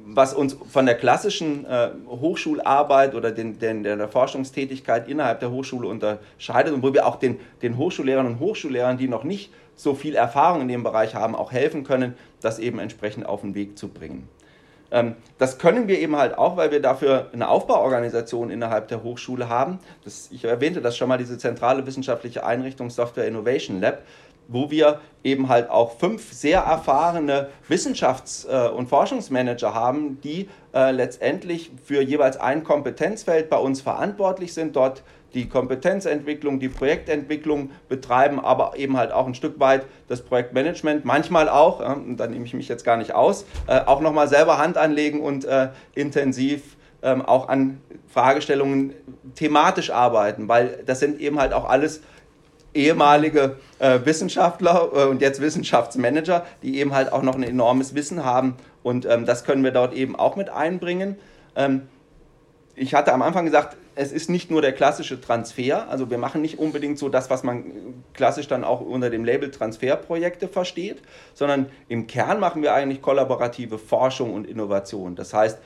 was 0.06 0.34
uns 0.34 0.58
von 0.70 0.86
der 0.86 0.96
klassischen 0.96 1.66
äh, 1.66 1.90
Hochschularbeit 2.08 3.16
oder 3.16 3.32
den, 3.32 3.60
den, 3.60 3.84
der 3.84 4.08
Forschungstätigkeit 4.10 5.08
innerhalb 5.08 5.40
der 5.40 5.52
Hochschule 5.52 5.88
unterscheidet 5.88 6.74
und 6.74 6.84
wo 6.84 6.94
wir 6.94 7.08
auch 7.08 7.16
den, 7.16 7.40
den 7.62 7.78
Hochschullehrern 7.78 8.26
und 8.26 8.40
Hochschullehrern, 8.40 8.98
die 8.98 9.08
noch 9.08 9.24
nicht 9.24 9.52
so 9.76 9.96
viel 9.96 10.16
Erfahrung 10.16 10.62
in 10.62 10.68
dem 10.68 10.84
Bereich 10.84 11.16
haben, 11.16 11.36
auch 11.36 11.52
helfen 11.52 11.84
können, 11.84 12.16
das 12.42 12.60
eben 12.60 12.80
entsprechend 12.80 13.26
auf 13.26 13.42
den 13.42 13.56
Weg 13.56 13.78
zu 13.78 13.88
bringen. 13.88 14.28
Ähm, 14.92 15.16
das 15.38 15.58
können 15.58 15.88
wir 15.88 16.00
eben 16.00 16.18
halt 16.18 16.38
auch, 16.38 16.58
weil 16.58 16.72
wir 16.72 16.82
dafür 16.82 17.30
eine 17.34 17.48
Aufbauorganisation 17.48 18.50
innerhalb 18.52 18.90
der 18.90 19.04
Hochschule 19.04 19.50
haben. 19.50 19.80
Das, 20.04 20.30
ich 20.32 20.44
erwähnte 20.44 20.82
das 20.82 20.98
schon 20.98 21.08
mal, 21.10 21.18
diese 21.18 21.38
zentrale 21.38 21.86
wissenschaftliche 21.86 22.46
Einrichtung 22.46 22.90
Software 22.90 23.28
Innovation 23.28 23.80
Lab, 23.80 24.04
wo 24.48 24.70
wir 24.70 25.00
eben 25.24 25.48
halt 25.48 25.70
auch 25.70 25.98
fünf 25.98 26.34
sehr 26.34 26.62
erfahrene 26.62 27.50
Wissenschafts- 27.70 28.48
äh, 28.48 28.70
und 28.70 28.90
Forschungsmanager 28.90 29.74
haben, 29.74 30.20
die 30.22 30.50
äh, 30.74 30.92
letztendlich 30.92 31.72
für 31.84 32.02
jeweils 32.02 32.38
ein 32.38 32.64
Kompetenzfeld 32.64 33.50
bei 33.50 33.58
uns 33.58 33.82
verantwortlich 33.82 34.54
sind, 34.54 34.76
dort 34.76 35.04
die 35.34 35.48
Kompetenzentwicklung, 35.48 36.60
die 36.60 36.70
Projektentwicklung 36.70 37.72
betreiben, 37.90 38.40
aber 38.40 38.74
eben 38.78 38.98
halt 38.98 39.12
auch 39.12 39.28
ein 39.28 39.36
Stück 39.36 39.60
weit 39.60 39.86
das 40.08 40.22
Projektmanagement, 40.22 41.06
manchmal 41.06 41.50
auch, 41.50 41.82
äh, 41.82 41.96
da 42.16 42.28
nehme 42.28 42.46
ich 42.46 42.54
mich 42.54 42.68
jetzt 42.68 42.84
gar 42.84 42.98
nicht 42.98 43.14
aus, 43.14 43.46
äh, 43.68 43.80
auch 43.80 44.02
nochmal 44.02 44.28
selber 44.28 44.58
Hand 44.58 44.78
anlegen 44.78 45.22
und 45.22 45.46
äh, 45.46 45.70
intensiv 45.96 46.78
ähm, 47.04 47.22
auch 47.22 47.50
an 47.50 47.82
Fragestellungen 48.08 48.94
thematisch 49.36 49.90
arbeiten, 49.90 50.48
weil 50.48 50.84
das 50.86 51.00
sind 51.00 51.20
eben 51.20 51.40
halt 51.40 51.54
auch 51.54 51.68
alles 51.68 52.02
ehemalige 52.74 53.58
äh, 53.80 54.00
Wissenschaftler 54.04 54.90
äh, 54.94 55.06
und 55.06 55.22
jetzt 55.22 55.42
Wissenschaftsmanager, 55.42 56.46
die 56.64 56.80
eben 56.80 56.94
halt 56.94 57.12
auch 57.12 57.22
noch 57.22 57.36
ein 57.36 57.44
enormes 57.44 57.96
Wissen 57.96 58.24
haben 58.24 58.56
und 58.84 59.06
ähm, 59.06 59.26
das 59.26 59.44
können 59.44 59.64
wir 59.64 59.72
dort 59.72 59.94
eben 59.94 60.16
auch 60.16 60.36
mit 60.36 60.50
einbringen. 60.50 61.18
Ähm, 61.56 61.84
ich 62.76 62.94
hatte 62.94 63.14
am 63.14 63.22
Anfang 63.22 63.46
gesagt, 63.46 63.78
es 63.96 64.12
ist 64.12 64.30
nicht 64.30 64.50
nur 64.50 64.62
der 64.62 64.72
klassische 64.72 65.20
Transfer, 65.20 65.90
also 65.90 66.10
wir 66.10 66.18
machen 66.18 66.42
nicht 66.42 66.60
unbedingt 66.60 66.98
so 66.98 67.10
das, 67.10 67.30
was 67.30 67.44
man 67.44 67.66
klassisch 68.14 68.48
dann 68.48 68.64
auch 68.64 68.82
unter 68.82 69.10
dem 69.10 69.26
Label 69.26 69.52
Transferprojekte 69.52 70.48
versteht, 70.48 71.02
sondern 71.34 71.68
im 71.90 72.08
Kern 72.08 72.40
machen 72.40 72.62
wir 72.62 72.74
eigentlich 72.74 73.02
kollaborative 73.02 73.78
Forschung 73.78 74.34
und 74.34 74.48
Innovation. 74.48 75.16
Das 75.16 75.34
heißt, 75.34 75.60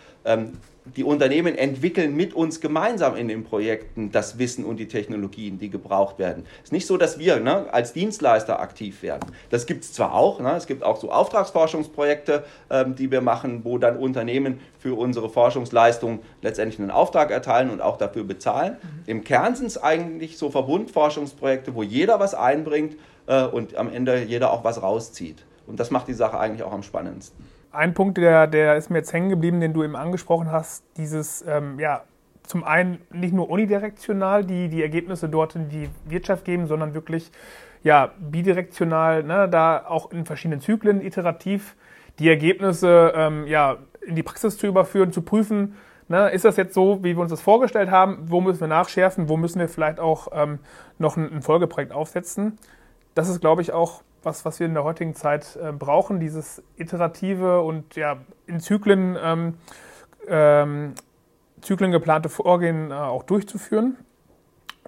die 0.95 1.03
Unternehmen 1.03 1.57
entwickeln 1.57 2.15
mit 2.15 2.33
uns 2.33 2.61
gemeinsam 2.61 3.15
in 3.15 3.27
den 3.27 3.43
Projekten 3.43 4.11
das 4.11 4.37
Wissen 4.37 4.63
und 4.65 4.77
die 4.77 4.87
Technologien, 4.87 5.57
die 5.57 5.69
gebraucht 5.69 6.19
werden. 6.19 6.45
Es 6.59 6.65
ist 6.65 6.71
nicht 6.73 6.85
so, 6.85 6.97
dass 6.97 7.17
wir 7.17 7.39
ne, 7.39 7.73
als 7.73 7.93
Dienstleister 7.93 8.59
aktiv 8.59 9.01
werden. 9.01 9.31
Das 9.49 9.65
gibt 9.65 9.83
es 9.83 9.93
zwar 9.93 10.13
auch, 10.13 10.39
ne, 10.39 10.55
es 10.55 10.67
gibt 10.67 10.83
auch 10.83 10.97
so 10.97 11.11
Auftragsforschungsprojekte, 11.11 12.43
ähm, 12.69 12.95
die 12.95 13.09
wir 13.09 13.21
machen, 13.21 13.61
wo 13.63 13.79
dann 13.79 13.97
Unternehmen 13.97 14.59
für 14.77 14.95
unsere 14.95 15.29
Forschungsleistung 15.29 16.19
letztendlich 16.43 16.79
einen 16.79 16.91
Auftrag 16.91 17.31
erteilen 17.31 17.71
und 17.71 17.81
auch 17.81 17.97
dafür 17.97 18.23
bezahlen. 18.23 18.73
Mhm. 18.73 18.87
Im 19.07 19.23
Kern 19.23 19.55
sind 19.55 19.67
es 19.67 19.81
eigentlich 19.81 20.37
so 20.37 20.51
Verbundforschungsprojekte, 20.51 21.73
wo 21.73 21.81
jeder 21.81 22.19
was 22.19 22.35
einbringt 22.35 22.95
äh, 23.25 23.43
und 23.43 23.75
am 23.75 23.91
Ende 23.91 24.23
jeder 24.23 24.51
auch 24.51 24.63
was 24.63 24.83
rauszieht. 24.83 25.43
Und 25.65 25.79
das 25.79 25.89
macht 25.89 26.07
die 26.07 26.13
Sache 26.13 26.37
eigentlich 26.39 26.61
auch 26.61 26.73
am 26.73 26.83
spannendsten 26.83 27.54
ein 27.75 27.93
Punkt, 27.93 28.17
der, 28.17 28.47
der 28.47 28.75
ist 28.75 28.89
mir 28.89 28.99
jetzt 28.99 29.13
hängen 29.13 29.29
geblieben, 29.29 29.59
den 29.59 29.73
du 29.73 29.83
eben 29.83 29.95
angesprochen 29.95 30.51
hast, 30.51 30.83
dieses, 30.97 31.43
ähm, 31.47 31.79
ja, 31.79 32.03
zum 32.43 32.63
einen 32.63 33.01
nicht 33.11 33.33
nur 33.33 33.49
unidirektional 33.49 34.43
die, 34.43 34.69
die 34.69 34.81
Ergebnisse 34.81 35.29
dort 35.29 35.55
in 35.55 35.69
die 35.69 35.89
Wirtschaft 36.05 36.45
geben, 36.45 36.67
sondern 36.67 36.93
wirklich 36.93 37.31
ja, 37.83 38.11
bidirektional, 38.19 39.23
ne, 39.23 39.47
da 39.49 39.85
auch 39.87 40.11
in 40.11 40.25
verschiedenen 40.25 40.59
Zyklen 40.59 41.01
iterativ 41.01 41.75
die 42.19 42.29
Ergebnisse 42.29 43.13
ähm, 43.15 43.45
ja, 43.47 43.77
in 44.01 44.15
die 44.15 44.23
Praxis 44.23 44.57
zu 44.57 44.67
überführen, 44.67 45.11
zu 45.11 45.21
prüfen, 45.21 45.75
ne, 46.07 46.29
ist 46.29 46.45
das 46.45 46.57
jetzt 46.57 46.73
so, 46.73 47.03
wie 47.03 47.15
wir 47.15 47.21
uns 47.21 47.31
das 47.31 47.41
vorgestellt 47.41 47.91
haben, 47.91 48.19
wo 48.27 48.41
müssen 48.41 48.61
wir 48.61 48.67
nachschärfen, 48.67 49.29
wo 49.29 49.37
müssen 49.37 49.59
wir 49.59 49.69
vielleicht 49.69 49.99
auch 49.99 50.29
ähm, 50.33 50.59
noch 50.97 51.17
ein, 51.17 51.31
ein 51.31 51.41
Folgeprojekt 51.41 51.91
aufsetzen. 51.91 52.57
Das 53.13 53.29
ist, 53.29 53.41
glaube 53.41 53.61
ich, 53.61 53.71
auch 53.71 54.01
was, 54.25 54.43
was 54.43 54.59
wir 54.59 54.67
in 54.67 54.73
der 54.73 54.83
heutigen 54.83 55.15
Zeit 55.15 55.57
äh, 55.61 55.71
brauchen, 55.71 56.19
dieses 56.19 56.63
iterative 56.75 57.61
und 57.61 57.95
ja, 57.95 58.17
in 58.47 58.59
Zyklen, 58.59 59.17
ähm, 59.21 59.53
ähm, 60.27 60.95
Zyklen 61.61 61.91
geplante 61.91 62.29
Vorgehen 62.29 62.91
äh, 62.91 62.95
auch 62.95 63.23
durchzuführen. 63.23 63.97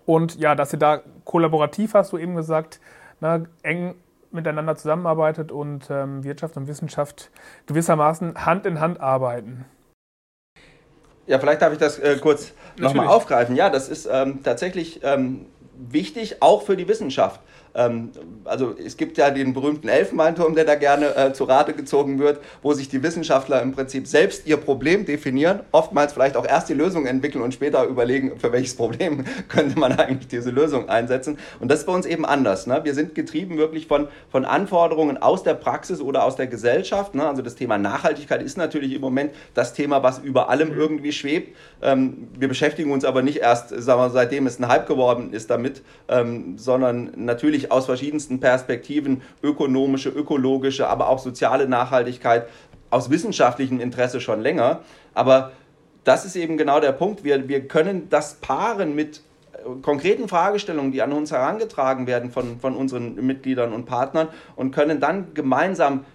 Und 0.06 0.40
ja, 0.40 0.56
dass 0.56 0.74
ihr 0.74 0.80
da 0.80 1.02
kollaborativ, 1.26 1.94
hast 1.94 2.14
du 2.14 2.18
eben 2.18 2.36
gesagt, 2.36 2.80
na, 3.20 3.44
eng 3.64 3.96
miteinander 4.32 4.76
zusammenarbeitet 4.76 5.52
und 5.52 5.90
ähm, 5.90 6.24
Wirtschaft 6.24 6.58
und 6.58 6.68
Wissenschaft 6.68 7.32
gewissermaßen 7.66 8.46
Hand 8.46 8.66
in 8.66 8.80
Hand 8.80 9.00
arbeiten. 9.00 9.66
Ja, 11.26 11.40
vielleicht 11.40 11.62
darf 11.62 11.74
ich 11.74 11.80
das 11.80 12.00
äh, 12.00 12.18
kurz 12.22 12.54
nochmal 12.78 13.08
aufgreifen. 13.08 13.56
Ja, 13.56 13.70
das 13.70 13.90
ist 13.90 14.08
ähm, 14.10 14.44
tatsächlich 14.44 15.02
ähm, 15.04 15.46
wichtig, 15.78 16.42
auch 16.42 16.64
für 16.64 16.78
die 16.78 16.88
Wissenschaft. 16.88 17.42
Ähm, 17.76 18.12
also 18.46 18.76
es 18.78 18.98
gibt 18.98 19.18
ja 19.18 19.30
den 19.30 19.54
berühmten 19.54 19.88
Elfenbeinturm, 19.88 20.56
der 20.56 20.66
da 20.66 20.76
gerne 20.76 21.16
äh, 21.16 21.34
zu 21.34 21.44
Rate 21.46 21.74
gezogen 21.74 22.20
wird, 22.20 22.40
wo 22.62 22.74
sich 22.74 22.90
die 22.90 23.04
Wissenschaftler 23.04 23.62
im 23.62 23.74
Prinzip 23.74 24.08
selbst 24.08 24.48
ihr 24.48 24.58
Problem 24.58 25.06
definieren, 25.06 25.62
oftmals 25.72 26.14
vielleicht 26.14 26.36
auch 26.36 26.46
erst 26.46 26.70
die 26.70 26.74
Lösung 26.74 27.06
entwickeln 27.06 27.42
und 27.42 27.54
später 27.54 27.86
überlegen, 27.86 28.40
für 28.40 28.52
welches 28.52 28.76
Problem 28.76 29.26
könnte 29.48 29.80
man 29.80 29.98
eigentlich 29.98 30.28
diese 30.28 30.52
Lösung 30.52 30.90
einsetzen. 30.90 31.38
Und 31.60 31.70
das 31.70 31.80
ist 31.80 31.86
bei 31.86 31.94
uns 31.94 32.06
eben 32.06 32.26
anders. 32.26 32.68
Ne? 32.68 32.82
Wir 32.84 32.94
sind 32.94 33.16
getrieben 33.16 33.58
wirklich 33.58 33.88
von, 33.88 34.08
von 34.30 34.46
Anforderungen 34.46 35.18
aus 35.18 35.44
der 35.44 35.54
Praxis 35.54 36.02
oder 36.02 36.24
aus 36.24 36.36
der 36.36 36.48
Gesellschaft. 36.48 37.16
Ne? 37.16 37.28
Also 37.28 37.42
das 37.42 37.56
Thema 37.56 37.78
Nachhaltigkeit 37.78 38.42
ist 38.42 38.58
natürlich 38.58 38.94
im 38.94 39.02
Moment 39.02 39.32
das 39.54 39.74
Thema, 39.74 40.04
was 40.04 40.20
über 40.20 40.50
allem 40.50 40.70
mhm. 40.70 40.80
irgendwie 40.80 41.12
schwebt. 41.12 41.56
Ähm, 41.82 42.28
wir 42.38 42.48
beschäftigen 42.48 42.92
uns 42.92 43.06
aber 43.06 43.22
nicht 43.22 43.38
erst, 43.38 43.70
sagen 43.70 44.02
wir, 44.02 44.10
seitdem 44.10 44.48
es 44.48 44.60
ein 44.60 44.68
Hype 44.68 44.88
geworden 44.88 45.34
ist 45.34 45.50
damit, 45.50 45.82
ähm, 46.08 46.58
sondern 46.58 47.12
natürlich 47.16 47.57
aus 47.72 47.86
verschiedensten 47.86 48.40
Perspektiven, 48.40 49.22
ökonomische, 49.44 50.10
ökologische, 50.10 50.88
aber 50.88 51.10
auch 51.10 51.20
soziale 51.20 51.68
Nachhaltigkeit, 51.68 52.48
aus 52.90 53.10
wissenschaftlichem 53.10 53.80
Interesse 53.80 54.22
schon 54.22 54.42
länger. 54.42 54.82
Aber 55.14 55.52
das 56.04 56.26
ist 56.26 56.36
eben 56.36 56.58
genau 56.58 56.80
der 56.80 56.94
Punkt. 56.94 57.24
Wir, 57.24 57.50
wir 57.50 57.68
können 57.68 58.10
das 58.10 58.36
paaren 58.36 58.96
mit 58.96 59.22
äh, 59.54 59.82
konkreten 59.82 60.30
Fragestellungen, 60.30 60.92
die 60.92 61.02
an 61.02 61.12
uns 61.12 61.32
herangetragen 61.32 62.08
werden 62.08 62.32
von, 62.32 62.60
von 62.60 62.76
unseren 62.76 63.16
Mitgliedern 63.16 63.74
und 63.74 63.86
Partnern 63.86 64.30
und 64.56 64.72
können 64.72 65.00
dann 65.00 65.34
gemeinsam 65.34 66.06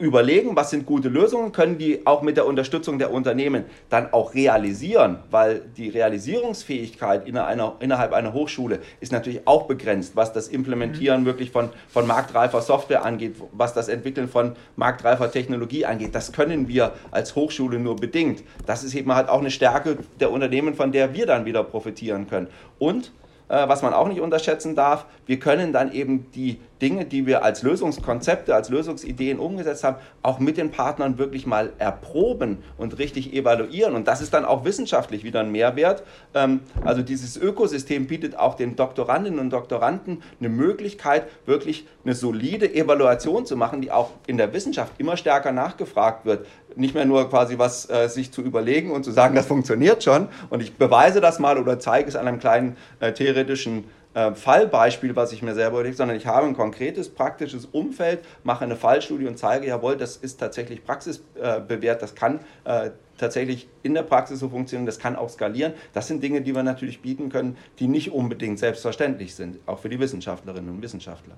überlegen, 0.00 0.56
was 0.56 0.70
sind 0.70 0.86
gute 0.86 1.08
Lösungen, 1.08 1.52
können 1.52 1.76
die 1.76 2.06
auch 2.06 2.22
mit 2.22 2.38
der 2.38 2.46
Unterstützung 2.46 2.98
der 2.98 3.12
Unternehmen 3.12 3.66
dann 3.90 4.12
auch 4.12 4.34
realisieren, 4.34 5.18
weil 5.30 5.60
die 5.76 5.90
Realisierungsfähigkeit 5.90 7.28
innerhalb 7.28 8.12
einer 8.12 8.32
Hochschule 8.32 8.80
ist 9.00 9.12
natürlich 9.12 9.46
auch 9.46 9.66
begrenzt, 9.66 10.16
was 10.16 10.32
das 10.32 10.48
Implementieren 10.48 11.20
mhm. 11.20 11.26
wirklich 11.26 11.50
von, 11.50 11.68
von 11.88 12.06
marktreifer 12.06 12.62
Software 12.62 13.04
angeht, 13.04 13.36
was 13.52 13.74
das 13.74 13.88
Entwickeln 13.88 14.28
von 14.28 14.56
marktreifer 14.76 15.30
Technologie 15.30 15.84
angeht. 15.84 16.14
Das 16.14 16.32
können 16.32 16.66
wir 16.66 16.94
als 17.10 17.36
Hochschule 17.36 17.78
nur 17.78 17.96
bedingt. 17.96 18.42
Das 18.64 18.82
ist 18.82 18.94
eben 18.94 19.14
halt 19.14 19.28
auch 19.28 19.40
eine 19.40 19.50
Stärke 19.50 19.98
der 20.18 20.30
Unternehmen, 20.30 20.74
von 20.74 20.92
der 20.92 21.12
wir 21.12 21.26
dann 21.26 21.44
wieder 21.44 21.62
profitieren 21.62 22.26
können. 22.26 22.46
Und 22.78 23.12
äh, 23.50 23.68
was 23.68 23.82
man 23.82 23.92
auch 23.92 24.08
nicht 24.08 24.20
unterschätzen 24.20 24.74
darf, 24.74 25.04
wir 25.26 25.38
können 25.38 25.72
dann 25.72 25.92
eben 25.92 26.30
die 26.32 26.58
Dinge, 26.80 27.04
die 27.04 27.26
wir 27.26 27.44
als 27.44 27.62
Lösungskonzepte, 27.62 28.54
als 28.54 28.68
Lösungsideen 28.68 29.38
umgesetzt 29.38 29.84
haben, 29.84 29.96
auch 30.22 30.38
mit 30.38 30.56
den 30.56 30.70
Partnern 30.70 31.18
wirklich 31.18 31.46
mal 31.46 31.72
erproben 31.78 32.58
und 32.78 32.98
richtig 32.98 33.32
evaluieren. 33.32 33.94
Und 33.94 34.08
das 34.08 34.20
ist 34.20 34.34
dann 34.34 34.44
auch 34.44 34.64
wissenschaftlich 34.64 35.24
wieder 35.24 35.40
ein 35.40 35.52
Mehrwert. 35.52 36.02
Ähm, 36.34 36.60
also 36.84 37.02
dieses 37.02 37.36
Ökosystem 37.36 38.06
bietet 38.06 38.38
auch 38.38 38.54
den 38.54 38.76
Doktorandinnen 38.76 39.38
und 39.38 39.50
Doktoranden 39.50 40.22
eine 40.38 40.48
Möglichkeit, 40.48 41.26
wirklich 41.46 41.86
eine 42.04 42.14
solide 42.14 42.72
Evaluation 42.74 43.46
zu 43.46 43.56
machen, 43.56 43.80
die 43.80 43.90
auch 43.90 44.10
in 44.26 44.36
der 44.36 44.52
Wissenschaft 44.52 44.92
immer 44.98 45.16
stärker 45.16 45.52
nachgefragt 45.52 46.24
wird. 46.24 46.46
Nicht 46.76 46.94
mehr 46.94 47.04
nur 47.04 47.28
quasi 47.28 47.58
was 47.58 47.90
äh, 47.90 48.08
sich 48.08 48.32
zu 48.32 48.42
überlegen 48.42 48.90
und 48.90 49.04
zu 49.04 49.10
sagen, 49.10 49.34
das 49.34 49.46
funktioniert 49.46 50.02
schon 50.04 50.28
und 50.50 50.62
ich 50.62 50.76
beweise 50.76 51.20
das 51.20 51.38
mal 51.38 51.58
oder 51.58 51.78
zeige 51.78 52.08
es 52.08 52.16
an 52.16 52.28
einem 52.28 52.38
kleinen 52.38 52.76
äh, 53.00 53.12
theoretischen 53.12 53.84
äh, 54.14 54.34
Fallbeispiel, 54.34 55.14
was 55.16 55.32
ich 55.32 55.42
mir 55.42 55.54
selber 55.54 55.78
überlege, 55.78 55.96
sondern 55.96 56.16
ich 56.16 56.26
habe 56.26 56.46
ein 56.46 56.54
konkretes, 56.54 57.08
praktisches 57.08 57.66
Umfeld, 57.66 58.20
mache 58.42 58.64
eine 58.64 58.76
Fallstudie 58.76 59.26
und 59.26 59.38
zeige, 59.38 59.66
jawohl, 59.66 59.96
das 59.96 60.16
ist 60.16 60.38
tatsächlich 60.38 60.84
praxisbewährt, 60.84 62.02
das 62.02 62.14
kann 62.14 62.40
äh, 62.64 62.90
tatsächlich 63.18 63.68
in 63.82 63.94
der 63.94 64.02
Praxis 64.02 64.40
so 64.40 64.48
funktionieren, 64.48 64.86
das 64.86 64.98
kann 64.98 65.14
auch 65.14 65.28
skalieren. 65.28 65.74
Das 65.92 66.08
sind 66.08 66.22
Dinge, 66.22 66.42
die 66.42 66.54
wir 66.54 66.62
natürlich 66.62 67.02
bieten 67.02 67.28
können, 67.28 67.56
die 67.78 67.86
nicht 67.86 68.12
unbedingt 68.12 68.58
selbstverständlich 68.58 69.34
sind, 69.34 69.58
auch 69.66 69.78
für 69.78 69.88
die 69.88 70.00
Wissenschaftlerinnen 70.00 70.70
und 70.70 70.82
Wissenschaftler. 70.82 71.34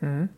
Mhm. 0.00 0.28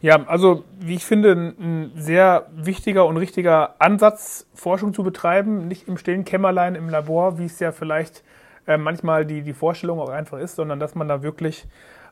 Ja, 0.00 0.24
also 0.26 0.64
wie 0.78 0.94
ich 0.94 1.04
finde, 1.04 1.32
ein 1.32 1.92
sehr 1.96 2.46
wichtiger 2.54 3.06
und 3.06 3.18
richtiger 3.18 3.74
Ansatz, 3.78 4.46
Forschung 4.54 4.94
zu 4.94 5.02
betreiben, 5.02 5.68
nicht 5.68 5.86
im 5.86 5.98
stillen 5.98 6.24
Kämmerlein 6.24 6.74
im 6.74 6.88
Labor, 6.88 7.38
wie 7.38 7.44
es 7.44 7.58
ja 7.60 7.72
vielleicht 7.72 8.22
äh, 8.66 8.76
manchmal 8.76 9.24
die, 9.24 9.42
die 9.42 9.52
Vorstellung 9.52 10.00
auch 10.00 10.08
einfach 10.08 10.38
ist, 10.38 10.56
sondern 10.56 10.80
dass 10.80 10.94
man 10.94 11.08
da 11.08 11.22
wirklich 11.22 11.66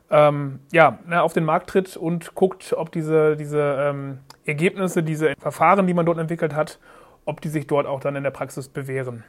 ähm, 0.09 0.59
ja, 0.71 0.99
ne, 1.07 1.21
auf 1.21 1.33
den 1.33 1.45
Markt 1.45 1.69
tritt 1.69 1.97
und 1.97 2.35
guckt, 2.35 2.73
ob 2.77 2.91
diese, 2.91 3.35
diese 3.35 3.77
ähm, 3.79 4.19
Ergebnisse, 4.45 5.03
diese 5.03 5.33
Verfahren, 5.39 5.87
die 5.87 5.93
man 5.93 6.05
dort 6.05 6.19
entwickelt 6.19 6.53
hat, 6.53 6.79
ob 7.25 7.41
die 7.41 7.49
sich 7.49 7.67
dort 7.67 7.87
auch 7.87 7.99
dann 7.99 8.15
in 8.15 8.23
der 8.23 8.31
Praxis 8.31 8.69
bewähren. 8.69 9.23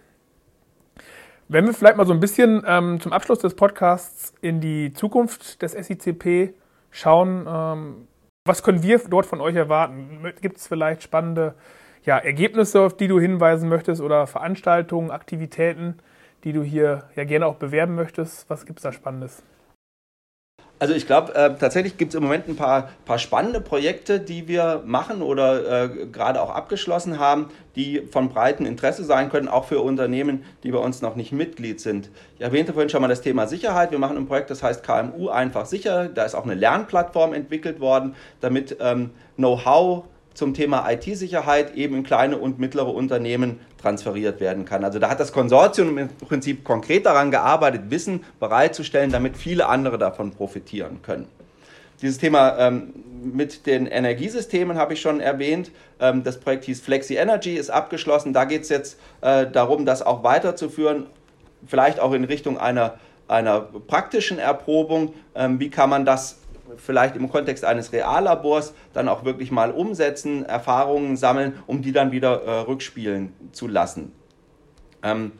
Wenn 1.48 1.64
wir 1.64 1.72
vielleicht 1.72 1.96
mal 1.96 2.06
so 2.06 2.12
ein 2.12 2.20
bisschen 2.20 2.64
ähm, 2.66 3.00
zum 3.00 3.12
Abschluss 3.12 3.38
des 3.38 3.54
Podcasts 3.54 4.34
in 4.40 4.60
die 4.60 4.92
Zukunft 4.92 5.62
des 5.62 5.72
SICP 5.72 6.54
schauen, 6.90 7.46
ähm, 7.48 8.08
was 8.44 8.62
können 8.62 8.82
wir 8.82 9.00
dort 9.08 9.26
von 9.26 9.40
euch 9.40 9.54
erwarten? 9.54 10.32
Gibt 10.40 10.58
es 10.58 10.66
vielleicht 10.66 11.02
spannende 11.02 11.54
ja, 12.04 12.18
Ergebnisse, 12.18 12.80
auf 12.80 12.96
die 12.96 13.08
du 13.08 13.18
hinweisen 13.18 13.68
möchtest 13.68 14.00
oder 14.00 14.26
Veranstaltungen, 14.26 15.10
Aktivitäten, 15.10 15.96
die 16.46 16.52
du 16.52 16.62
hier 16.62 17.02
ja 17.16 17.24
gerne 17.24 17.44
auch 17.44 17.56
bewerben 17.56 17.96
möchtest? 17.96 18.48
Was 18.48 18.66
gibt 18.66 18.78
es 18.78 18.84
da 18.84 18.92
Spannendes? 18.92 19.42
Also 20.78 20.94
ich 20.94 21.06
glaube, 21.06 21.34
äh, 21.34 21.56
tatsächlich 21.56 21.96
gibt 21.96 22.10
es 22.10 22.14
im 22.14 22.22
Moment 22.22 22.48
ein 22.48 22.54
paar, 22.54 22.90
paar 23.04 23.18
spannende 23.18 23.60
Projekte, 23.60 24.20
die 24.20 24.46
wir 24.46 24.82
machen 24.84 25.22
oder 25.22 25.84
äh, 25.84 26.06
gerade 26.06 26.40
auch 26.40 26.50
abgeschlossen 26.50 27.18
haben, 27.18 27.48
die 27.74 28.02
von 28.02 28.28
breitem 28.28 28.64
Interesse 28.64 29.02
sein 29.02 29.28
können, 29.28 29.48
auch 29.48 29.64
für 29.64 29.80
Unternehmen, 29.80 30.44
die 30.62 30.70
bei 30.70 30.78
uns 30.78 31.02
noch 31.02 31.16
nicht 31.16 31.32
Mitglied 31.32 31.80
sind. 31.80 32.10
Ich 32.36 32.42
erwähnte 32.42 32.74
vorhin 32.74 32.90
schon 32.90 33.00
mal 33.00 33.08
das 33.08 33.22
Thema 33.22 33.48
Sicherheit. 33.48 33.90
Wir 33.90 33.98
machen 33.98 34.16
ein 34.16 34.26
Projekt, 34.26 34.50
das 34.50 34.62
heißt 34.62 34.84
KMU 34.84 35.30
einfach 35.30 35.66
sicher. 35.66 36.08
Da 36.08 36.24
ist 36.24 36.36
auch 36.36 36.44
eine 36.44 36.54
Lernplattform 36.54 37.32
entwickelt 37.32 37.80
worden, 37.80 38.14
damit 38.40 38.76
ähm, 38.78 39.10
Know-how 39.36 40.04
zum 40.36 40.54
Thema 40.54 40.88
IT-Sicherheit 40.90 41.74
eben 41.74 41.96
in 41.96 42.02
kleine 42.02 42.36
und 42.36 42.58
mittlere 42.58 42.94
Unternehmen 42.94 43.58
transferiert 43.80 44.38
werden 44.38 44.64
kann. 44.64 44.84
Also 44.84 44.98
da 44.98 45.08
hat 45.08 45.18
das 45.18 45.32
Konsortium 45.32 45.96
im 45.96 46.08
Prinzip 46.08 46.62
konkret 46.62 47.06
daran 47.06 47.30
gearbeitet, 47.30 47.82
Wissen 47.88 48.24
bereitzustellen, 48.38 49.10
damit 49.10 49.36
viele 49.36 49.66
andere 49.66 49.96
davon 49.96 50.32
profitieren 50.32 51.00
können. 51.02 51.26
Dieses 52.02 52.18
Thema 52.18 52.58
ähm, 52.58 52.92
mit 53.22 53.66
den 53.66 53.86
Energiesystemen 53.86 54.76
habe 54.76 54.92
ich 54.92 55.00
schon 55.00 55.20
erwähnt. 55.20 55.70
Ähm, 55.98 56.22
das 56.22 56.38
Projekt 56.38 56.64
hieß 56.66 56.82
Flexi 56.82 57.16
Energy, 57.16 57.54
ist 57.54 57.70
abgeschlossen. 57.70 58.34
Da 58.34 58.44
geht 58.44 58.62
es 58.62 58.68
jetzt 58.68 58.98
äh, 59.22 59.46
darum, 59.46 59.86
das 59.86 60.02
auch 60.02 60.22
weiterzuführen, 60.22 61.06
vielleicht 61.66 61.98
auch 61.98 62.12
in 62.12 62.24
Richtung 62.24 62.58
einer, 62.58 62.98
einer 63.28 63.60
praktischen 63.60 64.38
Erprobung. 64.38 65.14
Ähm, 65.34 65.58
wie 65.58 65.70
kann 65.70 65.88
man 65.88 66.04
das 66.04 66.38
vielleicht 66.76 67.16
im 67.16 67.30
Kontext 67.30 67.64
eines 67.64 67.92
Reallabors 67.92 68.74
dann 68.92 69.08
auch 69.08 69.24
wirklich 69.24 69.50
mal 69.50 69.70
umsetzen, 69.70 70.44
Erfahrungen 70.44 71.16
sammeln, 71.16 71.54
um 71.66 71.82
die 71.82 71.92
dann 71.92 72.12
wieder 72.12 72.42
äh, 72.42 72.50
rückspielen 72.60 73.32
zu 73.52 73.68
lassen. 73.68 74.12
Ähm, 75.02 75.32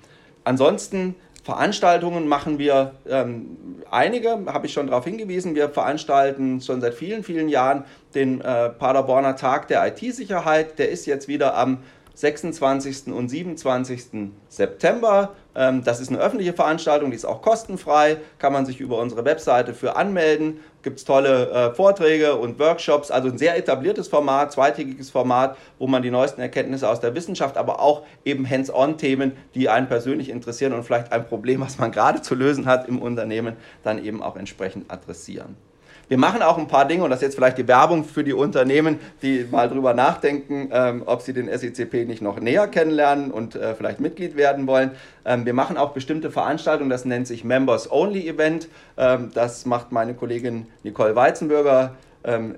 ansonsten 0.44 1.14
Veranstaltungen 1.46 2.26
machen 2.26 2.58
wir 2.58 2.96
ähm, 3.08 3.84
einige, 3.88 4.30
habe 4.46 4.66
ich 4.66 4.72
schon 4.72 4.88
darauf 4.88 5.04
hingewiesen. 5.04 5.54
Wir 5.54 5.68
veranstalten 5.68 6.60
schon 6.60 6.80
seit 6.80 6.94
vielen, 6.94 7.22
vielen 7.22 7.48
Jahren 7.48 7.84
den 8.16 8.40
äh, 8.40 8.70
Paderborner 8.70 9.36
Tag 9.36 9.68
der 9.68 9.86
IT-Sicherheit. 9.86 10.80
Der 10.80 10.88
ist 10.90 11.06
jetzt 11.06 11.28
wieder 11.28 11.56
am 11.56 11.78
26. 12.14 13.12
und 13.12 13.28
27. 13.28 14.30
September. 14.48 15.36
Ähm, 15.56 15.82
das 15.82 16.00
ist 16.00 16.10
eine 16.10 16.18
öffentliche 16.18 16.52
Veranstaltung, 16.52 17.10
die 17.10 17.16
ist 17.16 17.24
auch 17.24 17.40
kostenfrei, 17.40 18.18
kann 18.38 18.52
man 18.52 18.66
sich 18.66 18.78
über 18.78 18.98
unsere 18.98 19.24
Webseite 19.24 19.72
für 19.72 19.96
anmelden. 19.96 20.60
Gibt 20.82 20.98
es 20.98 21.04
tolle 21.04 21.50
äh, 21.50 21.74
Vorträge 21.74 22.36
und 22.36 22.58
Workshops, 22.60 23.10
also 23.10 23.28
ein 23.28 23.38
sehr 23.38 23.56
etabliertes 23.56 24.06
Format, 24.06 24.52
zweitägiges 24.52 25.10
Format, 25.10 25.56
wo 25.78 25.86
man 25.86 26.02
die 26.02 26.10
neuesten 26.10 26.40
Erkenntnisse 26.40 26.88
aus 26.88 27.00
der 27.00 27.14
Wissenschaft, 27.14 27.56
aber 27.56 27.80
auch 27.80 28.02
eben 28.24 28.48
Hands-on-Themen, 28.48 29.32
die 29.54 29.68
einen 29.68 29.88
persönlich 29.88 30.28
interessieren 30.28 30.74
und 30.74 30.84
vielleicht 30.84 31.10
ein 31.10 31.26
Problem, 31.26 31.60
was 31.62 31.78
man 31.78 31.90
gerade 31.96 32.20
zu 32.20 32.34
lösen 32.34 32.66
hat 32.66 32.86
im 32.86 33.00
Unternehmen, 33.00 33.56
dann 33.82 34.04
eben 34.04 34.22
auch 34.22 34.36
entsprechend 34.36 34.90
adressieren. 34.90 35.56
Wir 36.08 36.18
machen 36.18 36.40
auch 36.40 36.56
ein 36.56 36.68
paar 36.68 36.86
Dinge, 36.86 37.02
und 37.02 37.10
das 37.10 37.18
ist 37.18 37.24
jetzt 37.24 37.34
vielleicht 37.34 37.58
die 37.58 37.66
Werbung 37.66 38.04
für 38.04 38.22
die 38.22 38.32
Unternehmen, 38.32 39.00
die 39.22 39.44
mal 39.50 39.68
drüber 39.68 39.92
nachdenken, 39.92 40.70
ähm, 40.72 41.02
ob 41.04 41.22
sie 41.22 41.32
den 41.32 41.48
SECP 41.48 42.06
nicht 42.06 42.22
noch 42.22 42.38
näher 42.38 42.68
kennenlernen 42.68 43.32
und 43.32 43.56
äh, 43.56 43.74
vielleicht 43.74 43.98
Mitglied 43.98 44.36
werden 44.36 44.68
wollen. 44.68 44.92
Ähm, 45.24 45.44
wir 45.44 45.54
machen 45.54 45.76
auch 45.76 45.90
bestimmte 45.90 46.30
Veranstaltungen, 46.30 46.90
das 46.90 47.04
nennt 47.04 47.26
sich 47.26 47.42
Members 47.42 47.90
Only 47.90 48.28
Event. 48.28 48.68
Ähm, 48.96 49.30
das 49.34 49.66
macht 49.66 49.90
meine 49.90 50.14
Kollegin 50.14 50.66
Nicole 50.84 51.16
Weizenbürger 51.16 51.96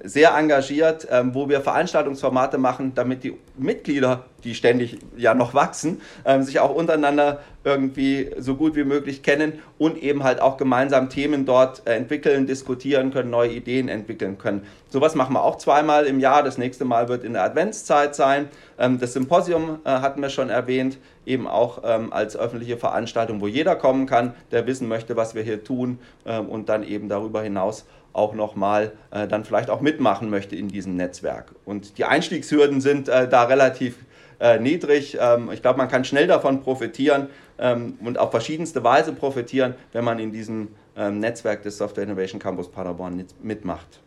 sehr 0.04 0.34
engagiert, 0.34 1.06
ähm, 1.10 1.34
wo 1.34 1.50
wir 1.50 1.60
Veranstaltungsformate 1.60 2.56
machen, 2.56 2.92
damit 2.94 3.22
die 3.22 3.36
Mitglieder, 3.58 4.24
die 4.42 4.54
ständig 4.54 4.98
ja 5.16 5.34
noch 5.34 5.52
wachsen, 5.52 6.00
ähm, 6.24 6.42
sich 6.42 6.58
auch 6.60 6.74
untereinander 6.74 7.40
irgendwie 7.64 8.30
so 8.38 8.54
gut 8.54 8.76
wie 8.76 8.84
möglich 8.84 9.22
kennen 9.22 9.60
und 9.76 9.98
eben 9.98 10.24
halt 10.24 10.40
auch 10.40 10.56
gemeinsam 10.56 11.10
Themen 11.10 11.44
dort 11.44 11.86
äh, 11.86 11.96
entwickeln, 11.96 12.46
diskutieren 12.46 13.12
können, 13.12 13.28
neue 13.28 13.50
Ideen 13.50 13.88
entwickeln 13.88 14.38
können. 14.38 14.62
Sowas 14.88 15.14
machen 15.14 15.34
wir 15.34 15.42
auch 15.42 15.58
zweimal 15.58 16.06
im 16.06 16.18
Jahr. 16.18 16.42
Das 16.42 16.56
nächste 16.56 16.86
Mal 16.86 17.10
wird 17.10 17.22
in 17.22 17.34
der 17.34 17.42
Adventszeit 17.42 18.14
sein. 18.14 18.48
Das 18.78 19.12
Symposium 19.12 19.80
äh, 19.84 19.90
hatten 19.90 20.22
wir 20.22 20.30
schon 20.30 20.48
erwähnt, 20.48 20.96
eben 21.26 21.46
auch 21.46 21.82
als 21.82 22.38
öffentliche 22.38 22.78
Veranstaltung, 22.78 23.42
wo 23.42 23.48
jeder 23.48 23.76
kommen 23.76 24.06
kann, 24.06 24.32
der 24.50 24.66
wissen 24.66 24.88
möchte, 24.88 25.14
was 25.14 25.34
wir 25.34 25.42
hier 25.42 25.62
tun 25.62 25.98
und 26.24 26.70
dann 26.70 26.84
eben 26.84 27.10
darüber 27.10 27.42
hinaus 27.42 27.84
auch 28.18 28.34
nochmal 28.34 28.92
äh, 29.10 29.26
dann 29.26 29.44
vielleicht 29.44 29.70
auch 29.70 29.80
mitmachen 29.80 30.28
möchte 30.28 30.56
in 30.56 30.68
diesem 30.68 30.96
Netzwerk. 30.96 31.52
Und 31.64 31.96
die 31.96 32.04
Einstiegshürden 32.04 32.80
sind 32.80 33.08
äh, 33.08 33.28
da 33.28 33.44
relativ 33.44 33.96
äh, 34.40 34.58
niedrig. 34.58 35.16
Ähm, 35.20 35.50
ich 35.52 35.62
glaube, 35.62 35.78
man 35.78 35.88
kann 35.88 36.04
schnell 36.04 36.26
davon 36.26 36.62
profitieren 36.62 37.28
ähm, 37.58 37.98
und 38.04 38.18
auf 38.18 38.30
verschiedenste 38.30 38.84
Weise 38.84 39.12
profitieren, 39.12 39.74
wenn 39.92 40.04
man 40.04 40.18
in 40.18 40.32
diesem 40.32 40.68
ähm, 40.96 41.20
Netzwerk 41.20 41.62
des 41.62 41.78
Software 41.78 42.04
Innovation 42.04 42.40
Campus 42.40 42.70
Paderborn 42.70 43.24
mitmacht. 43.42 44.00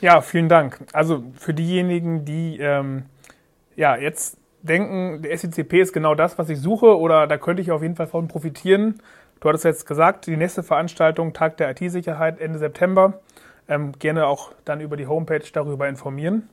Ja, 0.00 0.20
vielen 0.20 0.48
Dank. 0.48 0.80
Also 0.92 1.22
für 1.38 1.54
diejenigen, 1.54 2.24
die 2.24 2.58
ähm, 2.58 3.04
ja, 3.76 3.96
jetzt 3.96 4.38
denken, 4.62 5.22
der 5.22 5.36
SCCP 5.36 5.80
ist 5.80 5.92
genau 5.92 6.14
das, 6.14 6.38
was 6.38 6.48
ich 6.48 6.58
suche 6.58 6.98
oder 6.98 7.26
da 7.26 7.36
könnte 7.36 7.62
ich 7.62 7.70
auf 7.70 7.82
jeden 7.82 7.96
Fall 7.96 8.06
von 8.06 8.28
profitieren. 8.28 9.00
Du 9.40 9.48
hattest 9.48 9.64
jetzt 9.64 9.86
gesagt, 9.86 10.26
die 10.26 10.36
nächste 10.36 10.62
Veranstaltung, 10.62 11.32
Tag 11.32 11.56
der 11.56 11.70
IT-Sicherheit, 11.70 12.40
Ende 12.40 12.60
September. 12.60 13.20
Ähm, 13.68 13.92
gerne 13.98 14.26
auch 14.26 14.52
dann 14.64 14.80
über 14.80 14.96
die 14.96 15.06
Homepage 15.06 15.44
darüber 15.52 15.88
informieren. 15.88 16.48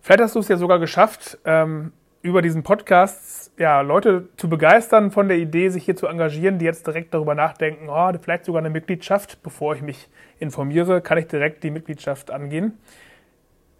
Vielleicht 0.00 0.20
hast 0.20 0.34
du 0.34 0.40
es 0.40 0.48
ja 0.48 0.56
sogar 0.56 0.78
geschafft, 0.78 1.38
ähm, 1.44 1.92
über 2.20 2.42
diesen 2.42 2.62
Podcast 2.62 3.52
ja, 3.58 3.80
Leute 3.82 4.28
zu 4.36 4.48
begeistern 4.48 5.10
von 5.10 5.28
der 5.28 5.36
Idee, 5.36 5.68
sich 5.68 5.84
hier 5.84 5.94
zu 5.94 6.06
engagieren, 6.06 6.58
die 6.58 6.64
jetzt 6.64 6.86
direkt 6.86 7.14
darüber 7.14 7.34
nachdenken, 7.34 7.88
oh, 7.88 8.10
vielleicht 8.20 8.46
sogar 8.46 8.60
eine 8.60 8.70
Mitgliedschaft, 8.70 9.42
bevor 9.42 9.74
ich 9.74 9.82
mich 9.82 10.08
informiere, 10.38 11.00
kann 11.00 11.18
ich 11.18 11.26
direkt 11.26 11.62
die 11.62 11.70
Mitgliedschaft 11.70 12.30
angehen. 12.30 12.78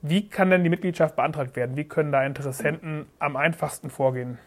Wie 0.03 0.29
kann 0.29 0.51
denn 0.51 0.63
die 0.63 0.69
Mitgliedschaft 0.69 1.17
beantragt 1.17 1.57
werden? 1.57 1.77
Wie 1.77 1.85
können 1.85 2.13
da 2.13 2.25
Interessenten 2.25 3.07
am 3.19 3.37
einfachsten 3.37 3.89
vorgehen? 3.89 4.39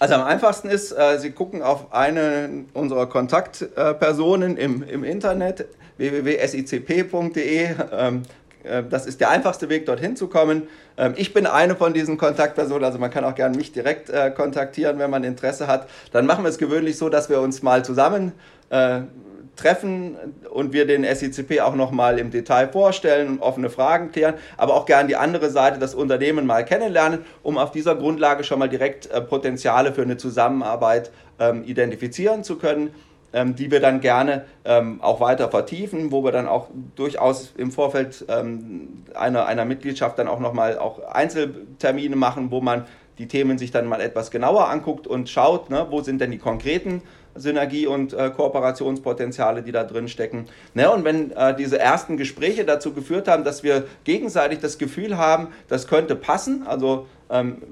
Also 0.00 0.14
am 0.14 0.22
einfachsten 0.22 0.70
ist, 0.70 0.92
äh, 0.92 1.18
Sie 1.18 1.30
gucken 1.30 1.62
auf 1.62 1.92
eine 1.92 2.64
unserer 2.72 3.06
Kontaktpersonen 3.06 4.56
im, 4.56 4.82
im 4.82 5.04
Internet, 5.04 5.66
www.sicp.de. 5.98 7.68
Ähm, 7.92 8.22
äh, 8.64 8.82
das 8.88 9.04
ist 9.04 9.20
der 9.20 9.28
einfachste 9.28 9.68
Weg, 9.68 9.84
dorthin 9.84 10.16
zu 10.16 10.28
kommen. 10.28 10.68
Ähm, 10.96 11.12
ich 11.16 11.34
bin 11.34 11.46
eine 11.46 11.76
von 11.76 11.92
diesen 11.92 12.16
Kontaktpersonen, 12.16 12.84
also 12.84 12.98
man 12.98 13.10
kann 13.10 13.24
auch 13.24 13.34
gerne 13.34 13.54
mich 13.54 13.72
direkt 13.72 14.08
äh, 14.08 14.30
kontaktieren, 14.30 14.98
wenn 14.98 15.10
man 15.10 15.22
Interesse 15.22 15.66
hat. 15.66 15.86
Dann 16.12 16.24
machen 16.24 16.44
wir 16.44 16.48
es 16.48 16.56
gewöhnlich 16.56 16.96
so, 16.96 17.10
dass 17.10 17.28
wir 17.28 17.42
uns 17.42 17.62
mal 17.62 17.84
zusammen 17.84 18.32
äh, 18.70 19.02
treffen 19.60 20.16
und 20.50 20.72
wir 20.72 20.86
den 20.86 21.04
SICP 21.04 21.60
auch 21.60 21.74
nochmal 21.74 22.18
im 22.18 22.30
Detail 22.30 22.68
vorstellen 22.68 23.28
und 23.28 23.42
offene 23.42 23.70
Fragen 23.70 24.10
klären, 24.10 24.34
aber 24.56 24.74
auch 24.74 24.86
gerne 24.86 25.08
die 25.08 25.16
andere 25.16 25.50
Seite, 25.50 25.78
das 25.78 25.94
Unternehmen 25.94 26.46
mal 26.46 26.64
kennenlernen, 26.64 27.20
um 27.42 27.58
auf 27.58 27.70
dieser 27.70 27.94
Grundlage 27.94 28.44
schon 28.44 28.58
mal 28.58 28.68
direkt 28.68 29.08
Potenziale 29.28 29.92
für 29.92 30.02
eine 30.02 30.16
Zusammenarbeit 30.16 31.10
ähm, 31.38 31.64
identifizieren 31.64 32.44
zu 32.44 32.56
können 32.56 32.90
ähm, 33.32 33.54
die 33.54 33.70
wir 33.70 33.80
dann 33.80 34.00
gerne 34.00 34.44
ähm, 34.64 35.00
auch 35.02 35.20
weiter 35.20 35.48
vertiefen, 35.48 36.10
wo 36.10 36.24
wir 36.24 36.32
dann 36.32 36.48
auch 36.48 36.68
durchaus 36.96 37.52
im 37.56 37.70
Vorfeld 37.70 38.24
ähm, 38.28 39.04
einer, 39.14 39.46
einer 39.46 39.64
Mitgliedschaft 39.64 40.18
dann 40.18 40.28
auch 40.28 40.40
nochmal 40.40 40.78
auch 40.78 41.00
Einzeltermine 41.04 42.16
machen, 42.16 42.50
wo 42.50 42.60
man 42.60 42.86
die 43.18 43.28
Themen 43.28 43.58
sich 43.58 43.70
dann 43.70 43.86
mal 43.86 44.00
etwas 44.00 44.30
genauer 44.30 44.68
anguckt 44.68 45.06
und 45.06 45.28
schaut, 45.28 45.70
ne, 45.70 45.86
wo 45.90 46.00
sind 46.00 46.20
denn 46.20 46.30
die 46.30 46.38
konkreten 46.38 47.02
Synergie- 47.40 47.86
und 47.86 48.12
äh, 48.12 48.30
Kooperationspotenziale, 48.30 49.62
die 49.62 49.72
da 49.72 49.84
drin 49.84 50.08
stecken. 50.08 50.46
Ne, 50.74 50.90
und 50.90 51.04
wenn 51.04 51.32
äh, 51.32 51.56
diese 51.56 51.78
ersten 51.78 52.16
Gespräche 52.16 52.64
dazu 52.64 52.92
geführt 52.92 53.28
haben, 53.28 53.44
dass 53.44 53.62
wir 53.62 53.84
gegenseitig 54.04 54.60
das 54.60 54.78
Gefühl 54.78 55.16
haben, 55.16 55.48
das 55.68 55.86
könnte 55.86 56.16
passen, 56.16 56.64
also 56.66 57.06
ähm, 57.30 57.62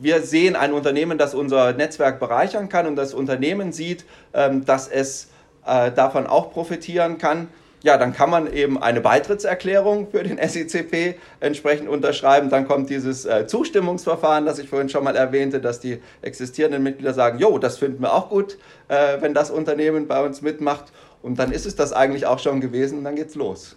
wir 0.00 0.22
sehen 0.22 0.56
ein 0.56 0.72
Unternehmen, 0.72 1.18
das 1.18 1.34
unser 1.34 1.72
Netzwerk 1.72 2.20
bereichern 2.20 2.68
kann 2.68 2.86
und 2.86 2.96
das 2.96 3.14
Unternehmen 3.14 3.72
sieht, 3.72 4.04
ähm, 4.32 4.64
dass 4.64 4.88
es 4.88 5.28
äh, 5.66 5.90
davon 5.92 6.26
auch 6.26 6.52
profitieren 6.52 7.18
kann, 7.18 7.48
ja, 7.82 7.96
dann 7.96 8.12
kann 8.12 8.30
man 8.30 8.52
eben 8.52 8.80
eine 8.82 9.00
Beitrittserklärung 9.00 10.10
für 10.10 10.22
den 10.22 10.38
SICP 10.38 11.16
entsprechend 11.40 11.88
unterschreiben. 11.88 12.50
Dann 12.50 12.66
kommt 12.66 12.90
dieses 12.90 13.24
äh, 13.24 13.46
Zustimmungsverfahren, 13.46 14.46
das 14.46 14.58
ich 14.58 14.68
vorhin 14.68 14.88
schon 14.88 15.04
mal 15.04 15.16
erwähnte, 15.16 15.60
dass 15.60 15.80
die 15.80 16.00
existierenden 16.22 16.82
Mitglieder 16.82 17.14
sagen, 17.14 17.38
jo, 17.38 17.58
das 17.58 17.78
finden 17.78 18.02
wir 18.02 18.12
auch 18.12 18.30
gut, 18.30 18.58
äh, 18.88 19.20
wenn 19.20 19.34
das 19.34 19.50
Unternehmen 19.50 20.08
bei 20.08 20.22
uns 20.24 20.42
mitmacht. 20.42 20.92
Und 21.22 21.38
dann 21.38 21.52
ist 21.52 21.66
es 21.66 21.76
das 21.76 21.92
eigentlich 21.92 22.26
auch 22.26 22.38
schon 22.38 22.60
gewesen 22.60 22.98
und 22.98 23.04
dann 23.04 23.16
geht's 23.16 23.34
los. 23.34 23.76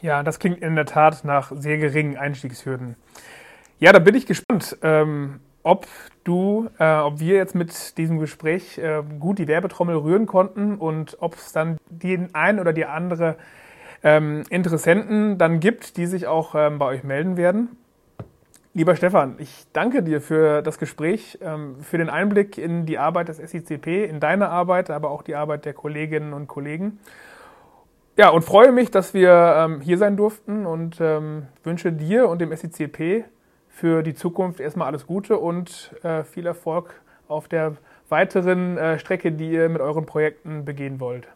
Ja, 0.00 0.22
das 0.22 0.38
klingt 0.38 0.60
in 0.60 0.76
der 0.76 0.86
Tat 0.86 1.24
nach 1.24 1.52
sehr 1.56 1.78
geringen 1.78 2.16
Einstiegshürden. 2.16 2.96
Ja, 3.78 3.92
da 3.92 3.98
bin 3.98 4.14
ich 4.14 4.26
gespannt, 4.26 4.76
ähm, 4.82 5.40
ob 5.62 5.86
du, 6.24 6.68
äh, 6.78 6.96
ob 6.98 7.20
wir 7.20 7.36
jetzt 7.36 7.54
mit 7.54 7.96
diesem 7.98 8.18
Gespräch 8.18 8.78
äh, 8.78 9.02
gut 9.20 9.38
die 9.38 9.48
Werbetrommel 9.48 9.96
rühren 9.96 10.26
konnten 10.26 10.76
und 10.76 11.16
ob 11.20 11.34
es 11.34 11.52
dann 11.52 11.76
den 11.88 12.34
einen 12.34 12.58
oder 12.58 12.72
die 12.72 12.86
andere 12.86 13.36
ähm, 14.02 14.42
Interessenten 14.50 15.38
dann 15.38 15.60
gibt, 15.60 15.96
die 15.96 16.06
sich 16.06 16.26
auch 16.26 16.54
ähm, 16.54 16.78
bei 16.78 16.86
euch 16.86 17.04
melden 17.04 17.36
werden. 17.36 17.76
Lieber 18.76 18.96
Stefan, 18.96 19.36
ich 19.38 19.66
danke 19.72 20.02
dir 20.02 20.20
für 20.20 20.60
das 20.60 20.78
Gespräch, 20.78 21.38
ähm, 21.40 21.76
für 21.80 21.96
den 21.96 22.10
Einblick 22.10 22.58
in 22.58 22.86
die 22.86 22.98
Arbeit 22.98 23.28
des 23.28 23.36
SICP, 23.36 24.04
in 24.04 24.18
deine 24.18 24.48
Arbeit, 24.48 24.90
aber 24.90 25.10
auch 25.10 25.22
die 25.22 25.36
Arbeit 25.36 25.64
der 25.64 25.74
Kolleginnen 25.74 26.32
und 26.32 26.48
Kollegen. 26.48 26.98
Ja, 28.16 28.30
und 28.30 28.44
freue 28.44 28.72
mich, 28.72 28.90
dass 28.90 29.14
wir 29.14 29.54
ähm, 29.56 29.80
hier 29.80 29.98
sein 29.98 30.16
durften 30.16 30.66
und 30.66 30.98
ähm, 31.00 31.46
wünsche 31.62 31.92
dir 31.92 32.28
und 32.28 32.40
dem 32.40 32.54
SICP 32.54 33.24
für 33.74 34.04
die 34.04 34.14
Zukunft 34.14 34.60
erstmal 34.60 34.86
alles 34.86 35.06
Gute 35.06 35.38
und 35.38 35.94
äh, 36.04 36.22
viel 36.22 36.46
Erfolg 36.46 37.02
auf 37.26 37.48
der 37.48 37.76
weiteren 38.08 38.78
äh, 38.78 38.98
Strecke, 39.00 39.32
die 39.32 39.50
ihr 39.50 39.68
mit 39.68 39.80
euren 39.80 40.06
Projekten 40.06 40.64
begehen 40.64 41.00
wollt. 41.00 41.26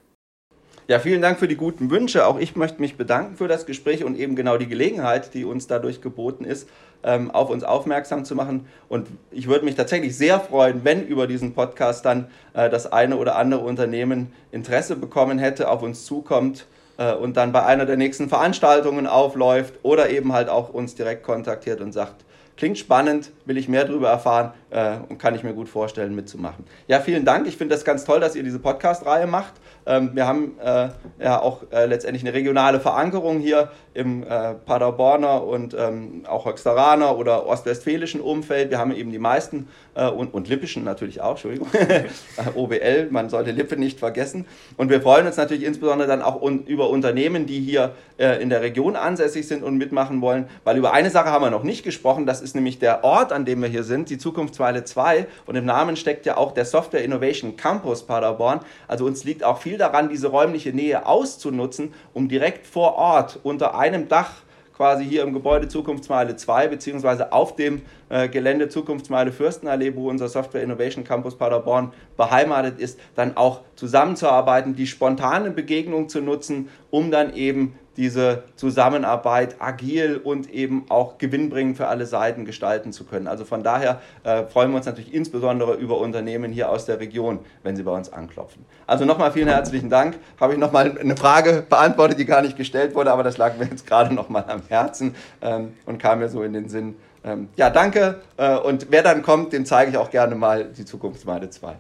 Ja, 0.87 1.01
vielen 1.01 1.21
Dank 1.21 1.39
für 1.39 1.49
die 1.49 1.57
guten 1.57 1.91
Wünsche. 1.91 2.27
Auch 2.27 2.39
ich 2.39 2.55
möchte 2.55 2.81
mich 2.81 2.97
bedanken 2.97 3.37
für 3.37 3.49
das 3.49 3.67
Gespräch 3.67 4.05
und 4.05 4.17
eben 4.17 4.37
genau 4.37 4.57
die 4.57 4.69
Gelegenheit, 4.69 5.35
die 5.35 5.45
uns 5.45 5.67
dadurch 5.67 6.01
geboten 6.01 6.45
ist, 6.45 6.69
ähm, 7.03 7.31
auf 7.33 7.51
uns 7.51 7.65
aufmerksam 7.65 8.25
zu 8.25 8.37
machen. 8.37 8.67
Und 8.89 9.09
ich 9.33 9.49
würde 9.49 9.65
mich 9.65 9.75
tatsächlich 9.75 10.17
sehr 10.17 10.39
freuen, 10.39 10.85
wenn 10.85 11.05
über 11.07 11.27
diesen 11.27 11.55
Podcast 11.55 12.07
dann 12.07 12.29
äh, 12.55 12.71
das 12.71 12.91
eine 12.91 13.17
oder 13.17 13.37
andere 13.37 13.61
Unternehmen 13.61 14.33
Interesse 14.53 14.95
bekommen 14.95 15.39
hätte, 15.39 15.69
auf 15.69 15.83
uns 15.83 16.07
zukommt 16.07 16.67
äh, 16.99 17.13
und 17.13 17.37
dann 17.37 17.53
bei 17.53 17.67
einer 17.67 17.85
der 17.85 17.97
nächsten 17.97 18.29
Veranstaltungen 18.29 19.07
aufläuft 19.07 19.75
oder 19.83 20.09
eben 20.09 20.33
halt 20.33 20.49
auch 20.49 20.69
uns 20.69 20.95
direkt 20.95 21.25
kontaktiert 21.25 21.81
und 21.81 21.93
sagt, 21.93 22.25
Klingt 22.59 22.77
spannend, 22.77 23.31
will 23.45 23.57
ich 23.57 23.69
mehr 23.69 23.85
darüber 23.85 24.09
erfahren 24.09 24.53
äh, 24.71 24.97
und 25.09 25.19
kann 25.19 25.37
ich 25.37 25.45
mir 25.45 25.55
gut 25.55 25.69
vorstellen, 25.69 26.17
mitzumachen. 26.17 26.65
Ja, 26.89 26.99
vielen 26.99 27.25
Dank. 27.25 27.47
Ich 27.47 27.57
finde 27.57 27.73
das 27.73 27.85
ganz 27.85 28.05
toll, 28.05 28.19
dass 28.19 28.35
ihr 28.35 28.43
diese 28.43 28.59
Podcast-Reihe 28.59 29.29
macht. 29.29 29.55
Ähm, 29.87 30.11
wir 30.15 30.27
haben 30.27 30.59
äh, 30.59 30.89
ja 31.23 31.41
auch 31.41 31.63
äh, 31.71 31.87
letztendlich 31.87 32.25
eine 32.25 32.35
regionale 32.35 32.81
Verankerung 32.81 33.39
hier 33.39 33.71
im 33.95 34.25
äh, 34.25 34.55
Paderborner 34.55 35.45
und 35.45 35.75
ähm, 35.79 36.25
auch 36.29 36.47
Höxteraner 36.47 37.17
oder 37.17 37.47
ostwestfälischen 37.47 38.21
Umfeld. 38.21 38.71
Wir 38.71 38.79
haben 38.79 38.93
eben 38.93 39.13
die 39.13 39.19
meisten 39.19 39.69
äh, 39.95 40.09
und, 40.09 40.35
und 40.35 40.49
lippischen 40.49 40.83
natürlich 40.83 41.21
auch, 41.21 41.31
Entschuldigung, 41.33 41.69
OBL, 42.57 43.09
man 43.11 43.31
sollte 43.31 43.53
Lippe 43.53 43.77
nicht 43.77 44.01
vergessen. 44.01 44.47
Und 44.77 44.91
wir 44.91 45.01
freuen 45.01 45.27
uns 45.27 45.37
natürlich 45.37 45.65
insbesondere 45.65 46.09
dann 46.09 46.23
auch 46.23 46.43
un 46.43 46.65
über 46.65 46.91
Unternehmen, 46.91 47.47
die 47.47 47.61
hier 47.61 47.95
äh, 48.19 48.43
in 48.43 48.51
der 48.51 48.63
Region 48.63 48.97
ansässig 48.97 49.47
sind 49.47 49.63
und 49.63 49.79
mitmachen 49.79 50.21
wollen, 50.21 50.49
weil 50.65 50.77
über 50.77 50.93
eine 50.93 51.11
Sache 51.11 51.31
haben 51.31 51.45
wir 51.45 51.51
noch 51.51 51.63
nicht 51.63 51.85
gesprochen, 51.85 52.27
das 52.27 52.41
ist 52.41 52.48
ist 52.49 52.55
nämlich 52.55 52.79
der 52.79 53.05
Ort, 53.05 53.31
an 53.31 53.45
dem 53.45 53.61
wir 53.61 53.69
hier 53.69 53.85
sind, 53.85 54.09
die 54.09 54.17
Zukunftsweile 54.17 54.85
2. 54.85 55.27
Und 55.45 55.57
im 55.57 55.67
Namen 55.67 55.97
steckt 55.97 56.25
ja 56.25 56.39
auch 56.39 56.53
der 56.53 56.65
Software 56.65 57.05
Innovation 57.05 57.57
Campus 57.57 58.05
Paderborn. 58.05 58.61
Also 58.87 59.05
uns 59.05 59.25
liegt 59.25 59.45
auch 59.45 59.59
viel 59.59 59.77
daran, 59.77 60.09
diese 60.09 60.29
räumliche 60.29 60.73
Nähe 60.73 61.05
auszunutzen, 61.05 61.93
um 62.15 62.29
direkt 62.29 62.67
vor 62.67 62.95
Ort 62.95 63.39
unter 63.43 63.79
einem 63.79 64.09
Dach 64.09 64.31
quasi 64.75 65.05
hier 65.05 65.25
im 65.25 65.35
Gebäude 65.35 65.69
Zukunftsmeile 65.69 66.37
2 66.37 66.69
beziehungsweise 66.69 67.33
auf 67.33 67.57
dem 67.57 67.83
äh, 68.09 68.29
Gelände 68.29 68.69
Zukunftsmeile 68.69 69.33
Fürstenallee, 69.33 69.95
wo 69.97 70.09
unser 70.09 70.29
Software 70.29 70.63
Innovation 70.63 71.03
Campus 71.05 71.37
Paderborn 71.37 71.93
beheimatet 72.17 72.79
ist, 72.79 72.99
dann 73.17 73.37
auch 73.37 73.63
zusammenzuarbeiten, 73.75 74.77
die 74.77 74.87
spontane 74.87 75.51
Begegnung 75.51 76.09
zu 76.09 76.21
nutzen, 76.21 76.69
um 76.91 77.11
dann 77.11 77.35
eben 77.35 77.75
diese 77.99 78.45
Zusammenarbeit 78.55 79.57
agil 79.59 80.21
und 80.23 80.51
eben 80.51 80.87
auch 80.89 81.19
gewinnbringend 81.19 81.77
für 81.77 81.89
alle 81.89 82.07
Seiten 82.07 82.45
gestalten 82.45 82.93
zu 82.93 83.05
können. 83.05 83.27
Also 83.27 83.45
von 83.45 83.63
daher 83.63 84.01
äh, 84.23 84.45
freuen 84.45 84.71
wir 84.71 84.77
uns 84.77 84.87
natürlich 84.87 85.13
insbesondere 85.13 85.75
über 85.75 85.99
Unternehmen 85.99 86.53
hier 86.53 86.71
aus 86.71 86.87
der 86.87 87.01
Region, 87.01 87.41
wenn 87.65 87.77
sie 87.77 87.83
bei 87.83 87.91
uns 87.91 88.13
anklopfen. 88.13 88.65
Also 88.87 89.05
nochmal 89.05 89.33
vielen 89.33 89.49
herzlichen 89.49 89.91
Dank. 89.91 90.17
Habe 90.41 90.53
ich 90.55 90.59
nochmal 90.59 90.97
eine 90.97 91.17
Frage 91.17 91.67
beantwortet, 91.69 92.21
die 92.21 92.25
gar 92.25 92.41
nicht 92.41 92.57
gestellt 92.57 92.95
wurde, 92.95 93.13
aber 93.13 93.25
das 93.25 93.37
lag 93.37 93.59
mir 93.59 93.67
jetzt 93.67 93.87
gerade 93.87 94.15
nochmal 94.15 94.45
am 94.47 94.63
Herzen 94.69 95.17
ähm, 95.43 95.75
und 95.85 95.99
kam 95.99 96.21
mir 96.21 96.29
so 96.29 96.43
in 96.45 96.53
den 96.53 96.69
Sinn. 96.69 96.95
Ähm, 97.25 97.49
ja, 97.57 97.69
danke. 97.69 98.21
Äh, 98.37 98.57
und 98.57 98.87
wer 98.91 99.03
dann 99.03 99.23
kommt, 99.23 99.53
dem 99.53 99.67
zeige 99.67 99.91
ich 99.91 99.97
auch 99.97 100.11
gerne 100.11 100.37
mal 100.37 100.67
die 100.67 100.85
Zukunftsmeile 100.85 101.51
2. 101.51 101.75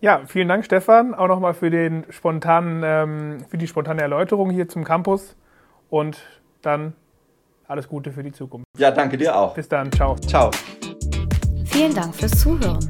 Ja, 0.00 0.22
vielen 0.26 0.48
Dank, 0.48 0.64
Stefan, 0.64 1.14
auch 1.14 1.26
nochmal 1.26 1.54
für, 1.54 1.70
den 1.70 2.04
spontanen, 2.10 2.82
ähm, 2.84 3.44
für 3.48 3.58
die 3.58 3.66
spontane 3.66 4.00
Erläuterung 4.00 4.50
hier 4.50 4.68
zum 4.68 4.84
Campus 4.84 5.34
und 5.90 6.18
dann 6.62 6.92
alles 7.66 7.88
Gute 7.88 8.12
für 8.12 8.22
die 8.22 8.30
Zukunft. 8.32 8.64
Ja, 8.76 8.92
danke 8.92 9.16
dir 9.16 9.36
auch. 9.36 9.54
Bis 9.54 9.68
dann, 9.68 9.90
ciao. 9.90 10.14
Ciao. 10.16 10.50
Vielen 11.66 11.94
Dank 11.94 12.14
fürs 12.14 12.38
Zuhören. 12.38 12.88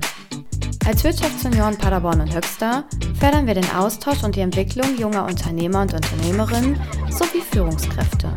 Als 0.86 1.02
Wirtschaftsunion 1.04 1.76
Paderborn 1.76 2.20
und 2.20 2.34
Höxter 2.34 2.84
fördern 3.18 3.46
wir 3.46 3.54
den 3.54 3.70
Austausch 3.72 4.22
und 4.24 4.36
die 4.36 4.40
Entwicklung 4.40 4.96
junger 4.96 5.26
Unternehmer 5.26 5.82
und 5.82 5.92
Unternehmerinnen 5.94 6.80
sowie 7.10 7.40
Führungskräfte. 7.40 8.28